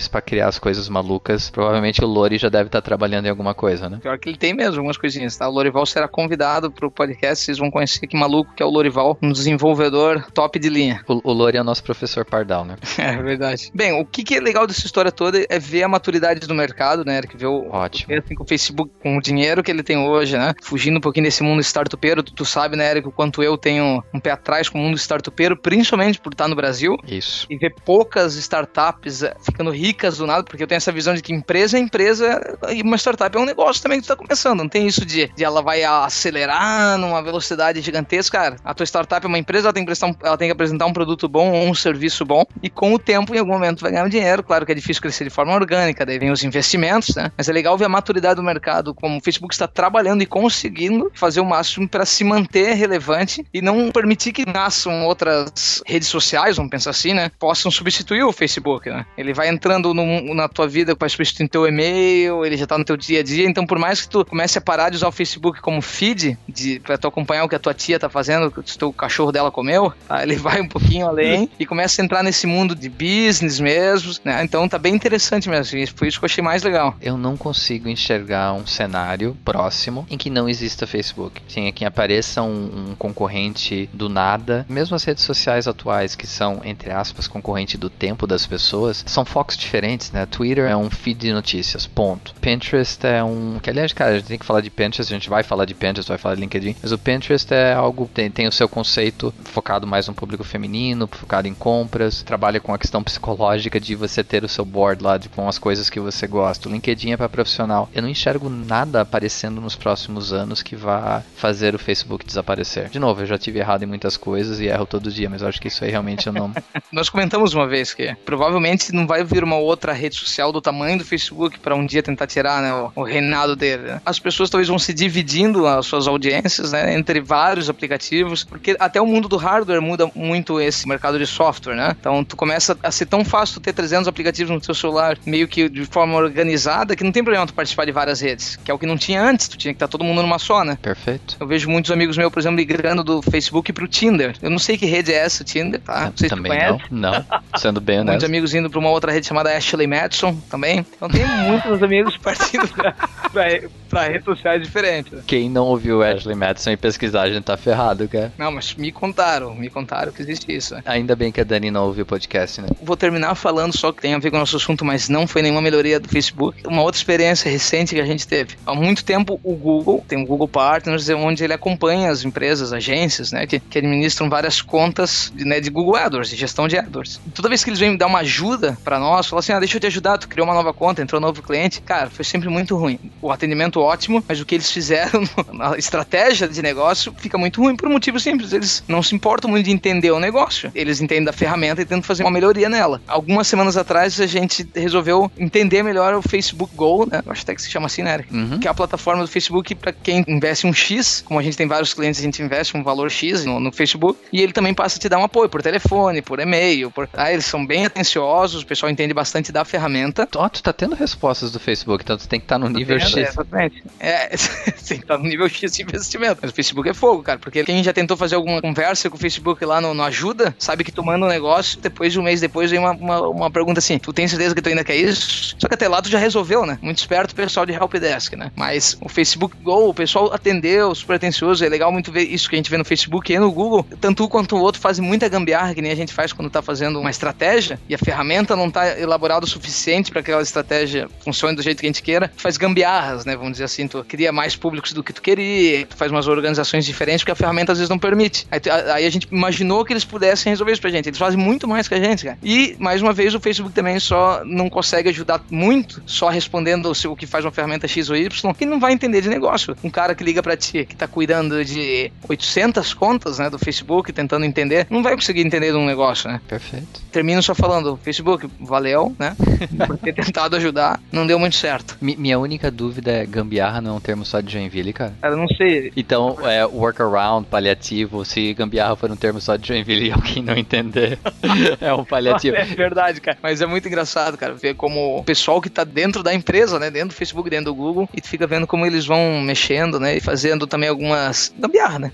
para 0.10 0.22
criar 0.22 0.48
as 0.48 0.60
coisas 0.60 0.90
malucas. 0.90 1.50
Provavelmente 1.50 2.04
o 2.04 2.08
Lori 2.08 2.38
já 2.38 2.50
deve 2.50 2.68
estar 2.68 2.82
tá 2.82 2.86
trabalhando 2.86 3.26
em 3.26 3.30
alguma 3.30 3.54
coisa, 3.54 3.90
né? 3.90 4.00
Pior 4.02 4.18
que 4.18 4.30
ele 4.30 4.38
tem 4.38 4.54
mesmo 4.54 4.78
algumas 4.78 4.98
coisinhas, 4.98 5.36
tá? 5.38 5.48
O 5.48 5.52
Lorival 5.52 5.86
será 5.86 6.08
convidado 6.08 6.72
para 6.72 6.88
o 6.88 6.92
podcast, 6.92 7.46
vocês 7.46 7.58
vão 7.58 7.72
conhecer 7.72 8.06
que 8.08 8.18
maluco 8.18 8.54
que 8.56 8.62
é 8.62 8.66
o 8.66 8.70
Lorival, 8.70 9.18
um 9.22 9.32
desenvolvedor 9.32 10.26
top 10.34 10.60
de 10.60 10.70
linha. 10.70 11.04
O, 11.08 11.32
o 11.32 11.34
Lori 11.34 11.58
é 11.58 11.62
o 11.62 11.64
nosso 11.64 11.84
professor 11.84 12.26
Pardal, 12.26 12.66
né? 12.66 12.76
é 12.98 13.22
verdade. 13.22 13.72
Bem, 13.74 14.00
o 14.00 14.06
que, 14.06 14.24
que, 14.24 14.36
é 14.36 14.40
legal 14.40 14.68
dessa 14.68 14.86
história 14.86 15.12
toda 15.12 15.46
é 15.50 15.60
ver 15.60 15.84
a 15.84 15.88
maturidade 15.88 16.48
do 16.48 16.54
mercado, 16.54 17.06
né, 17.06 17.18
Eric? 17.18 17.38
Ver 17.38 17.48
o, 17.48 17.70
Ótimo. 17.70 18.14
Assim, 18.18 18.36
com 18.36 18.44
o 18.44 18.48
Facebook, 18.48 18.92
com 19.02 19.18
o 19.18 19.22
dinheiro 19.22 19.64
que 19.64 19.72
ele 19.72 19.84
tem 19.84 19.98
hoje, 19.98 20.38
né? 20.38 20.54
Fugindo 20.62 20.98
um 20.98 21.02
pouquinho 21.02 21.26
desse 21.26 21.44
mundo 21.44 21.62
startupeiro, 21.62 22.24
tu, 22.24 22.34
tu 22.34 22.46
sabe, 22.46 22.76
né, 22.76 22.90
Eric, 22.92 23.08
o 23.08 23.12
quanto 23.12 23.42
eu 23.42 23.58
tenho 23.58 24.04
um 24.14 24.20
pé 24.20 24.32
atrás 24.32 24.70
com 24.70 24.80
o 24.80 24.82
mundo 24.82 24.98
startupeiro, 24.98 25.56
principalmente 25.58 26.20
por 26.20 26.32
estar 26.32 26.48
no 26.48 26.56
Brasil. 26.56 26.98
Isso. 27.08 27.48
E 27.50 27.58
ver 27.58 27.74
poucas 27.86 28.36
startups 28.36 29.24
ficando 29.42 29.72
ricas 29.72 30.18
do 30.18 30.28
nada, 30.28 30.44
porque 30.44 30.64
eu 30.64 30.68
tenho 30.68 30.78
essa 30.78 30.92
visão 30.92 31.14
de 31.14 31.22
que 31.22 31.34
empresa 31.34 31.78
é 31.78 31.80
empresa 31.80 32.58
e 32.70 32.82
uma 32.82 32.98
startup 32.98 33.36
é 33.36 33.40
um 33.40 33.46
negócio 33.46 33.82
também 33.82 34.00
que 34.00 34.06
tu 34.06 34.10
tá 34.10 34.16
começando. 34.16 34.60
Não 34.60 34.70
tem 34.70 34.88
isso 34.88 35.06
de, 35.06 35.28
de 35.36 35.44
ela 35.44 35.62
vai 35.62 35.84
acelerar 35.84 36.98
numa 36.98 37.22
velocidade 37.22 37.82
gigantesca, 37.82 38.38
cara. 38.38 38.56
A 38.64 38.74
tua 38.74 38.86
startup 38.86 39.26
é 39.26 39.28
uma 39.28 39.38
empresa, 39.38 39.68
ela 39.68 39.74
tem, 39.74 39.86
que 39.86 39.92
um, 40.06 40.16
ela 40.24 40.38
tem 40.38 40.48
que 40.48 40.54
apresentar 40.54 40.86
um 40.86 40.94
produto 40.94 41.28
bom 41.28 41.52
ou 41.52 41.68
um 41.68 41.74
serviço 41.74 42.26
bom, 42.26 42.44
e 42.62 42.70
com 42.70 42.94
o 42.94 43.00
tempo, 43.00 43.34
em 43.36 43.40
algum 43.40 43.54
momento, 43.54 43.82
vai 43.82 43.92
ganhar 43.92 44.06
um 44.06 44.10
dinheiro. 44.10 44.44
Claro 44.44 44.66
que 44.66 44.72
é 44.72 44.76
difícil 44.76 45.02
crescer 45.02 45.24
de 45.24 45.30
forma 45.30 45.54
orgânica, 45.54 46.06
daí 46.06 46.20
vem 46.20 46.32
os 46.32 46.44
investimentos, 46.44 47.16
né? 47.16 47.32
Mas 47.38 47.50
é 47.50 47.54
legal 47.54 47.78
ver 47.78 47.86
a 47.86 47.90
maturidade 47.90 48.36
do 48.36 48.44
mercado, 48.44 48.94
como 48.94 49.18
o 49.18 49.22
Facebook 49.22 49.54
está 49.54 49.68
trabalhando 49.68 50.22
e 50.22 50.26
conseguindo 50.26 51.12
fazer 51.14 51.40
o 51.40 51.46
máximo 51.46 51.88
para 51.88 52.06
se 52.06 52.24
manter 52.24 52.74
relevante 52.74 53.46
e 53.54 53.62
não 53.62 53.92
permitir 53.92 54.32
que 54.32 54.46
nasçam 54.46 55.06
outras 55.06 55.82
redes 55.86 56.08
sociais, 56.08 56.58
vamos 56.58 56.70
pensar 56.70 56.90
assim, 56.90 57.14
né? 57.14 57.32
Possam 57.40 57.72
substituir 57.72 58.24
o 58.24 58.32
Facebook, 58.32 58.90
né? 58.90 59.06
Ele 59.24 59.34
vai 59.34 59.50
entrando 59.50 59.94
no, 59.94 60.34
na 60.34 60.48
tua 60.48 60.68
vida 60.68 60.96
para 60.96 61.08
substituir 61.10 61.48
teu 61.48 61.68
e-mail, 61.68 62.46
ele 62.46 62.58
já 62.58 62.66
tá 62.66 62.78
no 62.78 62.84
teu 62.84 62.98
dia 62.98 63.20
a 63.20 63.24
dia, 63.24 63.48
então 63.48 63.66
por 63.66 63.78
mais 63.78 64.02
que 64.02 64.10
tu 64.10 64.26
comece 64.26 64.58
a 64.58 64.62
parar 64.62 64.90
de 64.90 64.98
usar 64.98 65.08
o 65.08 65.12
Facebook 65.12 65.62
como 65.62 65.82
feed, 65.82 66.38
de, 66.48 66.80
pra 66.80 66.98
tu 66.98 67.08
acompanhar 67.08 67.44
o 67.44 67.50
que 67.50 67.56
a 67.56 67.60
tua 67.60 67.74
tia 67.74 68.00
tá 68.00 68.10
fazendo, 68.10 68.48
o 68.48 68.52
que 68.52 68.84
o 68.84 68.94
cachorro 68.94 69.32
dela 69.32 69.52
comeu, 69.52 69.94
tá? 70.08 70.24
ele 70.24 70.36
vai 70.36 70.62
um 70.62 70.68
pouquinho 70.68 71.08
além 71.08 71.50
e 71.60 71.66
começa 71.66 72.02
a 72.02 72.06
entrar 72.06 72.24
nesse 72.24 72.48
mundo 72.48 72.76
de 72.76 72.90
business 72.90 73.60
mesmo, 73.60 74.14
né? 74.24 74.44
Então 74.44 74.68
tá 74.68 74.78
bem 74.78 74.94
interessante 74.94 75.50
mesmo, 75.50 75.78
foi 75.96 76.08
isso 76.08 76.20
que 76.20 76.26
eu 76.26 76.28
achei 76.28 76.44
mais 76.44 76.64
legal. 76.64 76.96
Eu 77.02 77.18
não 77.18 77.38
consigo 77.38 77.88
enxergar 77.88 78.54
um 78.54 78.66
cenário 78.66 79.38
próximo 79.46 80.06
em 80.10 80.18
que 80.18 80.30
não 80.30 80.50
exista 80.50 80.88
Facebook. 80.88 81.42
Sim, 81.48 81.72
que 81.72 81.86
apareça 81.86 82.42
um, 82.42 82.90
um 82.92 82.96
concorrente 82.96 83.90
do 83.94 84.10
nada. 84.10 84.66
Mesmo 84.70 84.96
as 84.96 85.04
redes 85.04 85.24
sociais 85.24 85.68
atuais, 85.68 86.16
que 86.16 86.28
são, 86.28 86.62
entre 86.64 86.92
aspas, 86.92 87.28
concorrente 87.28 87.78
do 87.78 87.90
tempo 87.90 88.26
das 88.26 88.46
pessoas, 88.46 89.04
são 89.14 89.26
focos 89.26 89.56
diferentes, 89.56 90.12
né? 90.12 90.26
Twitter 90.26 90.66
é 90.66 90.76
um 90.76 90.90
feed 90.90 91.20
de 91.20 91.34
notícias, 91.34 91.86
ponto. 91.86 92.34
Pinterest 92.42 93.06
é 93.06 93.24
um. 93.24 93.60
Que 93.62 93.70
aliás, 93.70 93.94
cara, 93.94 94.12
a 94.12 94.16
gente 94.16 94.28
tem 94.28 94.40
que 94.40 94.46
falar 94.46 94.62
de 94.62 94.70
Pinterest, 94.70 95.14
a 95.14 95.16
gente 95.16 95.30
vai 95.30 95.44
falar 95.44 95.66
de 95.66 95.74
Pinterest, 95.74 96.10
vai 96.10 96.18
falar 96.18 96.36
de 96.36 96.42
LinkedIn, 96.42 96.76
mas 96.82 96.92
o 96.92 96.98
Pinterest 96.98 97.54
é 97.54 97.74
algo, 97.74 98.10
tem, 98.14 98.30
tem 98.30 98.48
o 98.48 98.52
seu 98.52 98.68
conceito 98.68 99.34
focado 99.46 99.86
mais 99.86 100.08
no 100.08 100.14
público 100.14 100.44
feminino, 100.44 101.08
focado 101.08 101.48
em 101.48 101.54
compras, 101.54 102.24
trabalha 102.24 102.60
com 102.60 102.74
a 102.74 102.78
questão 102.78 103.04
psicológica 103.04 103.80
de 103.80 103.96
você 103.96 104.24
ter 104.24 104.44
o 104.44 104.50
seu 104.50 104.66
board 104.66 105.04
lá 105.04 105.18
de, 105.18 105.30
com 105.30 105.48
as 105.48 105.58
coisas 105.58 105.90
que 105.90 106.00
você 106.00 106.28
gosta. 106.28 106.68
O 106.68 106.72
LinkedIn 106.72 107.12
é 107.12 107.18
para 107.18 107.30
profissional. 107.30 107.90
Eu 107.94 108.02
não 108.02 108.10
enxergo 108.10 108.50
nada 108.50 109.02
aparecendo 109.02 109.62
nos 109.62 109.76
próximos 109.76 110.34
anos 110.34 110.64
que 110.64 110.76
vá 110.76 111.24
fazer 111.36 111.76
o 111.76 111.80
Facebook 111.80 112.26
desaparecer. 112.26 112.90
De 112.90 113.00
novo, 113.00 113.22
eu 113.22 113.26
já 113.26 113.38
tive 113.38 113.60
errado 113.60 113.84
em 113.84 113.88
muitas 113.88 114.18
coisas 114.18 114.60
e 114.60 114.66
erro 114.66 114.86
todo 114.86 115.12
dia, 115.12 115.30
mas 115.30 115.44
acho 115.44 115.62
que 115.62 115.68
isso 115.68 115.84
aí 115.84 115.92
realmente 115.92 116.28
eu 116.28 116.34
não. 116.34 116.52
Nós 116.92 117.10
comentamos 117.10 117.54
uma 117.54 117.68
vez 117.68 117.94
que 117.94 118.16
provavelmente 118.26 118.92
não 118.92 119.03
vai 119.06 119.24
vir 119.24 119.44
uma 119.44 119.58
outra 119.58 119.94
rede 119.94 120.16
social 120.16 120.52
do 120.52 120.62
tamanho 120.62 120.98
do 120.98 121.06
Facebook 121.06 121.60
para 121.60 121.76
um 121.76 121.86
dia 121.86 122.04
tentar 122.04 122.28
tirar 122.28 122.62
né, 122.62 122.74
o, 122.74 122.92
o 122.96 123.04
reinado 123.04 123.56
dele. 123.56 123.84
Né? 123.84 124.02
As 124.06 124.20
pessoas 124.20 124.50
talvez 124.50 124.68
vão 124.68 124.80
se 124.80 124.94
dividindo 124.94 125.68
as 125.68 125.86
suas 125.86 126.08
audiências 126.08 126.72
né, 126.72 126.94
entre 126.94 127.20
vários 127.20 127.70
aplicativos, 127.70 128.44
porque 128.44 128.76
até 128.80 129.02
o 129.02 129.06
mundo 129.06 129.28
do 129.28 129.38
hardware 129.38 129.82
muda 129.82 130.10
muito 130.16 130.60
esse 130.60 130.88
mercado 130.88 131.18
de 131.18 131.26
software, 131.26 131.76
né? 131.76 131.96
Então 132.00 132.24
tu 132.24 132.36
começa 132.36 132.78
a 132.82 132.92
ser 132.92 133.06
tão 133.06 133.24
fácil 133.24 133.62
ter 133.62 133.74
300 133.74 134.08
aplicativos 134.08 134.52
no 134.52 134.60
teu 134.60 134.74
celular, 134.74 135.18
meio 135.26 135.48
que 135.48 135.70
de 135.70 135.86
forma 135.86 136.16
organizada, 136.18 136.96
que 136.96 137.04
não 137.04 137.12
tem 137.12 137.24
problema 137.24 137.46
tu 137.46 137.54
participar 137.54 137.86
de 137.86 137.92
várias 137.92 138.22
redes, 138.22 138.56
que 138.58 138.70
é 138.70 138.74
o 138.74 138.80
que 138.80 138.86
não 138.86 138.98
tinha 138.98 139.22
antes, 139.22 139.48
tu 139.48 139.58
tinha 139.58 139.74
que 139.74 139.78
estar 139.78 139.88
todo 139.88 140.04
mundo 140.04 140.22
numa 140.22 140.40
só, 140.40 140.64
né? 140.64 140.78
Perfeito. 140.82 141.38
Eu 141.40 141.48
vejo 141.48 141.70
muitos 141.70 141.92
amigos 141.92 142.18
meus, 142.18 142.32
por 142.32 142.40
exemplo, 142.40 142.58
migrando 142.58 143.04
do 143.04 143.22
Facebook 143.22 143.72
pro 143.74 143.88
Tinder. 143.88 144.36
Eu 144.42 144.50
não 144.50 144.60
sei 144.60 144.78
que 144.78 144.86
rede 144.86 145.12
é 145.12 145.18
essa, 145.18 145.44
o 145.44 145.46
Tinder, 145.46 145.80
tá? 145.82 146.06
Não 146.06 146.18
sei 146.18 146.30
também 146.30 146.52
não, 146.90 147.12
não. 147.12 147.26
Sendo 147.58 147.82
bem 147.82 147.98
honesto. 148.02 148.12
Muitos 148.12 148.26
amigos 148.26 148.54
indo 148.54 148.70
pra 148.70 148.80
uma 148.80 148.90
outra 148.94 149.12
rede 149.12 149.28
chamada 149.28 149.56
Ashley 149.56 149.88
Madison 149.88 150.36
também. 150.50 150.86
Então 150.96 151.10
tem 151.10 151.26
muitos 151.26 151.82
amigos 151.82 152.18
partindo 152.18 152.68
pra, 152.70 152.94
pra, 153.32 153.46
pra 153.90 154.04
redes 154.04 154.26
sociais 154.26 154.62
diferentes. 154.62 155.24
Quem 155.26 155.50
não 155.50 155.66
ouviu 155.66 156.04
Ashley 156.04 156.36
Madison 156.36 156.72
e 156.72 156.78
pesquisar, 156.78 157.24
a 157.24 157.30
gente 157.30 157.44
tá 157.44 157.58
ferrado, 157.58 158.08
cara. 158.08 158.32
Não, 158.38 158.52
mas 158.52 158.74
me 158.76 158.92
contaram, 158.92 159.56
me 159.56 159.70
contaram 159.70 160.12
que 160.12 160.22
existe 160.22 160.54
isso. 160.54 160.76
Ainda 160.86 161.16
bem 161.16 161.32
que 161.32 161.42
a 161.42 161.44
Dani 161.44 161.72
não 161.72 161.86
ouviu 161.86 162.04
o 162.04 162.08
podcast, 162.08 162.62
né? 162.62 162.68
Vou 162.82 162.98
terminar 162.98 163.36
falando 163.36 163.78
só 163.78 163.92
que 163.92 164.02
tem 164.02 164.14
a 164.14 164.20
ver 164.20 164.32
com 164.32 164.38
o 164.38 164.40
nosso 164.40 164.58
assunto, 164.58 164.84
mas 164.86 165.10
não 165.10 165.28
foi 165.28 165.42
nenhuma 165.42 165.62
melhoria 165.62 166.00
do 166.00 166.08
Facebook. 166.08 166.66
Uma 166.66 166.82
outra 166.82 166.98
experiência 166.98 167.50
recente 167.50 167.96
que 167.96 168.02
a 168.02 168.06
gente 168.06 168.28
teve. 168.28 168.56
Há 168.66 168.74
muito 168.74 169.04
tempo, 169.04 169.40
o 169.44 169.56
Google, 169.56 170.04
tem 170.08 170.22
o 170.22 170.26
Google 170.26 170.48
Partners, 170.48 171.10
onde 171.10 171.44
ele 171.44 171.54
acompanha 171.54 172.12
as 172.12 172.24
empresas, 172.24 172.74
agências, 172.74 173.32
né, 173.32 173.46
que, 173.46 173.60
que 173.60 173.78
administram 173.78 174.30
várias 174.30 174.62
contas 174.62 175.32
de, 175.36 175.46
né, 175.46 175.60
de 175.60 175.70
Google 175.70 175.96
AdWords, 175.96 176.30
de 176.30 176.36
gestão 176.36 176.68
de 176.68 176.78
AdWords. 176.78 177.20
Toda 177.34 177.50
vez 177.50 177.64
que 177.64 177.70
eles 177.70 177.80
vêm 177.80 177.96
dar 177.96 178.08
uma 178.08 178.20
ajuda 178.20 178.78
para 178.84 179.00
nós, 179.00 179.28
falam 179.28 179.40
assim, 179.40 179.54
ah, 179.54 179.60
deixa 179.60 179.78
eu 179.78 179.82
te 179.82 179.88
ajudar, 179.88 180.18
tu 180.18 180.28
criou 180.28 180.46
uma 180.46 180.54
nova 180.54 180.74
conta, 180.74 181.02
entrou 181.02 181.20
um 181.20 181.26
novo 181.26 181.42
cliente, 181.42 181.82
cara, 181.82 182.10
foi 182.10 182.26
sempre 182.26 182.50
muito 182.50 182.76
ruim. 182.76 183.00
O 183.22 183.32
atendimento 183.32 183.80
ótimo, 183.80 184.24
mas 184.28 184.40
o 184.40 184.46
que 184.46 184.56
eles 184.56 184.70
fizeram 184.72 185.24
na 185.52 185.78
estratégia 185.78 186.48
de 186.48 186.62
negócio 186.62 187.14
fica 187.18 187.38
muito 187.38 187.62
ruim 187.62 187.76
por 187.76 187.88
um 187.88 187.92
motivo 187.92 188.20
simples, 188.20 188.54
eles 188.54 188.84
não 188.88 189.02
se 189.02 189.16
importam 189.16 189.50
muito 189.50 189.66
de 189.66 189.72
entender 189.72 190.12
o 190.12 190.20
negócio. 190.20 190.72
Eles 190.76 191.02
entendem 191.02 191.24
da 191.24 191.34
ferramenta 191.34 191.82
e 191.82 191.86
tentam 191.86 192.04
fazer 192.04 192.24
uma 192.24 192.32
melhoria 192.32 192.70
nela. 192.70 193.02
Algumas 193.08 193.48
semanas 193.48 193.78
atrás 193.78 194.20
a 194.20 194.28
gente 194.28 194.68
resolveu 194.76 195.32
entender 195.38 195.84
melhor 195.84 196.14
o 196.14 196.22
Facebook 196.22 196.76
Go, 196.76 197.08
né? 197.10 197.22
Acho 197.28 197.44
até 197.44 197.56
que 197.56 197.62
se 197.62 197.70
chama 197.70 197.88
assim, 197.88 198.04
né, 198.04 198.14
Eric? 198.16 198.34
Uhum. 198.34 198.60
Que 198.60 198.68
é 198.68 198.72
a 198.72 198.74
plataforma 198.74 199.24
do 199.24 199.28
Facebook 199.28 199.76
para 199.76 199.92
quem 199.92 200.24
investe 200.28 200.68
um 200.68 200.74
X, 200.74 201.24
como 201.26 201.40
a 201.40 201.44
gente 201.44 201.58
tem 201.58 201.68
vários 201.68 201.94
clientes, 201.94 202.20
a 202.20 202.24
gente 202.24 202.42
investe 202.42 202.76
um 202.76 202.84
valor 202.84 203.10
X 203.10 203.46
no, 203.46 203.60
no 203.60 203.72
Facebook, 203.72 204.20
e 204.32 204.42
ele 204.42 204.52
também 204.52 204.74
passa 204.74 204.98
a 204.98 205.00
te 205.00 205.10
dar 205.10 205.18
um 205.18 205.24
apoio 205.24 205.50
por 205.50 205.62
telefone, 205.62 206.22
por 206.22 206.40
e-mail, 206.40 206.92
por... 206.92 207.10
Ah, 207.14 207.32
eles 207.32 207.46
são 207.46 207.66
bem 207.66 207.86
atenciosos, 207.86 208.64
pessoal 208.74 208.92
entende 208.92 209.14
bastante 209.14 209.52
da 209.52 209.64
ferramenta. 209.64 210.28
Ó, 210.36 210.46
oh, 210.46 210.50
tu 210.50 210.64
tá 210.64 210.74
tendo 210.74 210.96
respostas 210.96 211.52
do 211.52 211.60
Facebook, 211.60 212.04
então 212.04 212.18
tu 212.18 212.28
tem 212.28 212.40
que 212.40 212.46
estar 212.46 212.56
tá 212.56 212.60
no 212.60 212.70
nível 212.70 213.00
X. 213.00 213.16
É, 213.16 213.22
exatamente. 213.22 213.84
É, 214.00 214.28
tem 214.88 214.98
que 214.98 215.04
estar 215.04 215.16
tá 215.16 215.18
no 215.18 215.30
nível 215.30 215.48
X 215.48 215.74
de 215.74 215.84
investimento. 215.84 216.40
Mas 216.42 216.52
o 216.52 216.54
Facebook 216.54 216.90
é 216.90 216.94
fogo, 216.94 217.22
cara, 217.22 217.38
porque 217.38 217.64
quem 217.64 217.84
já 217.84 217.94
tentou 217.94 218.18
fazer 218.18 218.36
alguma 218.36 218.62
conversa 218.62 219.10
com 219.10 219.16
o 219.16 219.20
Facebook 219.20 219.64
lá 219.64 219.80
no, 219.80 219.94
no 219.94 220.02
Ajuda, 220.04 220.56
sabe 220.58 220.84
que 220.84 220.92
tu 220.92 221.04
manda 221.04 221.26
um 221.26 221.30
negócio, 221.30 221.80
depois 221.80 222.12
de 222.12 222.20
um 222.20 222.24
mês 222.24 222.42
depois 222.42 222.72
vem 222.72 222.80
uma, 222.80 222.92
uma, 222.92 223.28
uma, 223.28 223.52
pergunta 223.52 223.80
assim, 223.80 224.00
tu 224.00 224.12
tem 224.12 224.28
certeza 224.28 224.56
que 224.56 224.62
tu 224.62 224.70
ainda 224.70 224.84
quer 224.84 224.96
isso? 224.96 225.56
Só 225.60 225.68
que 225.68 225.76
até 225.76 225.88
lá 225.88 226.02
tu 226.02 226.10
já 226.10 226.18
resolveu, 226.18 226.66
né? 226.66 226.80
Muito 226.82 226.98
esperto 226.98 227.32
o 227.32 227.36
pessoal 227.36 227.66
de 227.66 227.74
Helpdesk, 227.74 228.36
né? 228.36 228.52
Mas 228.56 228.98
o 229.00 229.08
Facebook 229.08 229.56
Go, 229.62 229.90
o 229.90 229.94
pessoal 229.94 230.34
atendeu, 230.34 230.96
super 230.96 231.18
atencioso, 231.18 231.64
é 231.64 231.70
legal 231.70 231.92
muito 231.92 232.12
ver 232.12 232.24
isso 232.24 232.50
que 232.50 232.56
a 232.56 232.58
gente 232.58 232.72
vê 232.72 232.78
no 232.78 232.86
Facebook 232.86 233.32
e 233.32 233.38
no 233.38 233.52
Google, 233.52 233.86
tanto 234.02 234.24
um 234.24 234.28
quanto 234.28 234.56
o 234.56 234.62
outro 234.62 234.82
fazem 234.82 235.06
muita 235.06 235.30
gambiarra, 235.30 235.76
que 235.76 235.82
nem 235.82 235.92
a 235.92 235.96
gente 235.96 236.12
faz 236.12 236.34
quando 236.34 236.50
tá 236.50 236.62
fazendo 236.62 237.00
uma 237.00 237.12
estratégia, 237.12 237.80
e 237.88 237.94
a 237.94 237.98
ferramenta 237.98 238.53
não 238.56 238.70
tá 238.70 239.00
elaborada 239.00 239.46
o 239.46 239.48
suficiente 239.48 240.12
para 240.12 240.22
que 240.22 240.32
aquela 240.32 240.44
estratégia 240.44 241.10
funcione 241.24 241.56
do 241.56 241.62
jeito 241.62 241.80
que 241.80 241.86
a 241.86 241.90
gente 241.90 242.04
queira, 242.04 242.32
tu 242.36 242.42
faz 242.42 242.58
gambiarras, 242.58 243.26
né? 243.26 243.36
Vamos 243.36 243.54
dizer 243.54 243.66
assim, 243.66 243.88
tu 243.88 244.04
cria 244.08 244.32
mais 244.32 244.56
públicos 244.56 244.94
do 244.94 245.04
que 245.04 245.14
tu 245.14 245.22
queria, 245.22 245.86
tu 245.86 245.96
faz 245.96 246.12
umas 246.12 246.28
organizações 246.28 246.86
diferentes 246.86 247.24
porque 247.24 247.32
a 247.32 247.36
ferramenta 247.36 247.72
às 247.72 247.78
vezes 247.78 247.90
não 247.90 248.00
permite. 248.00 248.48
Aí, 248.52 248.60
aí 248.92 249.06
a 249.06 249.10
gente 249.10 249.28
imaginou 249.32 249.84
que 249.86 249.94
eles 249.94 250.06
pudessem 250.06 250.52
resolver 250.52 250.72
isso 250.74 250.82
pra 250.82 250.90
gente. 250.90 251.10
Eles 251.10 251.20
fazem 251.20 251.40
muito 251.40 251.68
mais 251.68 251.88
que 251.88 251.94
a 251.94 252.00
gente, 252.00 252.26
cara. 252.26 252.38
E, 252.44 252.76
mais 252.80 253.02
uma 253.02 253.14
vez, 253.14 253.34
o 253.34 253.40
Facebook 253.40 253.74
também 253.74 254.00
só 254.00 254.44
não 254.46 254.70
consegue 254.70 255.10
ajudar 255.10 255.42
muito, 255.50 256.02
só 256.06 256.30
respondendo 256.30 256.92
o, 256.92 257.12
o 257.12 257.16
que 257.16 257.26
faz 257.26 257.46
uma 257.46 257.52
ferramenta 257.52 257.88
X 257.88 258.10
ou 258.10 258.16
Y, 258.16 258.54
que 258.54 258.66
não 258.66 258.80
vai 258.80 258.94
entender 258.94 259.22
de 259.22 259.30
negócio. 259.30 259.76
Um 259.84 259.90
cara 259.90 260.16
que 260.16 260.24
liga 260.24 260.42
para 260.42 260.56
ti, 260.58 260.86
que 260.86 260.96
tá 260.96 261.08
cuidando 261.08 261.64
de 261.64 262.12
800 262.28 262.94
contas, 262.94 263.40
né, 263.40 263.50
do 263.50 263.60
Facebook, 263.60 264.12
tentando 264.12 264.46
entender, 264.46 264.88
não 264.90 265.02
vai 265.04 265.16
conseguir 265.16 265.42
entender 265.42 265.72
de 265.72 265.78
um 265.78 265.86
negócio, 265.86 266.30
né? 266.30 266.42
Perfeito. 266.48 267.02
Termino 267.12 267.42
só 267.42 267.54
falando, 267.56 268.00
Facebook, 268.04 268.43
que 268.50 268.50
valeu, 268.60 269.16
né? 269.20 269.36
Por 269.88 269.98
ter 269.98 270.14
tentado 270.14 270.56
ajudar, 270.56 271.00
não 271.12 271.26
deu 271.28 271.38
muito 271.40 271.56
certo. 271.56 271.98
Mi- 272.02 272.16
minha 272.16 272.38
única 272.40 272.70
dúvida 272.72 273.12
é: 273.12 273.26
gambiarra 273.26 273.82
não 273.82 273.92
é 273.92 273.94
um 273.96 274.00
termo 274.00 274.26
só 274.26 274.40
de 274.42 274.52
Joinville, 274.52 274.94
cara? 274.94 275.14
Cara, 275.22 275.34
eu 275.34 275.38
não 275.38 275.48
sei. 275.48 275.92
Então, 275.96 276.38
é 276.44 276.66
workaround, 276.66 277.48
paliativo, 277.48 278.24
se 278.26 278.54
gambiarra 278.54 278.96
for 278.96 279.10
um 279.12 279.16
termo 279.16 279.40
só 279.42 279.56
de 279.56 279.68
Joinville 279.68 280.08
e 280.10 280.12
alguém 280.12 280.42
não 280.44 280.56
entender, 280.56 281.18
é 281.82 281.94
um 281.94 282.04
paliativo. 282.06 282.56
É 282.64 282.66
verdade, 282.66 283.20
cara. 283.22 283.38
Mas 283.42 283.62
é 283.62 283.66
muito 283.66 283.88
engraçado, 283.88 284.38
cara, 284.38 284.54
ver 284.54 284.76
como 284.76 285.18
o 285.20 285.24
pessoal 285.24 285.62
que 285.62 285.70
tá 285.70 285.84
dentro 285.84 286.24
da 286.24 286.34
empresa, 286.34 286.80
né, 286.80 286.90
dentro 286.90 287.10
do 287.10 287.14
Facebook, 287.14 287.50
dentro 287.50 287.66
do 287.66 287.76
Google, 287.76 288.08
e 288.14 288.22
tu 288.22 288.28
fica 288.28 288.46
vendo 288.48 288.66
como 288.68 288.86
eles 288.86 289.06
vão 289.06 289.42
mexendo, 289.42 290.00
né, 290.00 290.18
e 290.18 290.20
fazendo 290.20 290.66
também 290.68 290.90
algumas 290.90 291.54
gambiarra, 291.58 292.00
né? 292.00 292.12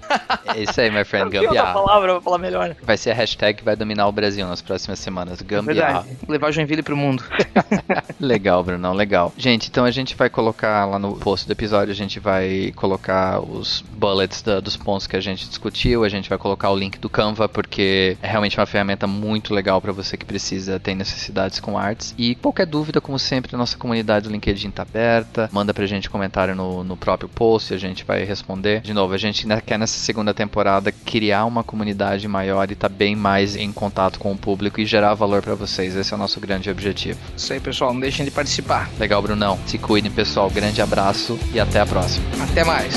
É 0.55 0.59
isso 0.61 0.79
aí, 0.79 0.89
my 0.89 1.03
friend, 1.03 1.29
gambiarra. 1.29 1.73
palavra 1.73 2.13
pra 2.13 2.21
falar 2.21 2.37
melhor. 2.37 2.75
Vai 2.83 2.97
ser 2.97 3.11
a 3.11 3.13
hashtag 3.13 3.59
que 3.59 3.63
vai 3.65 3.75
dominar 3.75 4.07
o 4.07 4.11
Brasil 4.11 4.47
nas 4.47 4.61
próximas 4.61 4.99
semanas. 4.99 5.39
É 5.41 5.43
Gambiarra. 5.43 6.01
verdade. 6.01 6.17
Levar 6.27 6.51
Joinville 6.51 6.83
pro 6.83 6.95
mundo. 6.97 7.23
Legal, 8.19 8.63
Brunão, 8.63 8.93
legal. 8.93 9.33
Gente, 9.37 9.69
então 9.69 9.85
a 9.85 9.91
gente 9.91 10.15
vai 10.15 10.29
colocar 10.29 10.85
lá 10.85 10.99
no 10.99 11.13
post 11.15 11.47
do 11.47 11.51
episódio, 11.51 11.91
a 11.91 11.95
gente 11.95 12.19
vai 12.19 12.71
colocar 12.75 13.39
os 13.39 13.83
bullets 13.91 14.41
da- 14.41 14.59
dos 14.59 14.75
pontos 14.75 15.07
que 15.07 15.15
a 15.15 15.19
gente 15.21 15.47
discutiu, 15.47 16.03
a 16.03 16.09
gente 16.09 16.29
vai 16.29 16.37
colocar 16.37 16.69
o 16.69 16.75
link 16.75 16.99
do 16.99 17.09
Canva, 17.09 17.47
porque 17.47 18.17
é 18.21 18.27
realmente 18.27 18.59
uma 18.59 18.65
ferramenta 18.65 19.07
muito 19.07 19.53
legal 19.53 19.81
para 19.81 19.91
você 19.91 20.17
que 20.17 20.25
precisa, 20.25 20.79
tem 20.79 20.95
necessidades 20.95 21.59
com 21.59 21.77
artes. 21.77 22.13
E 22.17 22.35
qualquer 22.35 22.65
dúvida, 22.65 22.99
como 23.01 23.17
sempre, 23.17 23.55
nossa 23.55 23.77
comunidade 23.77 24.27
do 24.27 24.31
LinkedIn 24.31 24.71
tá 24.71 24.83
aberta, 24.83 25.49
manda 25.51 25.73
pra 25.73 25.85
gente 25.85 26.09
comentário 26.09 26.55
no, 26.55 26.83
no 26.83 26.97
próprio 26.97 27.29
post, 27.29 27.73
a 27.73 27.77
gente 27.77 28.03
vai 28.03 28.23
responder. 28.23 28.81
De 28.81 28.93
novo, 28.93 29.13
a 29.13 29.17
gente 29.17 29.47
quer 29.65 29.79
nessa 29.79 29.97
segunda 29.97 30.33
temporada 30.33 30.91
criar 30.91 31.45
uma 31.45 31.63
comunidade 31.63 32.27
maior 32.27 32.69
e 32.71 32.75
tá 32.75 32.89
bem 32.89 33.15
mais 33.15 33.55
em 33.55 33.71
contato 33.71 34.19
com 34.19 34.31
o 34.31 34.37
público 34.37 34.79
e 34.81 34.85
gerar 34.85 35.13
valor 35.13 35.41
para 35.41 35.55
vocês. 35.55 35.95
Esse 36.09 36.15
é 36.15 36.17
o 36.17 36.19
nosso 36.19 36.39
grande 36.39 36.71
objetivo. 36.71 37.19
Isso 37.37 37.53
aí, 37.53 37.59
pessoal. 37.59 37.93
Não 37.93 38.01
deixem 38.01 38.25
de 38.25 38.31
participar. 38.31 38.89
Legal, 38.97 39.21
Brunão. 39.21 39.59
Se 39.67 39.77
cuidem, 39.77 40.09
pessoal. 40.09 40.49
Grande 40.49 40.81
abraço 40.81 41.37
e 41.53 41.59
até 41.59 41.79
a 41.79 41.85
próxima. 41.85 42.25
Até 42.43 42.63
mais. 42.63 42.95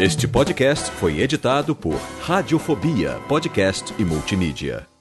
Este 0.00 0.26
podcast 0.26 0.90
foi 0.90 1.20
editado 1.20 1.76
por 1.76 1.94
Radiofobia, 2.22 3.20
podcast 3.28 3.94
e 4.00 4.04
multimídia. 4.04 4.91